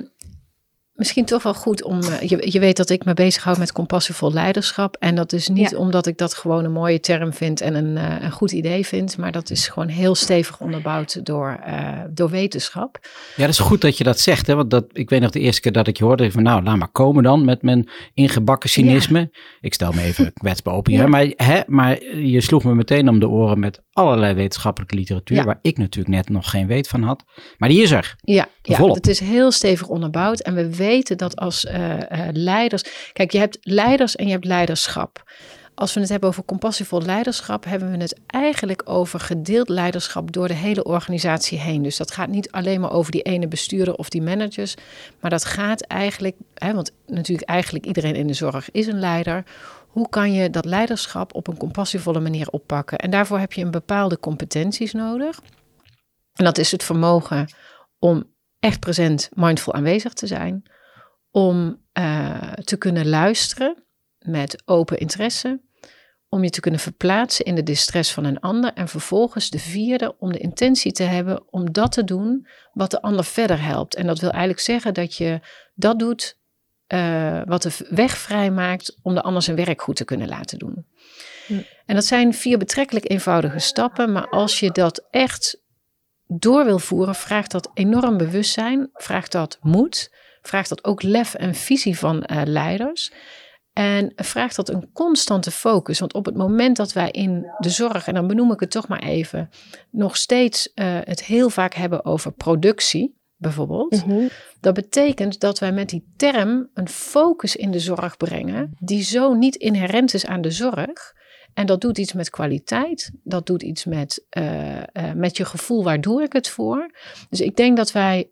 misschien 0.96 1.24
toch 1.24 1.42
wel 1.42 1.54
goed 1.54 1.82
om. 1.82 2.02
Eh, 2.02 2.28
je, 2.28 2.50
je 2.52 2.58
weet 2.58 2.76
dat 2.76 2.90
ik 2.90 3.04
me 3.04 3.14
bezighoud 3.14 3.58
met 3.58 3.72
compassievol 3.72 4.32
leiderschap. 4.32 4.96
En 4.98 5.14
dat 5.14 5.32
is 5.32 5.48
niet 5.48 5.76
omdat 5.76 6.06
ik 6.06 6.18
dat 6.18 6.34
gewoon 6.34 6.64
een 6.64 6.72
mooie 6.72 7.00
term 7.00 7.32
vind 7.32 7.60
en 7.60 7.74
een, 7.74 7.96
uh, 7.96 8.22
een 8.22 8.30
goed 8.30 8.52
idee 8.52 8.86
vind. 8.86 9.16
Maar 9.16 9.32
dat 9.32 9.50
is 9.50 9.68
gewoon 9.68 9.88
heel 9.88 10.14
stevig 10.14 10.60
onderbouwd 10.60 11.26
door, 11.26 11.60
uh, 11.66 12.00
door 12.10 12.30
wetenschap. 12.30 12.98
Ja, 13.36 13.42
dat 13.42 13.48
is 13.48 13.58
goed 13.58 13.80
dat 13.80 13.98
je 13.98 14.04
dat 14.04 14.20
zegt. 14.20 14.46
Hè? 14.46 14.54
Want 14.54 14.70
dat, 14.70 14.84
ik 14.92 15.10
weet 15.10 15.20
nog 15.20 15.30
de 15.30 15.40
eerste 15.40 15.60
keer 15.60 15.72
dat 15.72 15.86
ik 15.86 15.96
je 15.96 16.04
hoorde. 16.04 16.30
Van 16.30 16.42
nou, 16.42 16.62
laat 16.62 16.76
maar 16.76 16.92
komen 16.92 17.22
dan 17.22 17.44
met 17.44 17.62
mijn 17.62 17.88
ingebakken 18.14 18.70
cynisme. 18.70 19.30
Ik 19.60 19.74
stel 19.74 19.92
me 19.92 20.02
even 20.02 20.32
kwetsbaar 20.42 20.74
op 20.74 20.86
hier. 20.86 21.08
Maar, 21.08 21.32
hè, 21.36 21.60
maar 21.66 22.04
je 22.04 22.40
sloeg 22.40 22.64
me 22.64 22.74
meteen 22.74 23.08
om 23.08 23.18
de 23.18 23.28
oren 23.28 23.58
met 23.58 23.82
allerlei 23.92 24.34
wetenschappelijke 24.34 24.94
literatuur. 24.94 25.44
Waar 25.44 25.58
ik 25.62 25.78
natuurlijk 25.78 26.14
net 26.14 26.28
nog 26.28 26.50
geen 26.50 26.66
weet 26.66 26.88
van 26.88 27.02
had. 27.02 27.24
Maar 27.58 27.68
die 27.68 27.82
is 27.82 27.90
er. 27.90 28.14
Ja, 28.20 28.48
ja 28.62 28.84
het 28.84 29.06
is 29.06 29.20
heel 29.20 29.50
stevig 29.50 29.88
onderbouwd. 29.88 30.40
En 30.40 30.54
we 30.54 30.76
weten 30.76 30.85
dat 31.16 31.36
als 31.36 31.64
uh, 31.64 31.94
uh, 31.94 32.00
leiders. 32.32 32.82
Kijk, 33.12 33.32
je 33.32 33.38
hebt 33.38 33.58
leiders 33.60 34.16
en 34.16 34.26
je 34.26 34.32
hebt 34.32 34.44
leiderschap. 34.44 35.24
Als 35.78 35.94
we 35.94 36.00
het 36.00 36.08
hebben 36.08 36.28
over 36.28 36.44
compassievol 36.44 37.02
leiderschap, 37.02 37.64
hebben 37.64 37.90
we 37.90 37.96
het 37.96 38.20
eigenlijk 38.26 38.82
over 38.84 39.20
gedeeld 39.20 39.68
leiderschap 39.68 40.32
door 40.32 40.48
de 40.48 40.54
hele 40.54 40.84
organisatie 40.84 41.58
heen. 41.58 41.82
Dus 41.82 41.96
dat 41.96 42.10
gaat 42.10 42.28
niet 42.28 42.50
alleen 42.50 42.80
maar 42.80 42.92
over 42.92 43.12
die 43.12 43.22
ene 43.22 43.48
bestuurder 43.48 43.94
of 43.94 44.08
die 44.08 44.22
managers, 44.22 44.74
maar 45.20 45.30
dat 45.30 45.44
gaat 45.44 45.80
eigenlijk, 45.80 46.36
hè, 46.54 46.74
want 46.74 46.92
natuurlijk 47.06 47.48
eigenlijk 47.48 47.86
iedereen 47.86 48.14
in 48.14 48.26
de 48.26 48.34
zorg 48.34 48.70
is 48.70 48.86
een 48.86 48.98
leider. 48.98 49.44
Hoe 49.88 50.08
kan 50.08 50.32
je 50.32 50.50
dat 50.50 50.64
leiderschap 50.64 51.34
op 51.34 51.46
een 51.46 51.56
compassievolle 51.56 52.20
manier 52.20 52.48
oppakken? 52.50 52.98
En 52.98 53.10
daarvoor 53.10 53.38
heb 53.38 53.52
je 53.52 53.64
een 53.64 53.70
bepaalde 53.70 54.18
competenties 54.18 54.92
nodig. 54.92 55.40
En 56.32 56.44
dat 56.44 56.58
is 56.58 56.72
het 56.72 56.84
vermogen 56.84 57.52
om 57.98 58.24
echt 58.58 58.80
present, 58.80 59.28
mindful 59.32 59.74
aanwezig 59.74 60.12
te 60.12 60.26
zijn 60.26 60.64
om 61.36 61.82
uh, 61.98 62.52
te 62.52 62.76
kunnen 62.76 63.08
luisteren 63.08 63.84
met 64.18 64.62
open 64.64 64.98
interesse, 64.98 65.60
om 66.28 66.42
je 66.42 66.50
te 66.50 66.60
kunnen 66.60 66.80
verplaatsen 66.80 67.44
in 67.44 67.54
de 67.54 67.62
distress 67.62 68.12
van 68.12 68.24
een 68.24 68.40
ander 68.40 68.72
en 68.72 68.88
vervolgens 68.88 69.50
de 69.50 69.58
vierde 69.58 70.16
om 70.18 70.32
de 70.32 70.38
intentie 70.38 70.92
te 70.92 71.02
hebben 71.02 71.52
om 71.52 71.72
dat 71.72 71.92
te 71.92 72.04
doen 72.04 72.46
wat 72.72 72.90
de 72.90 73.02
ander 73.02 73.24
verder 73.24 73.62
helpt. 73.62 73.94
En 73.94 74.06
dat 74.06 74.18
wil 74.18 74.30
eigenlijk 74.30 74.60
zeggen 74.60 74.94
dat 74.94 75.16
je 75.16 75.40
dat 75.74 75.98
doet 75.98 76.38
uh, 76.88 77.40
wat 77.44 77.62
de 77.62 77.86
weg 77.88 78.18
vrijmaakt 78.18 78.98
om 79.02 79.14
de 79.14 79.22
ander 79.22 79.42
zijn 79.42 79.56
werk 79.56 79.82
goed 79.82 79.96
te 79.96 80.04
kunnen 80.04 80.28
laten 80.28 80.58
doen. 80.58 80.86
Hm. 81.46 81.60
En 81.86 81.94
dat 81.94 82.04
zijn 82.04 82.34
vier 82.34 82.58
betrekkelijk 82.58 83.10
eenvoudige 83.10 83.58
stappen, 83.58 84.12
maar 84.12 84.28
als 84.28 84.60
je 84.60 84.70
dat 84.70 85.06
echt 85.10 85.60
door 86.26 86.64
wil 86.64 86.78
voeren, 86.78 87.14
vraagt 87.14 87.50
dat 87.50 87.70
enorm 87.74 88.16
bewustzijn, 88.16 88.90
vraagt 88.92 89.32
dat 89.32 89.58
moed 89.60 90.15
vraagt 90.48 90.68
dat 90.68 90.84
ook 90.84 91.02
lef 91.02 91.34
en 91.34 91.54
visie 91.54 91.98
van 91.98 92.16
uh, 92.16 92.42
leiders. 92.44 93.12
En 93.72 94.12
vraagt 94.16 94.56
dat 94.56 94.68
een 94.68 94.92
constante 94.92 95.50
focus. 95.50 95.98
Want 95.98 96.14
op 96.14 96.24
het 96.24 96.36
moment 96.36 96.76
dat 96.76 96.92
wij 96.92 97.10
in 97.10 97.46
de 97.58 97.70
zorg, 97.70 98.06
en 98.06 98.14
dan 98.14 98.26
benoem 98.26 98.52
ik 98.52 98.60
het 98.60 98.70
toch 98.70 98.88
maar 98.88 99.02
even, 99.02 99.48
nog 99.90 100.16
steeds 100.16 100.72
uh, 100.74 100.98
het 101.04 101.24
heel 101.24 101.50
vaak 101.50 101.74
hebben 101.74 102.04
over 102.04 102.32
productie, 102.32 103.16
bijvoorbeeld. 103.36 104.06
Mm 104.06 104.28
Dat 104.60 104.74
betekent 104.74 105.40
dat 105.40 105.58
wij 105.58 105.72
met 105.72 105.88
die 105.88 106.12
term 106.16 106.70
een 106.74 106.88
focus 106.88 107.56
in 107.56 107.70
de 107.70 107.80
zorg 107.80 108.16
brengen, 108.16 108.76
die 108.78 109.02
zo 109.02 109.34
niet 109.34 109.54
inherent 109.56 110.14
is 110.14 110.26
aan 110.26 110.40
de 110.40 110.50
zorg. 110.50 111.14
En 111.54 111.66
dat 111.66 111.80
doet 111.80 111.98
iets 111.98 112.12
met 112.12 112.30
kwaliteit. 112.30 113.10
Dat 113.22 113.46
doet 113.46 113.62
iets 113.62 113.84
met, 113.84 114.26
uh, 114.38 114.76
uh, 114.76 114.82
met 115.14 115.36
je 115.36 115.44
gevoel, 115.44 115.84
waar 115.84 116.00
doe 116.00 116.22
ik 116.22 116.32
het 116.32 116.48
voor? 116.48 116.90
Dus 117.28 117.40
ik 117.40 117.56
denk 117.56 117.76
dat 117.76 117.92
wij 117.92 118.30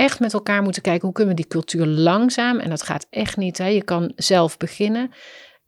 echt 0.00 0.20
met 0.20 0.32
elkaar 0.32 0.62
moeten 0.62 0.82
kijken 0.82 1.04
hoe 1.04 1.12
kunnen 1.12 1.34
we 1.34 1.40
die 1.40 1.50
cultuur 1.50 1.86
langzaam, 1.86 2.58
en 2.58 2.70
dat 2.70 2.82
gaat 2.82 3.06
echt 3.10 3.36
niet, 3.36 3.58
hè, 3.58 3.66
je 3.66 3.84
kan 3.84 4.12
zelf 4.16 4.56
beginnen, 4.56 5.10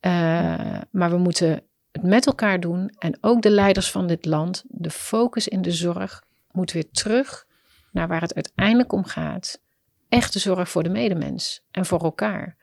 uh, 0.01 0.80
maar 0.91 1.11
we 1.11 1.16
moeten 1.16 1.62
het 1.91 2.03
met 2.03 2.26
elkaar 2.26 2.61
doen 2.61 2.95
en 2.99 3.18
ook 3.20 3.43
de 3.43 3.51
leiders 3.51 3.91
van 3.91 4.07
dit 4.07 4.24
land, 4.24 4.64
de 4.66 4.91
focus 4.91 5.49
in 5.49 5.62
de 5.62 5.70
zorg 5.70 6.22
moet 6.51 6.72
weer 6.72 6.91
terug 6.91 7.45
naar 7.91 8.09
waar 8.09 8.20
het 8.20 8.35
uiteindelijk 8.35 8.93
om 8.93 9.05
gaat. 9.05 9.61
Echte 10.09 10.39
zorg 10.39 10.68
voor 10.68 10.83
de 10.83 10.89
medemens 10.89 11.64
en 11.70 11.87
voor 11.87 12.03
elkaar. 12.03 12.57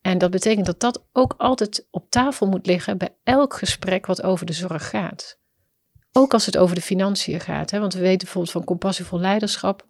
En 0.00 0.18
dat 0.18 0.30
betekent 0.30 0.66
dat 0.66 0.80
dat 0.80 1.04
ook 1.12 1.34
altijd 1.36 1.86
op 1.90 2.10
tafel 2.10 2.46
moet 2.46 2.66
liggen 2.66 2.98
bij 2.98 3.16
elk 3.24 3.54
gesprek 3.54 4.06
wat 4.06 4.22
over 4.22 4.46
de 4.46 4.52
zorg 4.52 4.88
gaat. 4.88 5.38
Ook 6.12 6.32
als 6.32 6.46
het 6.46 6.56
over 6.56 6.74
de 6.74 6.80
financiën 6.80 7.40
gaat. 7.40 7.70
Hè? 7.70 7.80
Want 7.80 7.94
we 7.94 8.00
weten 8.00 8.18
bijvoorbeeld 8.18 8.52
van 8.52 8.64
compassievol 8.64 9.20
leiderschap 9.20 9.86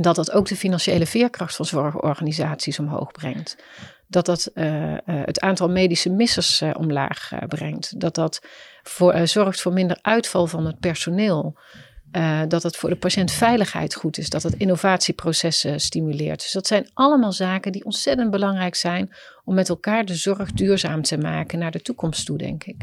dat 0.00 0.16
dat 0.16 0.32
ook 0.32 0.46
de 0.46 0.56
financiële 0.56 1.06
veerkracht 1.06 1.56
van 1.56 1.64
zorgorganisaties 1.64 2.78
omhoog 2.78 3.12
brengt. 3.12 3.56
Dat 4.06 4.26
dat 4.26 4.50
uh, 4.54 4.92
uh, 4.92 4.98
het 5.04 5.40
aantal 5.40 5.68
medische 5.68 6.10
missers 6.10 6.60
uh, 6.60 6.70
omlaag 6.78 7.30
brengt. 7.48 8.00
Dat 8.00 8.14
dat 8.14 8.46
voor, 8.82 9.28
zorgt 9.28 9.60
voor 9.60 9.72
minder 9.72 9.98
uitval 10.02 10.46
van 10.46 10.66
het 10.66 10.78
personeel. 10.80 11.58
dat 12.48 12.62
het 12.62 12.76
voor 12.76 12.88
de 12.90 12.96
patiëntveiligheid 12.96 13.94
goed 13.94 14.18
is. 14.18 14.30
Dat 14.30 14.42
het 14.42 14.54
innovatieprocessen 14.54 15.80
stimuleert. 15.80 16.40
Dus 16.40 16.52
dat 16.52 16.66
zijn 16.66 16.90
allemaal 16.92 17.32
zaken 17.32 17.72
die 17.72 17.84
ontzettend 17.84 18.30
belangrijk 18.30 18.74
zijn 18.74 19.14
om 19.44 19.54
met 19.54 19.68
elkaar 19.68 20.04
de 20.04 20.14
zorg 20.14 20.52
duurzaam 20.52 21.02
te 21.02 21.18
maken 21.18 21.58
naar 21.58 21.70
de 21.70 21.82
toekomst 21.82 22.26
toe, 22.26 22.38
denk 22.38 22.64
ik. 22.64 22.76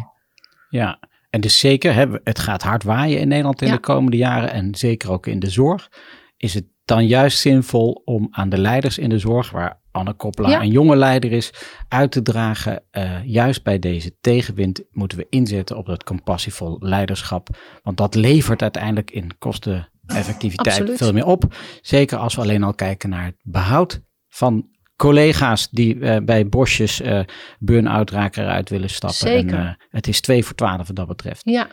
Ja, 0.69 0.99
en 1.31 1.41
dus 1.41 1.59
zeker, 1.59 1.93
hè, 1.93 2.05
het 2.23 2.39
gaat 2.39 2.61
hard 2.61 2.83
waaien 2.83 3.19
in 3.19 3.27
Nederland 3.27 3.61
in 3.61 3.67
ja. 3.67 3.73
de 3.73 3.79
komende 3.79 4.17
jaren. 4.17 4.51
En 4.51 4.75
zeker 4.75 5.11
ook 5.11 5.27
in 5.27 5.39
de 5.39 5.49
zorg. 5.49 5.91
Is 6.37 6.53
het 6.53 6.65
dan 6.85 7.07
juist 7.07 7.39
zinvol 7.39 8.01
om 8.05 8.27
aan 8.31 8.49
de 8.49 8.57
leiders 8.57 8.97
in 8.97 9.09
de 9.09 9.19
zorg, 9.19 9.51
waar 9.51 9.81
Anne 9.91 10.13
Koppelaar 10.13 10.61
een 10.61 10.71
jonge 10.71 10.95
leider 10.95 11.31
is, 11.31 11.53
uit 11.87 12.11
te 12.11 12.21
dragen. 12.21 12.83
Uh, 12.91 13.25
juist 13.25 13.63
bij 13.63 13.79
deze 13.79 14.15
tegenwind 14.21 14.83
moeten 14.91 15.17
we 15.17 15.27
inzetten 15.29 15.77
op 15.77 15.85
dat 15.85 16.03
compassievol 16.03 16.77
leiderschap. 16.79 17.49
Want 17.83 17.97
dat 17.97 18.15
levert 18.15 18.61
uiteindelijk 18.61 19.11
in 19.11 19.37
kosten 19.37 19.89
effectiviteit 20.05 20.75
Absoluut. 20.79 20.97
veel 20.97 21.13
meer 21.13 21.25
op. 21.25 21.55
Zeker 21.81 22.17
als 22.17 22.35
we 22.35 22.41
alleen 22.41 22.63
al 22.63 22.73
kijken 22.73 23.09
naar 23.09 23.25
het 23.25 23.37
behoud 23.43 24.01
van 24.27 24.69
collega's 24.95 25.69
die 25.69 25.99
eh, 25.99 26.23
bij 26.23 26.47
bosjes 26.47 27.01
eh 27.01 27.19
burn-out 27.59 28.09
raken 28.09 28.43
eruit 28.43 28.69
willen 28.69 28.89
stappen. 28.89 29.17
Zeker. 29.17 29.57
En, 29.57 29.65
eh, 29.65 29.73
het 29.89 30.07
is 30.07 30.21
twee 30.21 30.45
voor 30.45 30.55
twaalf 30.55 30.87
wat 30.87 30.95
dat 30.95 31.07
betreft. 31.07 31.41
Ja, 31.43 31.67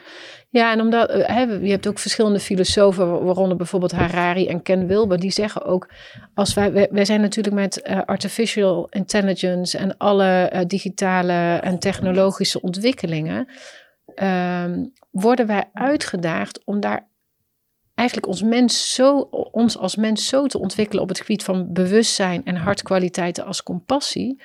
ja 0.50 0.72
en 0.72 0.80
omdat 0.80 1.08
eh, 1.10 1.26
hè, 1.26 1.42
je 1.42 1.70
hebt 1.70 1.86
ook 1.88 1.98
verschillende 1.98 2.40
filosofen, 2.40 3.10
wa- 3.10 3.22
waaronder 3.24 3.56
bijvoorbeeld 3.56 3.92
Harari 3.92 4.46
en 4.46 4.62
Ken 4.62 4.86
Wilber, 4.86 5.18
die 5.20 5.30
zeggen 5.30 5.64
ook: 5.64 5.90
als 6.34 6.54
wij, 6.54 6.72
wij, 6.72 6.88
wij 6.90 7.04
zijn 7.04 7.20
natuurlijk 7.20 7.56
met 7.56 7.82
eh, 7.82 8.00
artificial 8.04 8.86
intelligence 8.90 9.78
en 9.78 9.96
alle 9.96 10.24
eh, 10.48 10.66
digitale 10.66 11.56
en 11.62 11.78
technologische 11.78 12.60
ontwikkelingen, 12.60 13.48
ehm, 14.14 14.84
worden 15.10 15.46
wij 15.46 15.70
uitgedaagd 15.72 16.64
om 16.64 16.80
daar 16.80 17.08
eigenlijk 17.94 18.28
ons, 18.28 18.42
mens 18.42 18.94
zo, 18.94 19.18
ons 19.50 19.78
als 19.78 19.96
mens 19.96 20.28
zo 20.28 20.46
te 20.46 20.58
ontwikkelen 20.58 21.02
op 21.02 21.08
het 21.08 21.18
gebied 21.18 21.44
van 21.44 21.72
bewustzijn 21.72 22.44
en 22.44 22.56
hartkwaliteiten 22.56 23.44
als 23.44 23.62
compassie, 23.62 24.42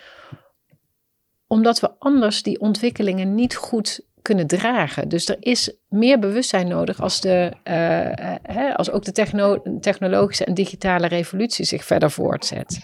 omdat 1.48 1.80
we 1.80 1.92
anders 2.00 2.44
die 2.44 2.60
ontwikkelingen 2.60 3.36
niet 3.36 3.56
goed 3.56 4.06
kunnen 4.24 4.48
dragen. 4.48 5.10
Dus 5.10 5.30
er 5.30 5.38
is 5.40 5.76
meer 5.90 6.20
bewustzijn 6.20 6.68
nodig 6.68 7.02
als, 7.02 7.22
de, 7.22 7.52
eh, 7.64 8.06
eh, 8.06 8.36
hè, 8.42 8.76
als 8.76 8.92
ook 8.92 9.04
de 9.06 9.12
techno- 9.12 9.80
technologische 9.80 10.46
en 10.46 10.54
digitale 10.54 11.08
revolutie 11.08 11.66
zich 11.66 11.84
verder 11.86 12.12
voortzet. 12.12 12.82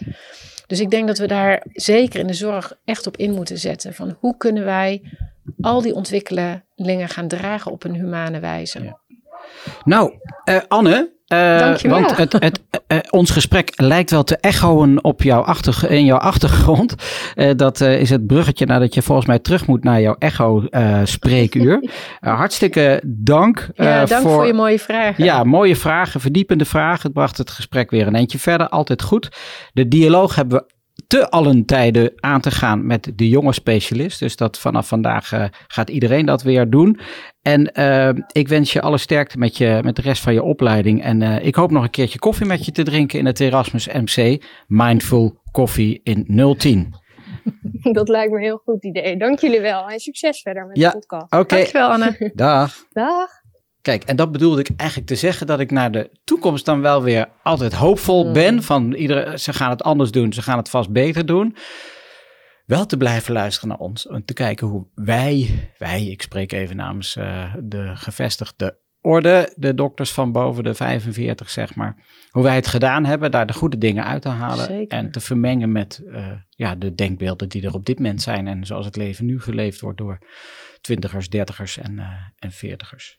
Dus 0.68 0.80
ik 0.80 0.90
denk 0.90 1.08
dat 1.08 1.18
we 1.18 1.28
daar 1.28 1.64
zeker 1.74 2.20
in 2.20 2.28
de 2.28 2.34
zorg 2.34 2.74
echt 2.86 3.08
op 3.08 3.18
in 3.18 3.34
moeten 3.34 3.58
zetten. 3.58 3.94
Van 3.94 4.16
hoe 4.20 4.38
kunnen 4.38 4.66
wij 4.66 5.02
al 5.62 5.82
die 5.82 5.94
ontwikkelingen 5.94 7.10
gaan 7.10 7.28
dragen 7.28 7.72
op 7.72 7.84
een 7.84 7.96
humane 7.96 8.40
wijze. 8.40 8.98
Nou, 9.84 10.14
eh, 10.44 10.62
Anne. 10.68 11.18
Eh, 11.30 11.60
Dankjewel. 11.60 12.02
Want 12.02 12.18
het, 12.18 12.34
het, 12.34 12.62
eh, 12.88 12.98
ons 13.10 13.32
gesprek 13.32 13.72
lijkt 13.76 14.12
wel 14.12 14.24
te 14.24 14.38
echoen 14.38 15.04
op 15.04 15.22
jouw 15.22 15.42
achter, 15.42 15.92
in 15.92 16.06
jouw 16.06 16.18
achtergrond. 16.18 16.96
Eh, 17.36 17.50
dat 17.56 17.82
eh, 17.82 18.00
is 18.00 18.10
het 18.10 18.28
bruggetje 18.28 18.66
nadat 18.66 18.94
je 18.94 19.02
volgens 19.02 19.28
mij 19.28 19.40
terug 19.40 19.68
moet 19.68 19.84
naar 19.84 20.02
jouw 20.02 20.16
echo-spreekuur. 20.20 21.90
hartstikke 22.20 23.02
dank. 23.06 23.70
Ja, 23.76 24.02
eh, 24.02 24.08
dank 24.08 24.22
voor, 24.22 24.46
je 24.46 24.54
mooie 24.54 24.80
vragen. 24.80 25.24
Ja, 25.24 25.44
mooie 25.44 25.76
vragen, 25.76 26.22
verdiepende 26.22 26.66
vragen. 26.66 27.02
Het 27.02 27.14
bracht 27.14 27.38
het 27.38 27.50
gesprek 27.50 27.92
weer 27.92 28.08
een 28.08 28.16
eentje 28.16 28.40
verder. 28.40 28.70
Altijd 28.70 29.02
goed. 29.02 29.30
De 29.74 29.88
dialoog 29.88 30.36
hebben 30.36 30.58
we 30.58 30.78
te 31.08 31.30
allen 31.30 31.66
tijden 31.66 32.12
aan 32.16 32.42
te 32.42 32.52
gaan 32.52 32.86
met 32.86 33.12
de 33.16 33.30
jonge 33.30 33.54
specialist. 33.54 34.20
Dus 34.20 34.36
dat 34.36 34.60
vanaf 34.60 34.88
vandaag 34.88 35.32
eh, 35.32 35.44
gaat 35.68 35.90
iedereen 35.90 36.26
dat 36.26 36.42
weer 36.44 36.70
doen. 36.70 37.00
En 37.42 37.74
eh, 37.74 38.10
ik 38.32 38.48
wens 38.48 38.74
je 38.74 38.82
alle 38.82 38.98
sterkte 38.98 39.38
met, 39.38 39.58
je, 39.58 39.80
met 39.84 39.96
de 39.96 40.02
rest 40.02 40.22
van 40.22 40.34
je 40.34 40.44
opleiding. 40.44 41.04
En 41.04 41.22
eh, 41.22 41.46
ik 41.46 41.56
hoop 41.56 41.72
nog 41.72 41.84
een 41.84 41.90
keertje 41.90 42.20
koffie 42.20 42.46
met 42.46 42.66
je 42.66 42.72
te 42.72 42.84
drinken 42.84 43.20
in 43.20 43.26
het 43.26 43.40
Erasmus 43.40 43.88
MC. 43.88 44.44
Mindful 44.68 45.40
Coffee 45.52 46.00
in 46.04 46.56
010. 46.58 46.94
Dat 47.94 48.10
lijkt 48.10 48.32
me 48.32 48.38
een 48.38 48.44
heel 48.44 48.62
goed 48.64 48.84
idee. 48.84 49.18
Dank 49.18 49.40
jullie 49.40 49.62
wel 49.62 49.88
en 49.90 50.00
succes 50.00 50.42
verder 50.42 50.66
met 50.66 50.78
Ja. 50.78 50.90
de 50.90 50.98
podcast. 50.98 51.34
Oké, 51.34 51.56
Dankjewel 51.56 51.90
Anne. 51.90 52.32
dag. 52.36 52.76
Dag. 52.90 53.30
Kijk, 53.82 54.04
en 54.04 54.16
dat 54.16 54.32
bedoelde 54.32 54.60
ik 54.60 54.70
eigenlijk 54.76 55.10
te 55.10 55.16
zeggen 55.16 55.48
dat 55.48 55.60
ik 55.60 55.72
naar 55.72 55.92
de 55.92 56.10
toekomst 56.24 56.66
dan 56.66 56.82
wel 56.82 57.04
weer 57.04 57.30
altijd 57.44 57.74
hoopvol 57.74 58.26
Mm. 58.26 58.34
ben. 58.34 58.64
Van 58.64 58.94
iedere, 58.94 59.38
ze 59.38 59.54
gaan 59.54 59.70
het 59.70 59.84
anders 59.84 60.12
doen, 60.12 60.34
ze 60.34 60.42
gaan 60.42 60.58
het 60.58 60.70
vast 60.70 60.90
beter 60.90 61.26
doen. 61.26 61.56
Wel 62.66 62.86
te 62.86 62.98
blijven 62.98 63.34
luisteren 63.34 63.70
naar 63.70 63.78
ons 63.78 64.08
en 64.08 64.26
te 64.26 64.34
kijken 64.34 64.68
hoe 64.68 64.88
wij, 64.96 65.50
wij, 65.78 66.06
ik 66.06 66.22
spreek 66.22 66.52
even 66.52 66.76
namens 66.76 67.16
eh, 67.16 67.54
de 67.64 67.92
gevestigde 67.96 68.80
orde, 69.02 69.54
de 69.56 69.74
dokters 69.74 70.12
van 70.12 70.32
boven 70.32 70.64
de 70.64 70.74
45 70.74 71.50
zeg 71.50 71.76
maar, 71.76 71.96
hoe 72.30 72.44
wij 72.44 72.56
het 72.56 72.68
gedaan 72.68 73.06
hebben, 73.06 73.32
daar 73.32 73.46
de 73.48 73.54
goede 73.54 73.78
dingen 73.78 74.06
uit 74.06 74.22
te 74.22 74.30
halen 74.30 74.66
Zeker. 74.66 74.98
en 74.98 75.12
te 75.12 75.20
vermengen 75.20 75.72
met 75.72 76.04
eh, 76.14 76.28
ja, 76.50 76.76
de 76.76 76.96
denkbeelden 76.96 77.50
die 77.50 77.66
er 77.66 77.74
op 77.74 77.86
dit 77.86 77.98
moment 78.00 78.22
zijn 78.22 78.48
en 78.48 78.66
zoals 78.66 78.86
het 78.86 78.96
leven 78.96 79.26
nu 79.26 79.42
geleefd 79.42 79.80
wordt 79.82 79.98
door 79.98 80.20
twintigers, 80.82 81.30
dertigers 81.30 81.78
en, 81.78 82.00
eh 82.00 82.06
en 82.40 82.52
veertigers. 82.52 83.19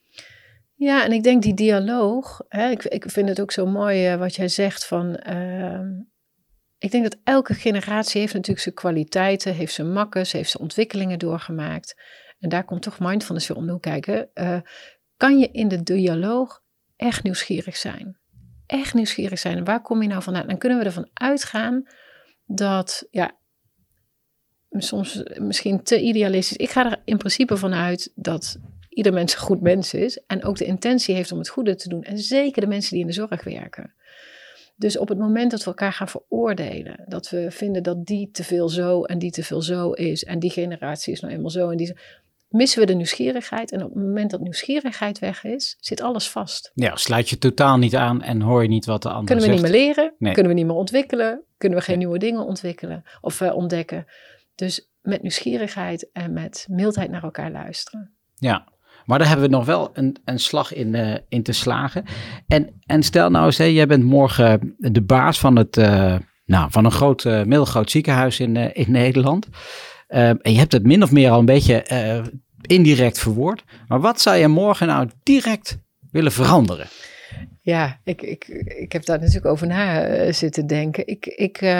Ja, 0.80 1.04
en 1.04 1.12
ik 1.12 1.22
denk 1.22 1.42
die 1.42 1.54
dialoog, 1.54 2.40
hè, 2.48 2.70
ik, 2.70 2.84
ik 2.84 3.10
vind 3.10 3.28
het 3.28 3.40
ook 3.40 3.52
zo 3.52 3.66
mooi 3.66 4.06
eh, 4.06 4.18
wat 4.18 4.34
jij 4.34 4.48
zegt 4.48 4.86
van, 4.86 5.16
ehm, 5.16 5.88
ik 6.78 6.90
denk 6.90 7.02
dat 7.04 7.18
elke 7.24 7.54
generatie 7.54 8.20
heeft 8.20 8.32
natuurlijk 8.32 8.60
zijn 8.60 8.74
kwaliteiten, 8.74 9.54
heeft 9.54 9.74
zijn 9.74 9.92
makkers, 9.92 10.32
heeft 10.32 10.50
zijn 10.50 10.62
ontwikkelingen 10.62 11.18
doorgemaakt. 11.18 12.00
En 12.38 12.48
daar 12.48 12.64
komt 12.64 12.82
toch 12.82 12.98
mindfulness 12.98 13.48
weer 13.48 13.56
om 13.56 13.66
de 13.66 13.72
hoek 13.72 13.82
kijken. 13.82 14.30
Eh, 14.34 14.60
kan 15.16 15.38
je 15.38 15.48
in 15.50 15.68
de 15.68 15.82
dialoog 15.82 16.62
echt 16.96 17.22
nieuwsgierig 17.22 17.76
zijn? 17.76 18.18
Echt 18.66 18.94
nieuwsgierig 18.94 19.38
zijn. 19.38 19.56
En 19.56 19.64
waar 19.64 19.82
kom 19.82 20.02
je 20.02 20.08
nou 20.08 20.22
vandaan? 20.22 20.46
Dan 20.46 20.58
kunnen 20.58 20.78
we 20.78 20.84
ervan 20.84 21.10
uitgaan 21.12 21.82
dat, 22.44 23.06
ja, 23.10 23.38
soms 24.70 25.22
misschien 25.38 25.82
te 25.82 26.00
idealistisch. 26.00 26.56
Ik 26.56 26.70
ga 26.70 26.90
er 26.90 27.02
in 27.04 27.16
principe 27.16 27.56
vanuit 27.56 28.12
dat 28.14 28.58
ieder 28.90 29.12
mens 29.12 29.32
een 29.32 29.40
goed 29.40 29.60
mens 29.60 29.94
is 29.94 30.22
en 30.26 30.44
ook 30.44 30.56
de 30.56 30.64
intentie 30.64 31.14
heeft 31.14 31.32
om 31.32 31.38
het 31.38 31.48
goede 31.48 31.74
te 31.74 31.88
doen. 31.88 32.02
En 32.02 32.18
zeker 32.18 32.62
de 32.62 32.68
mensen 32.68 32.90
die 32.92 33.00
in 33.00 33.06
de 33.06 33.12
zorg 33.12 33.44
werken. 33.44 33.94
Dus 34.76 34.98
op 34.98 35.08
het 35.08 35.18
moment 35.18 35.50
dat 35.50 35.60
we 35.60 35.66
elkaar 35.66 35.92
gaan 35.92 36.08
veroordelen, 36.08 37.04
dat 37.06 37.28
we 37.30 37.50
vinden 37.50 37.82
dat 37.82 38.06
die 38.06 38.30
te 38.30 38.44
veel 38.44 38.68
zo 38.68 39.04
en 39.04 39.18
die 39.18 39.30
te 39.30 39.42
veel 39.42 39.62
zo 39.62 39.90
is 39.90 40.24
en 40.24 40.38
die 40.38 40.50
generatie 40.50 41.12
is 41.12 41.20
nou 41.20 41.32
eenmaal 41.34 41.50
zo 41.50 41.70
en 41.70 41.76
die 41.76 41.92
missen 42.48 42.80
we 42.80 42.86
de 42.86 42.94
nieuwsgierigheid. 42.94 43.72
En 43.72 43.84
op 43.84 43.94
het 43.94 44.02
moment 44.02 44.30
dat 44.30 44.40
nieuwsgierigheid 44.40 45.18
weg 45.18 45.44
is, 45.44 45.76
zit 45.80 46.00
alles 46.00 46.28
vast. 46.30 46.70
Ja, 46.74 46.96
sluit 46.96 47.28
je 47.28 47.38
totaal 47.38 47.78
niet 47.78 47.94
aan 47.96 48.22
en 48.22 48.40
hoor 48.40 48.62
je 48.62 48.68
niet 48.68 48.84
wat 48.84 49.02
de 49.02 49.08
ander 49.08 49.24
Kunnen 49.26 49.44
we 49.44 49.50
zegt. 49.50 49.62
niet 49.62 49.72
meer 49.72 49.80
leren, 49.86 50.14
Nee. 50.18 50.32
kunnen 50.32 50.52
we 50.52 50.58
niet 50.58 50.66
meer 50.66 50.76
ontwikkelen, 50.76 51.42
kunnen 51.56 51.78
we 51.78 51.84
geen 51.84 51.96
Nee. 51.98 52.04
nieuwe 52.06 52.20
dingen 52.20 52.44
ontwikkelen 52.46 53.02
of 53.20 53.40
eh, 53.40 53.54
ontdekken. 53.56 54.06
Dus 54.54 54.90
met 55.00 55.22
nieuwsgierigheid 55.22 56.10
en 56.12 56.32
met 56.32 56.66
mildheid 56.70 57.10
naar 57.10 57.22
elkaar 57.22 57.50
luisteren. 57.50 58.14
Ja, 58.34 58.68
maar 59.10 59.18
daar 59.18 59.28
hebben 59.28 59.50
we 59.50 59.56
nog 59.56 59.64
wel 59.64 59.90
een, 59.92 60.16
een 60.24 60.38
slag 60.38 60.72
in, 60.72 60.94
eh, 60.94 61.14
in 61.28 61.42
te 61.42 61.52
slagen. 61.52 62.04
En, 62.46 62.80
en 62.86 63.02
stel 63.02 63.30
nou 63.30 63.46
eens, 63.46 63.56
jij 63.56 63.86
bent 63.86 64.04
morgen 64.04 64.74
de 64.78 65.02
baas 65.02 65.38
van, 65.38 65.56
het, 65.56 65.76
eh, 65.76 66.16
nou, 66.44 66.70
van 66.70 66.84
een 66.84 66.90
groot, 66.90 67.24
eh, 67.24 67.42
middelgroot 67.42 67.90
ziekenhuis 67.90 68.40
in, 68.40 68.56
in 68.56 68.90
Nederland. 68.90 69.48
En 70.08 70.38
je 70.42 70.58
hebt 70.58 70.72
het 70.72 70.86
min 70.86 71.02
of 71.02 71.10
meer 71.10 71.30
al 71.30 71.38
een 71.38 71.44
beetje 71.44 71.84
indirect 72.60 73.18
verwoord. 73.18 73.64
Maar 73.88 74.00
wat 74.00 74.20
zou 74.20 74.36
je 74.36 74.48
morgen 74.48 74.86
nou 74.86 75.08
direct 75.22 75.78
willen 76.10 76.32
veranderen? 76.32 76.86
Ja, 77.60 78.00
ik, 78.04 78.22
ik, 78.22 78.44
ik 78.78 78.92
heb 78.92 79.04
daar 79.04 79.18
natuurlijk 79.18 79.46
over 79.46 79.66
na 79.66 80.32
zitten 80.32 80.66
denken. 80.66 81.06
Ik, 81.06 81.26
ik, 81.26 81.74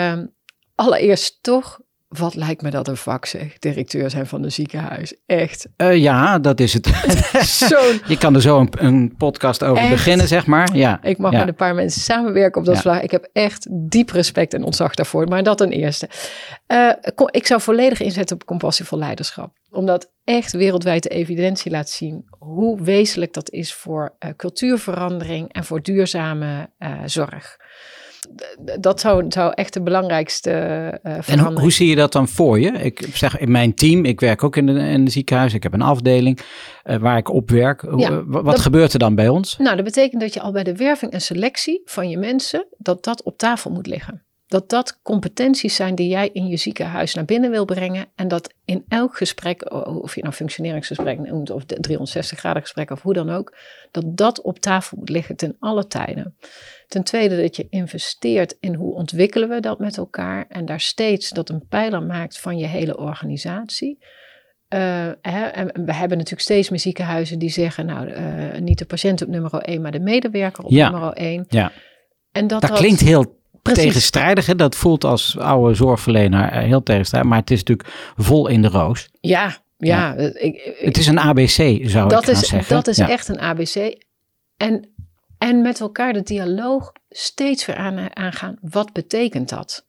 allereerst 0.75 1.37
toch, 1.41 1.79
wat 2.17 2.35
lijkt 2.35 2.61
me 2.61 2.69
dat 2.69 2.87
een 2.87 2.97
vak 2.97 3.25
zeg, 3.25 3.59
directeur 3.59 4.09
zijn 4.09 4.27
van 4.27 4.43
een 4.43 4.51
ziekenhuis. 4.51 5.13
Echt. 5.25 5.67
Eh, 5.75 5.97
ja, 5.97 6.39
dat 6.39 6.59
is 6.59 6.73
het. 6.73 6.85
Je 8.07 8.17
kan 8.19 8.35
er 8.35 8.41
zo 8.41 8.59
een, 8.59 8.69
een 8.71 9.15
podcast 9.17 9.63
over 9.63 9.83
Echt? 9.83 9.91
beginnen, 9.91 10.27
zeg 10.27 10.45
maar. 10.45 10.75
Ja, 10.75 11.03
ik 11.03 11.17
mag 11.17 11.31
ja. 11.31 11.39
met 11.39 11.47
een 11.47 11.55
paar 11.55 11.75
mensen 11.75 12.01
samenwerken 12.01 12.59
op 12.61 12.65
dat 12.67 12.75
Ja. 12.75 12.81
vlak. 12.81 13.01
Ik 13.01 13.11
heb 13.11 13.29
echt 13.33 13.67
diep 13.71 14.09
respect 14.09 14.53
en 14.53 14.63
ontzag 14.63 14.95
daarvoor, 14.95 15.27
maar 15.27 15.43
dat 15.43 15.57
ten 15.57 15.71
eerste. 15.71 16.09
Eh, 16.67 16.89
ik 17.25 17.47
zou 17.47 17.61
volledig 17.61 18.01
inzetten 18.01 18.35
op 18.35 18.45
compassievol 18.45 18.97
leiderschap. 18.97 19.57
Omdat 19.69 20.11
echt 20.23 20.51
wereldwijd 20.51 21.03
de 21.03 21.09
evidentie 21.09 21.71
laat 21.71 21.89
zien 21.89 22.25
hoe 22.39 22.81
wezenlijk 22.81 23.33
dat 23.33 23.51
is 23.51 23.73
voor 23.73 24.15
eh, 24.19 24.29
cultuurverandering 24.37 25.53
en 25.53 25.63
voor 25.63 25.81
duurzame 25.81 26.69
zorg. 27.05 27.57
Dat 28.79 28.99
zou, 28.99 29.25
zou 29.29 29.51
echt 29.55 29.73
de 29.73 29.81
belangrijkste 29.81 30.51
eh 31.03 31.29
En 31.29 31.39
hoe, 31.59 31.71
zie 31.71 31.89
je 31.89 31.95
dat 31.95 32.11
dan 32.11 32.27
voor 32.27 32.59
je? 32.59 32.71
Ik 32.71 33.07
zeg 33.13 33.37
in 33.37 33.51
mijn 33.51 33.73
team, 33.73 34.05
ik 34.05 34.19
werk 34.19 34.43
ook 34.43 34.55
in 34.55 34.67
een 34.67 34.77
in 34.77 35.01
een 35.01 35.11
ziekenhuis, 35.11 35.53
ik 35.53 35.63
heb 35.63 35.73
een 35.73 35.81
afdeling 35.81 36.39
eh, 36.83 36.97
waar 36.97 37.17
ik 37.17 37.29
op 37.29 37.49
werk. 37.49 37.81
Ja, 37.81 38.09
eh, 38.09 38.19
wa- 38.25 38.41
wat 38.41 38.45
dat- 38.45 38.59
gebeurt 38.59 38.93
er 38.93 38.99
dan 38.99 39.15
bij 39.15 39.27
ons? 39.27 39.57
Nou, 39.57 39.75
dat 39.75 39.85
betekent 39.85 40.21
dat 40.21 40.33
je 40.33 40.41
al 40.41 40.51
bij 40.51 40.63
de 40.63 40.75
werving 40.75 41.11
en 41.11 41.21
selectie 41.21 41.81
van 41.85 42.09
je 42.09 42.17
mensen, 42.17 42.65
dat 42.77 43.03
dat 43.03 43.23
op 43.23 43.37
tafel 43.37 43.71
moet 43.71 43.87
liggen. 43.87 44.23
Dat 44.47 44.69
dat 44.69 44.99
competenties 45.03 45.75
zijn 45.75 45.95
die 45.95 46.09
jij 46.09 46.29
in 46.33 46.47
je 46.47 46.57
ziekenhuis 46.57 47.13
naar 47.13 47.25
binnen 47.25 47.51
wil 47.51 47.65
brengen. 47.65 48.05
En 48.15 48.27
dat 48.27 48.53
in 48.65 48.83
elk 48.87 49.17
gesprek, 49.17 49.71
of 49.85 50.15
je 50.15 50.21
nou 50.21 50.33
functioneringsgesprek 50.33 51.19
noemt 51.19 51.49
of 51.49 51.65
de 51.65 51.79
360 51.79 52.39
graden 52.39 52.61
gesprek 52.61 52.89
of 52.91 53.01
hoe 53.01 53.13
dan 53.13 53.29
ook, 53.29 53.55
dat 53.91 54.03
dat 54.17 54.41
op 54.41 54.59
tafel 54.59 54.97
moet 54.99 55.09
liggen 55.09 55.35
ten 55.35 55.55
alle 55.59 55.87
tijden. 55.87 56.35
Ten 56.91 57.03
tweede 57.03 57.41
dat 57.41 57.55
je 57.55 57.67
investeert 57.69 58.55
in 58.59 58.73
hoe 58.75 58.93
ontwikkelen 58.93 59.49
we 59.49 59.59
dat 59.59 59.79
met 59.79 59.97
elkaar 59.97 60.45
en 60.49 60.65
daar 60.65 60.79
steeds 60.79 61.29
dat 61.29 61.49
een 61.49 61.65
pijler 61.69 62.03
maakt 62.03 62.39
van 62.39 62.57
je 62.57 62.65
hele 62.65 62.97
organisatie. 62.97 63.97
Eh, 64.67 64.79
hè, 65.21 65.43
en 65.45 65.85
we 65.85 65.93
hebben 65.93 66.17
natuurlijk 66.17 66.41
steeds 66.41 66.69
meer 66.69 66.79
ziekenhuizen 66.79 67.39
die 67.39 67.49
zeggen, 67.49 67.85
nou, 67.85 68.07
eh, 68.09 68.59
niet 68.59 68.77
de 68.77 68.85
patiënt 68.85 69.21
op 69.21 69.27
nummer 69.27 69.53
1, 69.53 69.81
maar 69.81 69.91
de 69.91 69.99
medewerker 69.99 70.63
op 70.63 70.71
Ja. 70.71 70.89
nummer 70.89 71.13
1. 71.13 71.45
Ja. 71.49 71.71
En 72.31 72.47
dat, 72.47 72.61
Dat 72.61 72.71
klinkt 72.71 72.99
heel 73.01 73.39
precies. 73.61 73.83
tegenstrijdig. 73.83 74.45
Hè? 74.45 74.55
Dat 74.55 74.75
voelt 74.75 75.03
als 75.03 75.37
oude 75.37 75.73
zorgverlener 75.73 76.49
eh, 76.51 76.63
heel 76.63 76.83
tegenstrijdig. 76.83 77.29
Maar 77.29 77.39
het 77.39 77.51
is 77.51 77.63
natuurlijk 77.63 77.89
vol 78.17 78.47
in 78.47 78.61
de 78.61 78.67
roos. 78.67 79.09
Ja, 79.21 79.57
ja. 79.77 80.15
Ik, 80.15 80.35
ik- 80.39 80.75
Het 80.79 80.97
is 80.97 81.07
een 81.07 81.19
ABC, 81.19 81.79
zou 81.89 82.09
dat 82.09 82.19
ik 82.21 82.25
gaan 82.33 82.41
is, 82.41 82.47
zeggen. 82.49 82.75
dat 82.75 82.87
is 82.87 82.97
Ja. 82.97 83.09
echt 83.09 83.27
een 83.27 83.39
ABC. 83.39 83.95
En 84.57 84.90
En 85.41 85.61
met 85.61 85.79
elkaar 85.79 86.13
de 86.13 86.21
dialoog 86.21 86.91
steeds 87.09 87.65
weer 87.65 87.75
aan, 87.75 88.15
aangaan. 88.15 88.57
Wat 88.61 88.93
betekent 88.93 89.49
dat? 89.49 89.85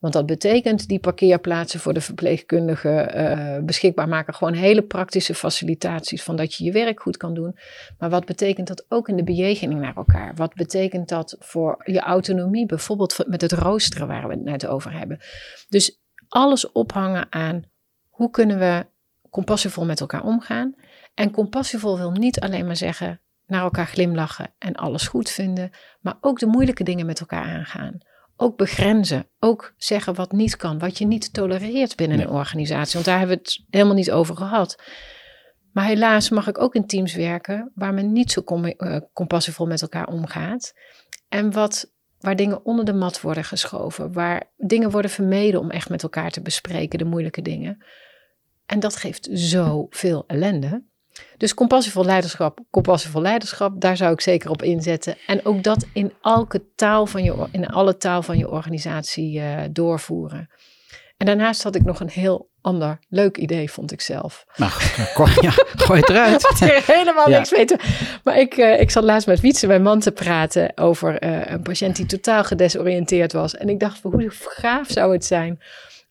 Want 0.00 0.12
dat 0.12 0.26
betekent 0.26 0.88
die 0.88 0.98
parkeerplaatsen 0.98 1.80
voor 1.80 1.94
de 1.94 2.00
verpleegkundigen 2.00 3.18
uh, 3.18 3.64
beschikbaar 3.64 4.08
maken. 4.08 4.34
Gewoon 4.34 4.52
hele 4.52 4.82
praktische 4.82 5.34
facilitaties 5.34 6.22
van 6.22 6.36
dat 6.36 6.54
je 6.54 6.64
je 6.64 6.72
werk 6.72 7.00
goed 7.00 7.16
kan 7.16 7.34
doen. 7.34 7.58
Maar 7.98 8.10
wat 8.10 8.24
betekent 8.24 8.68
dat 8.68 8.84
ook 8.88 9.08
in 9.08 9.16
de 9.16 9.24
bejegening 9.24 9.80
naar 9.80 9.96
elkaar? 9.96 10.34
Wat 10.34 10.54
betekent 10.54 11.08
dat 11.08 11.36
voor 11.38 11.82
je 11.84 12.00
autonomie, 12.00 12.66
bijvoorbeeld 12.66 13.24
met 13.26 13.40
het 13.40 13.52
roosteren 13.52 14.06
waar 14.06 14.28
we 14.28 14.34
het 14.34 14.44
net 14.44 14.66
over 14.66 14.92
hebben? 14.92 15.20
Dus 15.68 16.00
alles 16.28 16.72
ophangen 16.72 17.26
aan 17.32 17.64
hoe 18.08 18.30
kunnen 18.30 18.58
we 18.58 18.86
compassievol 19.30 19.84
met 19.84 20.00
elkaar 20.00 20.24
omgaan. 20.24 20.74
En 21.14 21.30
compassievol 21.30 21.96
wil 21.96 22.10
niet 22.10 22.40
alleen 22.40 22.66
maar 22.66 22.76
zeggen 22.76 23.20
naar 23.48 23.62
elkaar 23.62 23.86
glimlachen 23.86 24.54
en 24.58 24.74
alles 24.74 25.08
goed 25.08 25.30
vinden, 25.30 25.70
maar 26.00 26.16
ook 26.20 26.38
de 26.38 26.46
moeilijke 26.46 26.84
dingen 26.84 27.06
met 27.06 27.20
elkaar 27.20 27.44
aangaan. 27.44 27.98
Ook 28.36 28.56
begrenzen, 28.56 29.28
ook 29.38 29.74
zeggen 29.76 30.14
wat 30.14 30.32
niet 30.32 30.56
kan, 30.56 30.78
wat 30.78 30.98
je 30.98 31.06
niet 31.06 31.32
tolereert 31.32 31.96
binnen 31.96 32.20
een 32.20 32.30
organisatie. 32.30 32.92
Want 32.92 33.04
daar 33.04 33.18
hebben 33.18 33.36
we 33.36 33.42
het 33.42 33.64
helemaal 33.70 33.94
niet 33.94 34.10
over 34.10 34.36
gehad. 34.36 34.82
Maar 35.72 35.84
helaas 35.84 36.30
mag 36.30 36.48
ik 36.48 36.60
ook 36.60 36.74
in 36.74 36.86
teams 36.86 37.14
werken 37.14 37.72
waar 37.74 37.94
men 37.94 38.12
niet 38.12 38.32
zo 38.32 38.42
uh, 38.46 38.96
compassievol 39.12 39.66
met 39.66 39.82
elkaar 39.82 40.06
omgaat. 40.06 40.74
En 41.28 41.52
wat, 41.52 41.92
waar 42.18 42.36
dingen 42.36 42.64
onder 42.64 42.84
de 42.84 42.92
mat 42.92 43.20
worden 43.20 43.44
geschoven, 43.44 44.12
waar 44.12 44.50
dingen 44.56 44.90
worden 44.90 45.10
vermeden 45.10 45.60
om 45.60 45.70
echt 45.70 45.88
met 45.88 46.02
elkaar 46.02 46.30
te 46.30 46.42
bespreken, 46.42 46.98
de 46.98 47.04
moeilijke 47.04 47.42
dingen. 47.42 47.84
En 48.66 48.80
dat 48.80 48.96
geeft 48.96 49.28
zoveel 49.32 50.24
ellende. 50.26 50.84
Dus 51.36 51.54
compassievol 51.54 52.04
leiderschap, 52.04 52.58
compassievol 52.70 53.20
leiderschap, 53.20 53.80
daar 53.80 53.96
zou 53.96 54.12
ik 54.12 54.20
zeker 54.20 54.50
op 54.50 54.62
inzetten. 54.62 55.16
En 55.26 55.44
ook 55.44 55.62
dat 55.62 55.86
in, 55.92 56.12
elke 56.22 56.64
taal 56.74 57.06
van 57.06 57.22
je, 57.22 57.48
in 57.50 57.66
alle 57.66 57.96
taal 57.96 58.22
van 58.22 58.38
je 58.38 58.50
organisatie 58.50 59.38
uh, 59.38 59.60
doorvoeren. 59.70 60.48
En 61.16 61.26
daarnaast 61.26 61.62
had 61.62 61.74
ik 61.74 61.84
nog 61.84 62.00
een 62.00 62.08
heel 62.08 62.48
ander 62.60 62.98
leuk 63.08 63.36
idee, 63.36 63.70
vond 63.70 63.92
ik 63.92 64.00
zelf. 64.00 64.44
Nou, 64.56 64.72
ja, 65.40 65.50
gooi 65.84 66.00
het 66.00 66.08
eruit. 66.08 66.42
Wat 66.42 66.58
helemaal 66.86 67.28
niks 67.28 67.50
weten. 67.50 67.78
Maar 68.24 68.38
ik, 68.38 68.56
uh, 68.56 68.80
ik 68.80 68.90
zat 68.90 69.04
laatst 69.04 69.26
met 69.26 69.40
Wietse, 69.40 69.66
mijn 69.66 69.82
man, 69.82 70.00
te 70.00 70.12
praten 70.12 70.72
over 70.76 71.24
uh, 71.24 71.46
een 71.46 71.62
patiënt 71.62 71.96
die 71.96 72.06
totaal 72.06 72.44
gedesoriënteerd 72.44 73.32
was. 73.32 73.56
En 73.56 73.68
ik 73.68 73.80
dacht, 73.80 74.02
hoe 74.02 74.30
gaaf 74.30 74.88
zou 74.90 75.12
het 75.12 75.24
zijn 75.24 75.60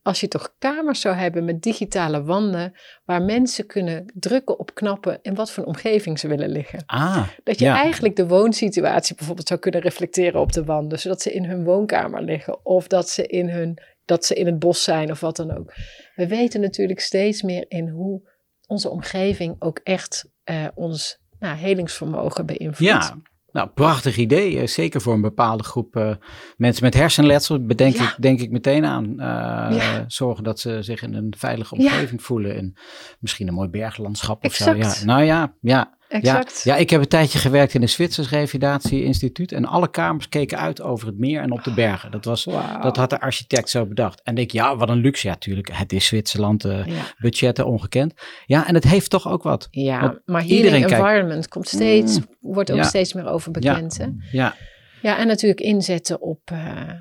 als 0.08 0.20
je 0.20 0.28
toch 0.28 0.54
kamers 0.58 1.02
zou 1.02 1.16
hebben 1.16 1.46
met 1.46 1.62
digitale 1.62 2.24
wanden, 2.24 2.74
waar 3.06 3.22
mensen 3.22 3.66
kunnen 3.66 4.12
drukken 4.14 4.60
op 4.60 4.76
knappen 4.76 5.20
in 5.22 5.36
wat 5.36 5.52
voor 5.52 5.64
omgeving 5.64 6.20
ze 6.20 6.28
willen 6.28 6.50
liggen. 6.50 6.84
Ah, 6.86 7.28
dat 7.44 7.60
je 7.60 7.68
eigenlijk 7.68 8.16
de 8.16 8.28
woonsituatie 8.28 9.16
bijvoorbeeld 9.16 9.48
zou 9.48 9.60
kunnen 9.60 9.82
reflecteren 9.82 10.42
op 10.42 10.52
de 10.52 10.64
wanden, 10.64 11.00
zodat 11.00 11.22
ze 11.22 11.34
in 11.34 11.46
hun 11.46 11.64
woonkamer 11.64 12.24
liggen 12.24 12.66
of 12.66 12.88
dat 12.88 13.10
ze 13.10 13.28
in, 13.28 13.50
hun, 13.50 13.82
dat 14.06 14.26
ze 14.26 14.36
in 14.36 14.46
het 14.46 14.60
bos 14.60 14.84
zijn 14.84 15.12
of 15.12 15.20
wat 15.20 15.36
dan 15.36 15.58
ook. 15.58 15.74
We 16.16 16.28
weten 16.28 16.62
natuurlijk 16.62 17.00
steeds 17.00 17.42
meer 17.42 17.66
in 17.68 17.88
hoe 17.88 18.30
onze 18.68 18.90
omgeving 18.90 19.56
ook 19.60 19.80
echt 19.84 20.30
uh, 20.46 20.68
ons 20.76 21.20
nou, 21.40 21.58
helingsvermogen 21.58 22.46
beïnvloedt. 22.46 22.82
Ja, 22.82 23.22
nou, 23.58 23.70
prachtig 23.70 24.18
idee. 24.18 24.60
Eh, 24.60 24.68
zeker 24.68 25.02
voor 25.02 25.14
een 25.14 25.22
bepaalde 25.22 25.64
groep 25.64 25.96
uh, 25.96 26.12
mensen 26.58 26.84
met 26.84 26.94
hersenletsel. 26.94 27.66
Bedenk 27.66 27.96
ik, 27.96 28.16
denk 28.20 28.40
ik 28.40 28.52
meteen 28.52 28.86
aan. 28.86 29.16
Uh, 29.18 30.00
Zorgen 30.08 30.44
dat 30.44 30.60
ze 30.60 30.78
zich 30.82 31.02
in 31.02 31.14
een 31.14 31.34
veilige 31.38 31.76
omgeving 31.76 32.24
voelen. 32.24 32.56
En 32.56 32.74
misschien 33.20 33.48
een 33.48 33.54
mooi 33.54 33.70
berglandschap 33.70 34.46
of 34.46 34.52
exact. 34.52 34.86
zo. 34.86 35.00
Ja, 35.00 35.06
nou 35.06 35.24
ja, 35.24 35.54
ja. 35.62 35.97
Exact. 36.10 36.62
Ja, 36.64 36.74
ja, 36.74 36.80
ik 36.80 36.90
heb 36.90 37.02
een 37.02 37.08
tijdje 37.08 37.40
gewerkt 37.40 37.74
in 37.74 37.82
een 37.82 37.90
Zwitsers 37.90 38.30
Revalidatieinstituut. 38.30 39.52
En 39.52 39.66
alle 39.66 39.90
kamers 39.90 40.30
keken 40.30 40.58
uit 40.58 40.82
over 40.82 41.08
het 41.08 41.18
meer 41.18 41.42
en 41.42 41.52
op 41.52 41.64
de 41.64 41.74
bergen. 41.74 42.12
Dat, 42.12 42.26
was, 42.26 42.44
wow. 42.44 42.82
dat 42.82 42.98
had 42.98 43.10
de 43.10 43.20
architect 43.20 43.70
zo 43.70 43.86
bedacht. 43.86 44.22
En 44.24 44.38
ik, 44.38 44.52
ja, 44.52 44.76
wat 44.76 44.90
een 44.90 44.98
luxe. 44.98 45.28
Ja, 45.28 45.34
natuurlijk. 45.34 45.70
Het 45.72 45.94
is 45.94 46.06
Zwitserland, 46.06 46.66
uh, 46.66 46.86
ja. 46.86 47.04
budgetten 47.18 47.66
ongekend. 47.66 48.14
Ja, 48.46 48.68
en 48.68 48.74
het 48.74 48.84
heeft 48.84 49.10
toch 49.10 49.28
ook 49.28 49.44
wat. 49.44 49.68
Ja, 49.72 50.02
Want 50.02 50.20
maar 50.26 50.44
healing 50.44 50.84
environment 50.84 51.30
kijkt, 51.30 51.48
komt 51.48 51.68
steeds, 51.68 52.20
mm, 52.20 52.26
wordt 52.40 52.72
ook 52.72 52.78
ja. 52.78 52.84
steeds 52.84 53.14
meer 53.14 53.28
over 53.28 53.52
bekend. 53.52 53.96
Ja, 53.96 54.14
ja. 54.32 54.56
ja, 55.02 55.18
en 55.18 55.28
natuurlijk 55.28 55.62
inzetten 55.62 56.22
op... 56.22 56.52
Uh, 56.54 56.92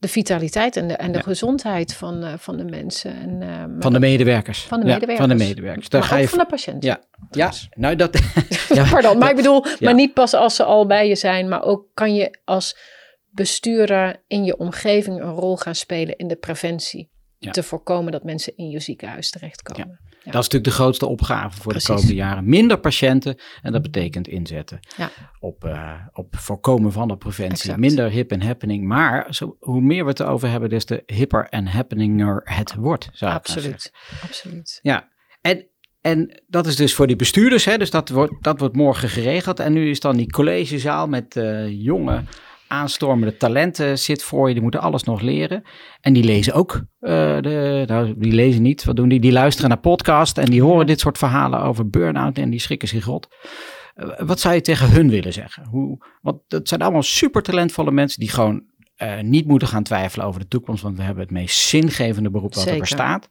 de 0.00 0.08
vitaliteit 0.08 0.76
en 0.76 0.88
de, 0.88 0.94
en 0.94 1.12
de 1.12 1.18
ja. 1.18 1.24
gezondheid 1.24 1.94
van, 1.94 2.24
uh, 2.24 2.32
van 2.36 2.56
de 2.56 2.64
mensen. 2.64 3.14
En, 3.14 3.40
uh, 3.40 3.64
van 3.78 3.92
de 3.92 3.98
medewerkers. 3.98 4.62
Van 4.62 4.80
de 4.80 4.86
medewerkers. 4.86 5.18
Ja, 5.18 5.26
van 5.26 5.38
de 5.38 5.44
medewerkers. 5.44 5.88
Daar 5.88 6.00
maar 6.00 6.10
ga 6.10 6.16
je 6.16 6.28
van 6.28 6.38
de 6.38 6.46
patiënt. 6.46 6.84
Ja, 6.84 7.00
ja. 7.30 7.52
nou 7.70 7.96
dat... 7.96 8.18
ja. 8.74 8.90
Pardon, 8.90 9.18
maar 9.18 9.30
ik 9.30 9.36
bedoel, 9.36 9.64
maar 9.80 9.94
niet 9.94 10.14
pas 10.14 10.34
als 10.34 10.56
ze 10.56 10.64
al 10.64 10.86
bij 10.86 11.08
je 11.08 11.14
zijn, 11.14 11.48
maar 11.48 11.62
ook 11.62 11.86
kan 11.94 12.14
je 12.14 12.38
als 12.44 12.76
bestuurder 13.30 14.22
in 14.26 14.44
je 14.44 14.56
omgeving 14.56 15.20
een 15.20 15.34
rol 15.34 15.56
gaan 15.56 15.74
spelen 15.74 16.16
in 16.16 16.28
de 16.28 16.36
preventie. 16.36 17.10
Te 17.38 17.62
voorkomen 17.62 18.12
dat 18.12 18.24
mensen 18.24 18.56
in 18.56 18.68
je 18.68 18.80
ziekenhuis 18.80 19.30
terechtkomen. 19.30 20.00
Dat 20.24 20.34
is 20.42 20.48
natuurlijk 20.48 20.64
de 20.64 20.70
grootste 20.70 21.06
opgave 21.06 21.60
voor 21.60 21.72
Precies. 21.72 21.88
de 21.88 21.94
komende 21.94 22.14
jaren. 22.14 22.48
Minder 22.48 22.78
patiënten 22.78 23.38
en 23.62 23.72
dat 23.72 23.82
betekent 23.82 24.28
inzetten 24.28 24.80
op, 25.40 25.64
uh, 25.64 25.92
op 26.12 26.36
voorkomen 26.36 26.92
van 26.92 27.08
de 27.08 27.16
preventie. 27.16 27.54
Exact. 27.54 27.78
Minder 27.78 28.10
hip 28.10 28.30
en 28.30 28.42
happening. 28.42 28.84
Maar 28.84 29.26
zo, 29.34 29.56
hoe 29.60 29.80
meer 29.80 30.02
we 30.04 30.10
het 30.10 30.20
erover 30.20 30.48
hebben, 30.48 30.68
des 30.68 30.84
te 30.84 31.02
hipper 31.06 31.46
en 31.48 31.66
happeninger 31.66 32.40
het 32.44 32.74
wordt. 32.74 33.08
Zou 33.12 33.32
Absoluut. 33.32 33.92
Absoluut. 34.22 34.78
Ja, 34.82 35.08
en, 35.40 35.66
en 36.00 36.42
dat 36.46 36.66
is 36.66 36.76
dus 36.76 36.94
voor 36.94 37.06
die 37.06 37.16
bestuurders. 37.16 37.64
Hè, 37.64 37.78
dus 37.78 37.90
dat 37.90 38.08
wordt, 38.08 38.32
dat 38.40 38.58
wordt 38.58 38.76
morgen 38.76 39.08
geregeld. 39.08 39.60
En 39.60 39.72
nu 39.72 39.90
is 39.90 40.00
dan 40.00 40.16
die 40.16 40.30
collegezaal 40.30 41.06
met 41.06 41.36
uh, 41.36 41.68
jonge 41.68 42.24
aanstormende 42.70 43.36
talenten 43.36 43.98
zit 43.98 44.22
voor 44.22 44.46
je. 44.48 44.54
Die 44.54 44.62
moeten 44.62 44.80
alles 44.80 45.02
nog 45.02 45.20
leren. 45.20 45.62
En 46.00 46.12
die 46.12 46.24
lezen 46.24 46.52
ook. 46.52 46.72
Uh, 46.74 47.10
de, 47.40 47.84
nou, 47.86 48.14
die 48.18 48.32
lezen 48.32 48.62
niet. 48.62 48.84
Wat 48.84 48.96
doen 48.96 49.08
die? 49.08 49.20
Die 49.20 49.32
luisteren 49.32 49.68
naar 49.68 49.78
podcast. 49.78 50.38
En 50.38 50.44
die 50.44 50.62
horen 50.62 50.86
dit 50.86 51.00
soort 51.00 51.18
verhalen 51.18 51.62
over 51.62 51.88
burn-out. 51.88 52.38
En 52.38 52.50
die 52.50 52.60
schrikken 52.60 52.88
zich 52.88 53.04
rot. 53.04 53.28
Uh, 53.96 54.20
wat 54.20 54.40
zou 54.40 54.54
je 54.54 54.60
tegen 54.60 54.90
hun 54.90 55.10
willen 55.10 55.32
zeggen? 55.32 55.66
Hoe, 55.66 56.06
want 56.20 56.42
dat 56.48 56.68
zijn 56.68 56.82
allemaal 56.82 57.02
super 57.02 57.42
talentvolle 57.42 57.90
mensen. 57.90 58.20
Die 58.20 58.30
gewoon 58.30 58.64
uh, 58.96 59.20
niet 59.20 59.46
moeten 59.46 59.68
gaan 59.68 59.82
twijfelen 59.82 60.26
over 60.26 60.40
de 60.40 60.48
toekomst. 60.48 60.82
Want 60.82 60.96
we 60.96 61.02
hebben 61.02 61.22
het 61.22 61.32
meest 61.32 61.58
zingevende 61.58 62.30
beroep 62.30 62.54
wat 62.54 62.66
er 62.66 62.78
bestaat. 62.78 63.28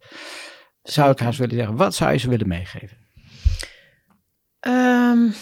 Zou 0.81 1.11
ik 1.11 1.19
haast 1.19 1.39
willen 1.39 1.55
zeggen. 1.55 1.75
Wat 1.75 1.95
zou 1.95 2.11
je 2.11 2.17
ze 2.17 2.29
willen 2.29 2.47
meegeven? 2.47 2.97
Um... 4.67 5.33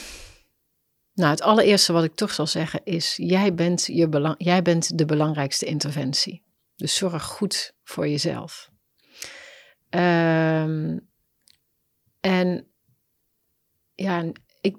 Nou, 1.18 1.30
het 1.32 1.41
allereerste 1.41 1.93
wat 1.93 2.03
ik 2.03 2.15
toch 2.15 2.32
zal 2.32 2.47
zeggen 2.47 2.82
is: 2.84 3.15
jij 3.15 3.53
bent, 3.53 3.86
je 3.86 4.09
belang, 4.09 4.36
jij 4.38 4.61
bent 4.61 4.97
de 4.97 5.05
belangrijkste 5.05 5.65
interventie. 5.65 6.43
Dus 6.76 6.95
zorg 6.95 7.24
goed 7.24 7.74
voor 7.84 8.07
jezelf. 8.07 8.70
Um, 9.89 11.09
en 12.20 12.68
ja, 13.93 14.32
ik, 14.61 14.78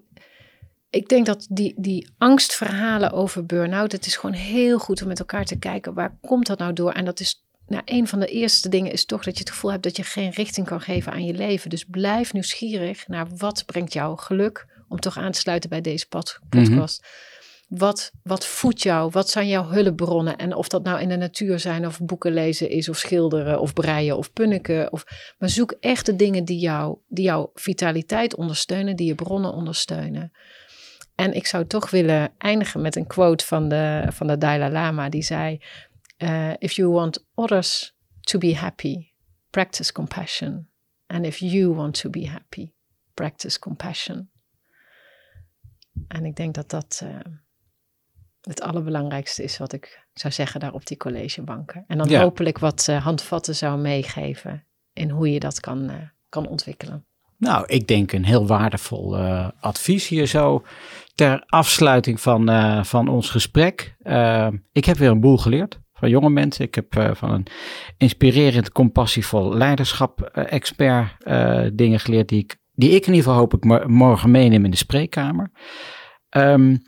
ik 0.91 1.09
denk 1.09 1.27
dat 1.27 1.47
die, 1.51 1.75
die 1.77 2.09
angstverhalen 2.19 3.13
over 3.13 3.47
burn-out, 3.47 3.93
het 3.93 4.07
is 4.07 4.17
gewoon 4.17 4.37
heel 4.37 4.79
goed 4.79 5.03
om 5.03 5.09
met 5.09 5.19
elkaar 5.19 5.45
te 5.45 5.59
kijken 5.59 5.95
waar 5.95 6.19
komt 6.21 6.47
dat 6.47 6.59
nou 6.59 6.73
door? 6.73 6.93
En 6.93 7.05
dat 7.05 7.21
is 7.21 7.47
nou, 7.67 7.83
een 7.85 8.09
van 8.09 8.21
de 8.21 8.27
eerste 8.27 8.69
dingen 8.69 8.93
is 8.93 9.05
toch 9.05 9.25
dat 9.25 9.35
je 9.35 9.41
het 9.41 9.53
gevoel 9.53 9.71
hebt 9.71 9.83
dat 9.83 9.97
je 9.97 10.03
geen 10.03 10.31
richting 10.31 10.67
kan 10.67 10.81
geven 10.81 11.13
aan 11.13 11.25
je 11.25 11.35
leven. 11.35 11.71
Dus 11.71 11.85
blijf 11.85 12.33
nieuwsgierig 12.33 13.09
naar 13.09 13.27
wat 13.37 13.67
brengt 13.67 13.93
jou 13.93 14.19
geluk, 14.19 14.67
om 14.89 15.01
toch 15.01 15.17
aan 15.17 15.33
te 15.33 15.39
sluiten 15.39 15.71
bij 15.71 15.81
deze 15.81 16.09
podcast. 16.09 16.51
Mm-hmm. 16.51 16.87
Wat, 17.69 18.13
wat 18.23 18.47
voedt 18.47 18.83
jou? 18.83 19.11
Wat 19.11 19.31
zijn 19.31 19.49
jouw 19.49 19.69
hulpbronnen? 19.69 20.37
En 20.37 20.55
of 20.55 20.69
dat 20.69 20.83
nou 20.83 21.01
in 21.01 21.09
de 21.09 21.17
natuur 21.17 21.59
zijn, 21.59 21.87
of 21.87 22.01
boeken 22.01 22.33
lezen 22.33 22.71
is, 22.71 22.89
of 22.89 22.99
schilderen, 22.99 23.61
of 23.61 23.73
breien, 23.73 24.17
of 24.17 24.33
punniken. 24.33 24.93
Of, 24.93 25.05
maar 25.39 25.49
zoek 25.49 25.75
echt 25.81 26.07
de 26.07 26.17
dingen 26.17 26.45
die, 26.45 26.59
jou, 26.59 26.99
die 27.09 27.25
jouw 27.25 27.51
vitaliteit 27.55 28.37
ondersteunen, 28.37 28.97
die 28.97 29.07
je 29.07 29.15
bronnen 29.15 29.53
ondersteunen. 29.53 30.33
En 31.15 31.35
ik 31.35 31.47
zou 31.47 31.67
toch 31.67 31.91
willen 31.91 32.33
eindigen 32.39 32.81
met 32.81 32.97
een 32.97 33.07
quote 33.07 33.47
van 33.47 33.69
de, 33.69 34.07
van 34.09 34.27
de 34.27 34.39
Dalai 34.39 34.73
Lama, 34.73 35.09
die 35.09 35.23
zei: 35.23 35.61
uh, 36.19 36.53
If 36.59 36.73
you 36.73 36.91
want 36.91 37.25
others 37.35 37.95
to 38.21 38.39
be 38.39 38.57
happy, 38.57 39.09
practice 39.51 39.93
compassion. 39.93 40.69
And 41.07 41.27
if 41.27 41.39
you 41.39 41.75
want 41.75 42.01
to 42.01 42.11
be 42.11 42.29
happy, 42.29 42.73
practice 43.15 43.59
compassion. 43.59 44.31
En 46.09 46.25
ik 46.25 46.37
denk 46.37 46.55
dat 46.55 46.71
dat 46.71 47.01
uh, 47.05 47.11
het 48.41 48.61
allerbelangrijkste 48.61 49.43
is 49.43 49.59
wat 49.59 49.73
ik 49.73 50.07
zou 50.13 50.33
zeggen 50.33 50.61
daar 50.61 50.73
op 50.73 50.87
die 50.87 50.97
collegebanken. 50.97 51.85
En 51.87 51.99
dan 51.99 52.09
ja. 52.09 52.23
hopelijk 52.23 52.59
wat 52.59 52.87
uh, 52.91 53.05
handvatten 53.05 53.55
zou 53.55 53.79
meegeven 53.79 54.65
in 54.93 55.11
hoe 55.11 55.33
je 55.33 55.41
dat 55.41 55.61
kan, 55.61 55.91
uh, 55.91 55.95
kan 56.29 56.49
ontwikkelen. 56.49 57.07
Nou, 57.37 57.67
ik 57.67 57.87
denk 57.87 58.13
een 58.13 58.25
heel 58.25 58.47
waardevol 58.47 59.19
advies 59.61 60.09
hier 60.09 60.27
zo 60.27 60.65
ter 61.15 61.45
afsluiting 61.47 62.21
van, 62.21 62.49
van 62.85 63.09
ons 63.09 63.31
gesprek. 63.31 63.97
ik 64.73 64.85
heb 64.85 64.97
weer 64.97 65.11
een 65.11 65.21
boel 65.21 65.37
geleerd 65.37 65.81
van 65.93 66.09
jonge 66.09 66.31
mensen. 66.31 66.65
Ik 66.65 66.75
heb 66.75 67.17
van 67.17 67.31
een 67.31 67.47
inspirerend, 67.97 68.73
compassievol 68.73 69.55
leiderschap-expert 69.55 71.17
dingen 71.77 72.01
geleerd 72.01 72.29
die 72.29 72.43
ik, 72.43 72.57
die 72.79 72.91
ik 72.91 73.07
in 73.07 73.15
ieder 73.15 73.23
geval 73.23 73.39
hoop 73.39 73.55
ik 73.55 73.89
morgen 73.89 74.31
meeneem 74.31 74.65
in 74.65 74.71
de 74.71 74.77
spreekkamer. 74.77 75.51
Um, 76.31 76.83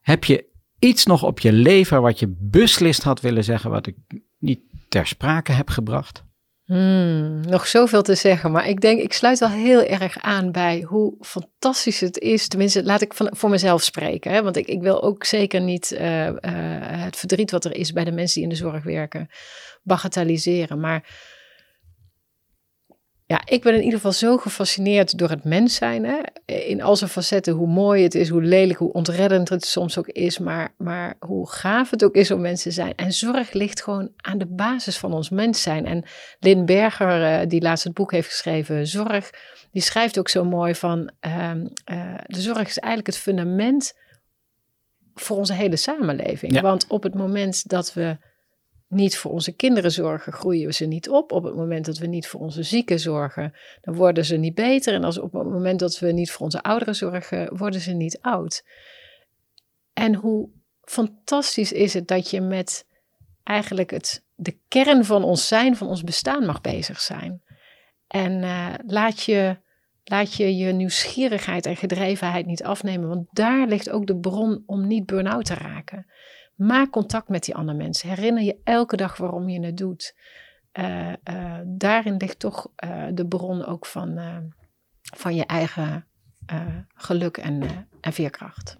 Heb 0.00 0.24
je 0.24 0.44
iets 0.78 1.06
nog 1.06 1.22
op 1.22 1.40
je 1.40 1.52
lever 1.52 2.00
wat 2.00 2.18
je 2.18 2.36
beslist 2.40 3.02
had 3.02 3.20
willen 3.20 3.44
zeggen, 3.44 3.70
wat 3.70 3.86
ik 3.86 3.96
niet 4.38 4.60
ter 4.88 5.06
sprake 5.06 5.52
heb 5.52 5.68
gebracht? 5.68 6.26
Hmm, 6.64 7.40
nog 7.40 7.66
zoveel 7.66 8.02
te 8.02 8.14
zeggen, 8.14 8.52
maar 8.52 8.68
ik 8.68 8.80
denk, 8.80 9.00
ik 9.00 9.12
sluit 9.12 9.38
wel 9.38 9.50
heel 9.50 9.82
erg 9.82 10.18
aan 10.18 10.52
bij 10.52 10.84
hoe 10.86 11.16
fantastisch 11.20 12.00
het 12.00 12.18
is. 12.18 12.48
Tenminste, 12.48 12.84
laat 12.84 13.02
ik 13.02 13.14
voor 13.14 13.50
mezelf 13.50 13.82
spreken, 13.82 14.32
hè? 14.32 14.42
want 14.42 14.56
ik, 14.56 14.66
ik 14.66 14.82
wil 14.82 15.02
ook 15.02 15.24
zeker 15.24 15.60
niet 15.60 15.92
uh, 15.92 16.26
uh, 16.26 16.32
het 17.04 17.16
verdriet 17.16 17.50
wat 17.50 17.64
er 17.64 17.74
is 17.74 17.92
bij 17.92 18.04
de 18.04 18.12
mensen 18.12 18.34
die 18.34 18.42
in 18.42 18.48
de 18.48 18.64
zorg 18.64 18.84
werken 18.84 19.28
bagatelliseren. 19.82 20.80
Maar 20.80 21.04
ja, 23.28 23.40
ik 23.44 23.62
ben 23.62 23.74
in 23.74 23.82
ieder 23.82 23.94
geval 23.94 24.12
zo 24.12 24.36
gefascineerd 24.36 25.18
door 25.18 25.30
het 25.30 25.44
mens 25.44 25.74
zijn. 25.74 26.04
Hè? 26.04 26.18
In 26.54 26.82
al 26.82 26.96
zijn 26.96 27.10
facetten, 27.10 27.52
hoe 27.52 27.66
mooi 27.66 28.02
het 28.02 28.14
is, 28.14 28.28
hoe 28.28 28.42
lelijk, 28.42 28.78
hoe 28.78 28.92
ontreddend 28.92 29.48
het 29.48 29.64
soms 29.64 29.98
ook 29.98 30.06
is. 30.06 30.38
Maar, 30.38 30.74
maar 30.76 31.14
hoe 31.18 31.50
gaaf 31.50 31.90
het 31.90 32.04
ook 32.04 32.14
is 32.14 32.30
om 32.30 32.40
mensen 32.40 32.70
te 32.70 32.74
zijn. 32.74 32.94
En 32.94 33.12
zorg 33.12 33.52
ligt 33.52 33.82
gewoon 33.82 34.10
aan 34.16 34.38
de 34.38 34.46
basis 34.46 34.98
van 34.98 35.12
ons 35.12 35.30
mens 35.30 35.62
zijn. 35.62 35.86
En 35.86 36.04
Lynn 36.38 36.64
Berger, 36.64 37.40
uh, 37.40 37.48
die 37.48 37.62
laatst 37.62 37.84
het 37.84 37.94
boek 37.94 38.12
heeft 38.12 38.28
geschreven, 38.28 38.86
Zorg, 38.86 39.30
die 39.70 39.82
schrijft 39.82 40.18
ook 40.18 40.28
zo 40.28 40.44
mooi 40.44 40.74
van... 40.74 41.10
Uh, 41.26 41.50
uh, 41.92 42.14
de 42.26 42.40
zorg 42.40 42.68
is 42.68 42.78
eigenlijk 42.78 43.06
het 43.06 43.16
fundament 43.16 43.94
voor 45.14 45.36
onze 45.36 45.52
hele 45.52 45.76
samenleving. 45.76 46.52
Ja. 46.52 46.60
Want 46.60 46.86
op 46.88 47.02
het 47.02 47.14
moment 47.14 47.68
dat 47.68 47.92
we 47.92 48.16
niet 48.88 49.16
voor 49.16 49.30
onze 49.30 49.52
kinderen 49.52 49.92
zorgen, 49.92 50.32
groeien 50.32 50.66
we 50.66 50.72
ze 50.72 50.86
niet 50.86 51.08
op. 51.08 51.32
Op 51.32 51.44
het 51.44 51.54
moment 51.54 51.84
dat 51.84 51.98
we 51.98 52.06
niet 52.06 52.26
voor 52.26 52.40
onze 52.40 52.62
zieken 52.62 53.00
zorgen, 53.00 53.54
dan 53.80 53.94
worden 53.94 54.24
ze 54.24 54.36
niet 54.36 54.54
beter. 54.54 54.94
En 54.94 55.04
als 55.04 55.18
op 55.18 55.32
het 55.32 55.48
moment 55.48 55.78
dat 55.78 55.98
we 55.98 56.12
niet 56.12 56.30
voor 56.30 56.44
onze 56.44 56.62
ouderen 56.62 56.94
zorgen, 56.94 57.56
worden 57.56 57.80
ze 57.80 57.92
niet 57.92 58.18
oud. 58.20 58.64
En 59.92 60.14
hoe 60.14 60.50
fantastisch 60.82 61.72
is 61.72 61.94
het 61.94 62.08
dat 62.08 62.30
je 62.30 62.40
met 62.40 62.86
eigenlijk 63.42 63.90
het, 63.90 64.24
de 64.34 64.58
kern 64.68 65.04
van 65.04 65.24
ons 65.24 65.48
zijn, 65.48 65.76
van 65.76 65.88
ons 65.88 66.04
bestaan 66.04 66.46
mag 66.46 66.60
bezig 66.60 67.00
zijn. 67.00 67.42
En 68.06 68.42
uh, 68.42 68.74
laat, 68.86 69.22
je, 69.22 69.58
laat 70.04 70.34
je 70.34 70.56
je 70.56 70.72
nieuwsgierigheid 70.72 71.66
en 71.66 71.76
gedrevenheid 71.76 72.46
niet 72.46 72.64
afnemen, 72.64 73.08
want 73.08 73.26
daar 73.30 73.66
ligt 73.66 73.90
ook 73.90 74.06
de 74.06 74.16
bron 74.16 74.62
om 74.66 74.86
niet 74.86 75.06
burn-out 75.06 75.44
te 75.44 75.54
raken. 75.54 76.06
Maak 76.58 76.90
contact 76.90 77.28
met 77.28 77.44
die 77.44 77.54
andere 77.54 77.78
mensen. 77.78 78.08
Herinner 78.08 78.42
je 78.42 78.60
elke 78.64 78.96
dag 78.96 79.16
waarom 79.16 79.48
je 79.48 79.60
het 79.60 79.76
doet. 79.76 80.16
Uh, 80.78 81.08
uh, 81.08 81.58
daarin 81.64 82.16
ligt 82.16 82.38
toch 82.38 82.68
uh, 82.84 83.04
de 83.12 83.26
bron 83.26 83.64
ook 83.64 83.86
van, 83.86 84.18
van 85.16 85.34
je 85.34 85.46
eigen 85.46 86.06
geluk 86.94 87.36
en, 87.36 87.62
en 88.00 88.12
veerkracht. 88.12 88.78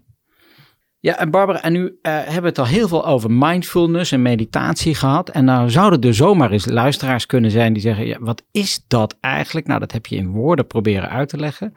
Ja, 0.99 1.17
en 1.17 1.31
Barbara, 1.31 1.61
en 1.61 1.71
nu 1.71 1.99
hebben 2.01 2.41
we 2.41 2.47
het 2.47 2.57
al 2.57 2.65
heel 2.65 2.87
veel 2.87 3.05
over 3.05 3.31
mindfulness 3.31 4.11
en 4.11 4.21
meditatie 4.21 4.95
gehad. 4.95 5.29
En 5.29 5.45
nou 5.45 5.69
zouden 5.69 6.01
er 6.01 6.13
zomaar 6.13 6.51
eens 6.51 6.65
luisteraars 6.65 7.25
kunnen 7.25 7.51
zijn 7.51 7.73
die 7.73 7.81
zeggen, 7.81 8.05
ja, 8.05 8.19
wat 8.19 8.43
is 8.51 8.83
dat 8.87 9.17
eigenlijk? 9.19 9.67
Nou, 9.67 9.79
dat 9.79 9.91
heb 9.91 10.05
je 10.05 10.15
in 10.15 10.31
woorden 10.31 10.67
proberen 10.67 11.09
uit 11.09 11.29
te 11.29 11.37
leggen. 11.37 11.75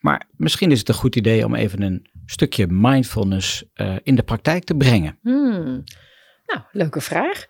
Maar 0.00 0.26
misschien 0.36 0.70
is 0.70 0.78
het 0.78 0.88
een 0.88 0.94
goed 0.94 1.16
idee 1.16 1.44
om 1.44 1.54
even 1.54 1.82
een 1.82 2.10
stukje 2.26 2.66
mindfulness 2.66 3.64
uh, 3.74 3.96
in 4.02 4.14
de 4.14 4.22
praktijk 4.22 4.64
te 4.64 4.74
brengen. 4.74 5.18
Hmm. 5.22 5.84
Nou, 6.46 6.62
leuke 6.72 7.00
vraag. 7.00 7.46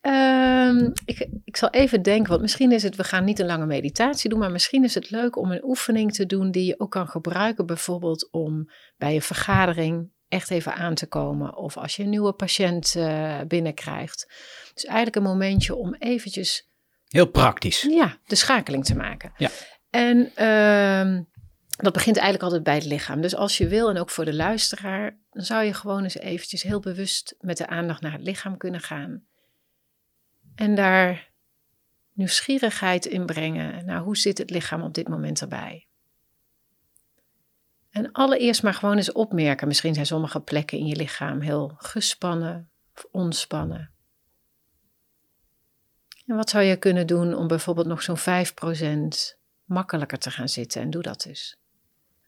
Um, 0.00 0.92
ik, 1.04 1.28
ik 1.44 1.56
zal 1.56 1.70
even 1.70 2.02
denken, 2.02 2.28
want 2.28 2.40
misschien 2.40 2.72
is 2.72 2.82
het, 2.82 2.96
we 2.96 3.04
gaan 3.04 3.24
niet 3.24 3.38
een 3.38 3.46
lange 3.46 3.66
meditatie 3.66 4.30
doen, 4.30 4.38
maar 4.38 4.50
misschien 4.50 4.84
is 4.84 4.94
het 4.94 5.10
leuk 5.10 5.36
om 5.36 5.50
een 5.50 5.64
oefening 5.64 6.12
te 6.12 6.26
doen 6.26 6.50
die 6.50 6.64
je 6.64 6.80
ook 6.80 6.90
kan 6.90 7.08
gebruiken, 7.08 7.66
bijvoorbeeld 7.66 8.28
om 8.30 8.70
bij 8.96 9.14
een 9.14 9.22
vergadering 9.22 10.10
echt 10.28 10.50
even 10.50 10.74
aan 10.74 10.94
te 10.94 11.06
komen 11.06 11.56
of 11.56 11.76
als 11.76 11.96
je 11.96 12.02
een 12.02 12.08
nieuwe 12.08 12.32
patiënt 12.32 12.94
uh, 12.96 13.40
binnenkrijgt. 13.48 14.26
Dus 14.74 14.84
eigenlijk 14.84 15.16
een 15.16 15.22
momentje 15.22 15.74
om 15.74 15.94
eventjes... 15.94 16.68
Heel 17.08 17.30
praktisch. 17.30 17.82
Ja, 17.82 18.18
de 18.26 18.34
schakeling 18.34 18.84
te 18.84 18.96
maken. 18.96 19.32
Ja. 19.36 19.50
En 19.90 20.18
uh, 20.36 21.20
dat 21.84 21.92
begint 21.92 22.16
eigenlijk 22.16 22.44
altijd 22.44 22.62
bij 22.62 22.74
het 22.74 22.84
lichaam. 22.84 23.20
Dus 23.20 23.34
als 23.34 23.58
je 23.58 23.68
wil, 23.68 23.90
en 23.90 23.98
ook 23.98 24.10
voor 24.10 24.24
de 24.24 24.34
luisteraar, 24.34 25.18
dan 25.30 25.44
zou 25.44 25.64
je 25.64 25.74
gewoon 25.74 26.02
eens 26.02 26.18
eventjes 26.18 26.62
heel 26.62 26.80
bewust 26.80 27.34
met 27.40 27.56
de 27.56 27.66
aandacht 27.66 28.00
naar 28.00 28.12
het 28.12 28.22
lichaam 28.22 28.56
kunnen 28.56 28.80
gaan. 28.80 29.24
En 30.54 30.74
daar 30.74 31.30
nieuwsgierigheid 32.12 33.06
in 33.06 33.26
brengen. 33.26 33.84
Nou, 33.84 34.04
hoe 34.04 34.16
zit 34.16 34.38
het 34.38 34.50
lichaam 34.50 34.82
op 34.82 34.94
dit 34.94 35.08
moment 35.08 35.40
erbij? 35.40 35.86
En 37.90 38.12
allereerst 38.12 38.62
maar 38.62 38.74
gewoon 38.74 38.96
eens 38.96 39.12
opmerken. 39.12 39.68
Misschien 39.68 39.94
zijn 39.94 40.06
sommige 40.06 40.40
plekken 40.40 40.78
in 40.78 40.86
je 40.86 40.96
lichaam 40.96 41.40
heel 41.40 41.74
gespannen 41.76 42.70
of 42.94 43.06
ontspannen. 43.10 43.90
En 46.26 46.36
wat 46.36 46.50
zou 46.50 46.64
je 46.64 46.76
kunnen 46.76 47.06
doen 47.06 47.34
om 47.34 47.46
bijvoorbeeld 47.46 47.86
nog 47.86 48.02
zo'n 48.02 48.18
5% 48.18 49.38
makkelijker 49.64 50.18
te 50.18 50.30
gaan 50.30 50.48
zitten? 50.48 50.82
En 50.82 50.90
doe 50.90 51.02
dat 51.02 51.22
dus. 51.22 51.57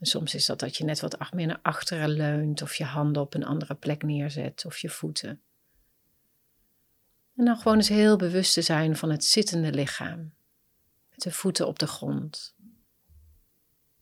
En 0.01 0.07
soms 0.07 0.34
is 0.34 0.46
dat 0.46 0.59
dat 0.59 0.76
je 0.76 0.84
net 0.84 1.01
wat 1.01 1.32
meer 1.32 1.46
naar 1.46 1.59
achteren 1.62 2.09
leunt 2.09 2.62
of 2.62 2.74
je 2.74 2.84
handen 2.84 3.22
op 3.22 3.34
een 3.34 3.44
andere 3.44 3.74
plek 3.74 4.03
neerzet 4.03 4.64
of 4.64 4.78
je 4.78 4.88
voeten. 4.88 5.40
En 7.36 7.44
dan 7.44 7.57
gewoon 7.57 7.76
eens 7.76 7.88
heel 7.88 8.16
bewust 8.16 8.55
te 8.55 8.62
zijn 8.62 8.96
van 8.96 9.11
het 9.11 9.24
zittende 9.24 9.72
lichaam. 9.72 10.32
Met 11.11 11.22
de 11.22 11.30
voeten 11.30 11.66
op 11.66 11.78
de 11.78 11.86
grond. 11.86 12.55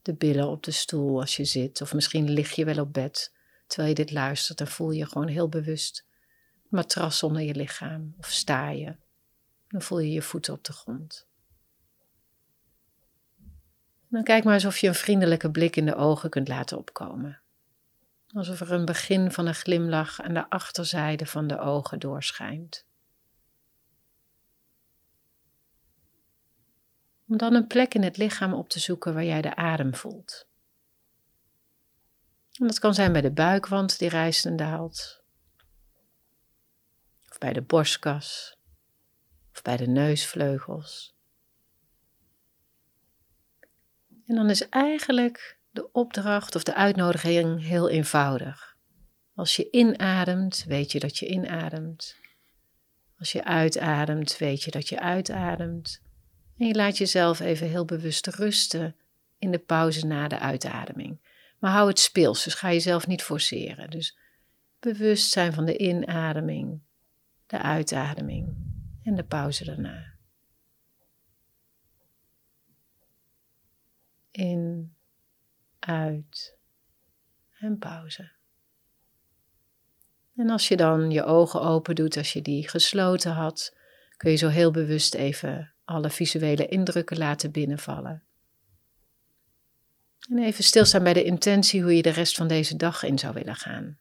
De 0.03 0.14
billen 0.14 0.49
op 0.49 0.62
de 0.62 0.70
stoel 0.70 1.20
als 1.20 1.36
je 1.36 1.44
zit. 1.44 1.80
Of 1.80 1.94
misschien 1.94 2.30
lig 2.30 2.55
je 2.55 2.64
wel 2.64 2.80
op 2.80 2.92
bed 2.92 3.34
terwijl 3.66 3.88
je 3.88 3.94
dit 3.94 4.11
luistert. 4.11 4.59
Dan 4.59 4.66
voel 4.66 4.90
je 4.90 5.07
gewoon 5.07 5.28
heel 5.28 5.49
bewust 5.49 6.07
matras 6.68 7.22
onder 7.22 7.42
je 7.42 7.55
lichaam. 7.55 8.14
Of 8.18 8.26
sta 8.26 8.70
je. 8.70 8.96
Dan 9.68 9.82
voel 9.82 9.99
je 9.99 10.11
je 10.11 10.22
voeten 10.22 10.53
op 10.55 10.64
de 10.64 10.72
grond. 10.72 11.28
Dan 14.09 14.22
kijk 14.22 14.44
maar 14.44 14.54
alsof 14.54 14.78
je 14.78 14.88
een 14.88 14.94
vriendelijke 14.94 15.50
blik 15.50 15.76
in 15.76 15.86
de 15.86 15.94
ogen 15.94 16.30
kunt 16.30 16.48
laten 16.48 16.78
opkomen. 16.78 17.40
Alsof 18.32 18.61
er 18.61 18.72
een 18.72 18.84
begin 18.84 19.32
van 19.32 19.46
een 19.46 19.54
glimlach 19.54 20.20
aan 20.20 20.34
de 20.34 20.50
achterzijde 20.50 21.26
van 21.26 21.46
de 21.46 21.59
ogen 21.59 21.98
doorschijnt. 21.98 22.86
Om 27.28 27.36
dan 27.36 27.54
een 27.54 27.66
plek 27.66 27.94
in 27.94 28.02
het 28.02 28.16
lichaam 28.16 28.54
op 28.54 28.68
te 28.68 28.78
zoeken 28.78 29.14
waar 29.14 29.24
jij 29.24 29.42
de 29.42 29.56
adem 29.56 29.94
voelt. 29.94 30.46
En 32.52 32.66
dat 32.66 32.78
kan 32.78 32.94
zijn 32.94 33.12
bij 33.12 33.20
de 33.20 33.32
buikwand 33.32 33.98
die 33.98 34.09
rijst 34.09 34.46
en 34.46 34.56
daalt, 34.56 35.22
of 37.30 37.38
bij 37.38 37.52
de 37.52 37.62
borstkas, 37.62 38.59
of 39.54 39.62
bij 39.62 39.76
de 39.76 39.86
neusvleugels. 39.86 41.18
En 44.29 44.35
dan 44.35 44.51
is 44.51 44.68
eigenlijk 44.68 45.59
de 45.70 45.93
opdracht 45.93 46.55
of 46.55 46.62
de 46.62 46.74
uitnodiging 46.74 47.62
heel 47.64 47.89
eenvoudig. 47.89 48.76
Als 49.35 49.57
je 49.57 49.70
inademt, 49.70 50.64
weet 50.66 50.93
je 50.93 50.99
dat 50.99 51.18
je 51.18 51.26
inademt. 51.26 52.16
Als 53.18 53.33
je 53.33 53.45
uitademt, 53.45 54.39
weet 54.39 54.62
je 54.62 54.70
dat 54.70 54.89
je 54.89 55.01
uitademt. 55.01 56.03
En 56.59 56.66
je 56.66 56.74
laat 56.74 56.99
jezelf 56.99 57.41
even 57.41 57.68
heel 57.68 57.85
bewust 57.85 58.26
rusten 58.26 58.97
in 59.39 59.51
de 59.51 59.59
pauze 59.59 60.07
na 60.07 60.29
de 60.29 60.39
uitademing. 60.39 61.20
Maar 61.59 61.72
hou 61.72 61.89
het 61.89 61.99
speels, 61.99 62.45
dus 62.45 62.55
ga 62.55 62.72
jezelf 62.72 63.07
niet 63.07 63.22
forceren. 63.22 63.91
Dus 63.91 64.18
bewust 64.81 65.31
zijn 65.31 65.53
van 65.53 65.64
de 65.64 65.79
inademing, 65.79 66.81
de 67.47 67.62
uitademing 67.62 68.57
en 69.03 69.14
de 69.14 69.24
pauze 69.24 69.64
daarna. 69.64 70.18
In, 74.31 74.93
uit 75.79 76.57
en 77.59 77.79
pauze. 77.79 78.31
En 80.37 80.51
als 80.51 80.68
je 80.68 80.76
dan 80.76 81.11
je 81.11 81.24
ogen 81.24 81.61
open 81.61 81.95
doet, 81.95 82.16
als 82.16 82.33
je 82.33 82.43
die 82.43 82.68
gesloten 82.68 83.33
had, 83.33 83.76
kun 84.16 84.31
je 84.31 84.37
zo 84.37 84.49
heel 84.49 84.70
bewust 84.70 85.14
even 85.14 85.72
alle 85.85 86.11
visuele 86.11 86.68
indrukken 86.68 87.18
laten 87.18 87.51
binnenvallen. 87.51 88.22
En 90.31 90.39
even 90.39 90.64
stilstaan 90.64 91.03
bij 91.03 91.12
de 91.12 91.24
intentie 91.24 91.83
hoe 91.83 91.97
je 91.97 92.03
de 92.03 92.11
rest 92.11 92.37
van 92.37 92.49
deze 92.49 92.76
dag 92.76 93.03
in 93.03 93.18
zou 93.18 93.35
willen 93.35 93.57
gaan. 93.57 93.99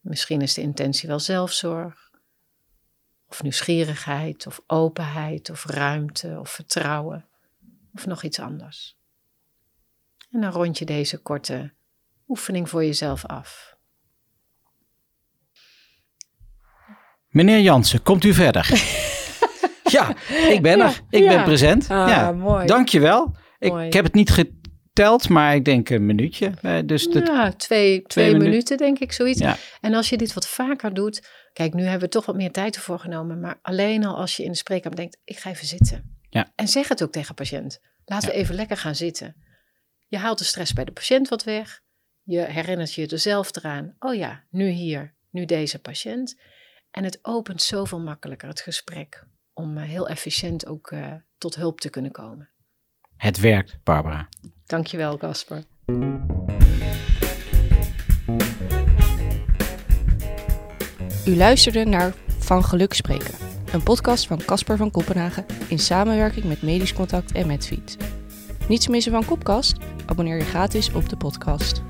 Misschien 0.00 0.40
is 0.40 0.54
de 0.54 0.60
intentie 0.60 1.08
wel 1.08 1.20
zelfzorg, 1.20 2.10
of 3.28 3.42
nieuwsgierigheid, 3.42 4.46
of 4.46 4.62
openheid, 4.66 5.50
of 5.50 5.64
ruimte, 5.64 6.36
of 6.40 6.50
vertrouwen 6.50 7.28
of 7.98 8.06
nog 8.06 8.22
iets 8.22 8.38
anders. 8.40 8.96
En 10.30 10.40
dan 10.40 10.52
rond 10.52 10.78
je 10.78 10.84
deze 10.84 11.18
korte 11.18 11.72
oefening 12.28 12.68
voor 12.68 12.84
jezelf 12.84 13.26
af. 13.26 13.76
Meneer 17.28 17.60
Jansen, 17.60 18.02
komt 18.02 18.24
u 18.24 18.34
verder? 18.34 18.66
ja, 19.96 20.16
ik 20.48 20.62
ben 20.62 20.80
er. 20.80 21.00
Ik 21.10 21.26
ben 21.26 21.44
present. 21.44 21.90
Ah, 21.90 22.08
ja. 22.08 22.32
mooi. 22.32 22.66
Dankjewel. 22.66 23.36
Ik, 23.58 23.70
Mooi. 23.70 23.86
ik 23.86 23.92
heb 23.92 24.04
het 24.04 24.14
niet 24.14 24.30
geteld, 24.30 25.28
maar 25.28 25.54
ik 25.54 25.64
denk 25.64 25.90
een 25.90 26.06
minuutje. 26.06 26.52
Eh, 26.62 26.78
Dus 26.84 27.06
de, 27.06 27.20
Ja, 27.24 27.52
twee, 27.52 28.02
twee, 28.02 28.32
minu- 28.32 28.44
minuten 28.44 28.76
denk 28.76 28.98
ik, 28.98 29.12
zoiets. 29.12 29.40
Ja. 29.40 29.56
En 29.80 29.94
als 29.94 30.08
je 30.08 30.16
dit 30.16 30.32
wat 30.34 30.48
vaker 30.48 30.94
doet, 30.94 31.28
kijk, 31.52 31.74
nu 31.74 31.82
hebben 31.82 32.00
we 32.00 32.08
toch 32.08 32.26
wat 32.26 32.36
meer 32.36 32.52
tijd 32.52 32.76
ervoor 32.76 32.98
genomen, 32.98 33.40
maar 33.40 33.58
alleen 33.62 34.04
al 34.04 34.16
als 34.16 34.36
je 34.36 34.44
in 34.44 34.50
de 34.50 34.56
spreekkamer 34.56 34.96
denkt, 34.96 35.18
ik 35.24 35.38
ga 35.38 35.50
even 35.50 35.66
zitten. 35.66 36.17
Ja. 36.30 36.52
En 36.54 36.68
zeg 36.68 36.88
het 36.88 37.02
ook 37.02 37.12
tegen 37.12 37.34
patiënt. 37.34 37.80
Laten 38.04 38.28
we 38.28 38.34
even 38.34 38.54
lekker 38.54 38.76
gaan 38.76 38.94
zitten. 38.94 39.36
Je 40.06 40.18
haalt 40.18 40.38
de 40.38 40.44
stress 40.44 40.72
bij 40.72 40.84
de 40.84 40.92
patiënt 40.92 41.28
wat 41.28 41.44
weg. 41.44 41.80
Je 42.22 42.40
herinnert 42.40 42.94
je 42.94 43.06
er 43.06 43.18
zelf 43.18 43.56
eraan. 43.56 43.96
Oh 43.98 44.14
ja, 44.14 44.44
nu 44.50 44.68
hier, 44.68 45.14
nu 45.30 45.44
deze 45.44 45.78
patiënt. 45.78 46.40
En 46.90 47.04
het 47.04 47.18
opent 47.22 47.62
zoveel 47.62 48.00
makkelijker 48.00 48.48
het 48.48 48.60
gesprek 48.60 49.26
om 49.52 49.78
eh, 49.78 49.84
heel 49.84 50.08
efficiënt 50.08 50.66
ook 50.66 50.90
eh, 50.90 51.12
tot 51.38 51.54
hulp 51.54 51.80
te 51.80 51.90
kunnen 51.90 52.10
komen. 52.10 52.48
het 53.16 53.40
werkt, 53.40 53.78
Barbara. 53.82 54.28
Dankjewel, 54.66 55.16
Casper. 55.16 55.64
U 61.26 61.36
luisterde 61.36 61.84
naar 61.84 62.14
Van 62.38 62.64
Geluk 62.64 62.94
Spreken, 62.94 63.34
een 63.72 63.82
podcast 63.82 64.26
van 64.26 64.44
Casper 64.44 64.76
van 64.76 64.90
Kopenhagen 64.90 65.46
in 65.68 65.78
samenwerking 65.78 66.44
met 66.44 66.62
Medisch 66.62 66.92
Contact 66.92 67.32
en 67.32 67.46
Medfeed. 67.46 67.96
Niets 68.68 68.88
missen 68.88 69.12
van 69.12 69.24
Kopkast? 69.24 69.76
Abonneer 70.06 70.36
je 70.36 70.44
gratis 70.44 70.92
op 70.92 71.08
de 71.08 71.16
podcast. 71.16 71.82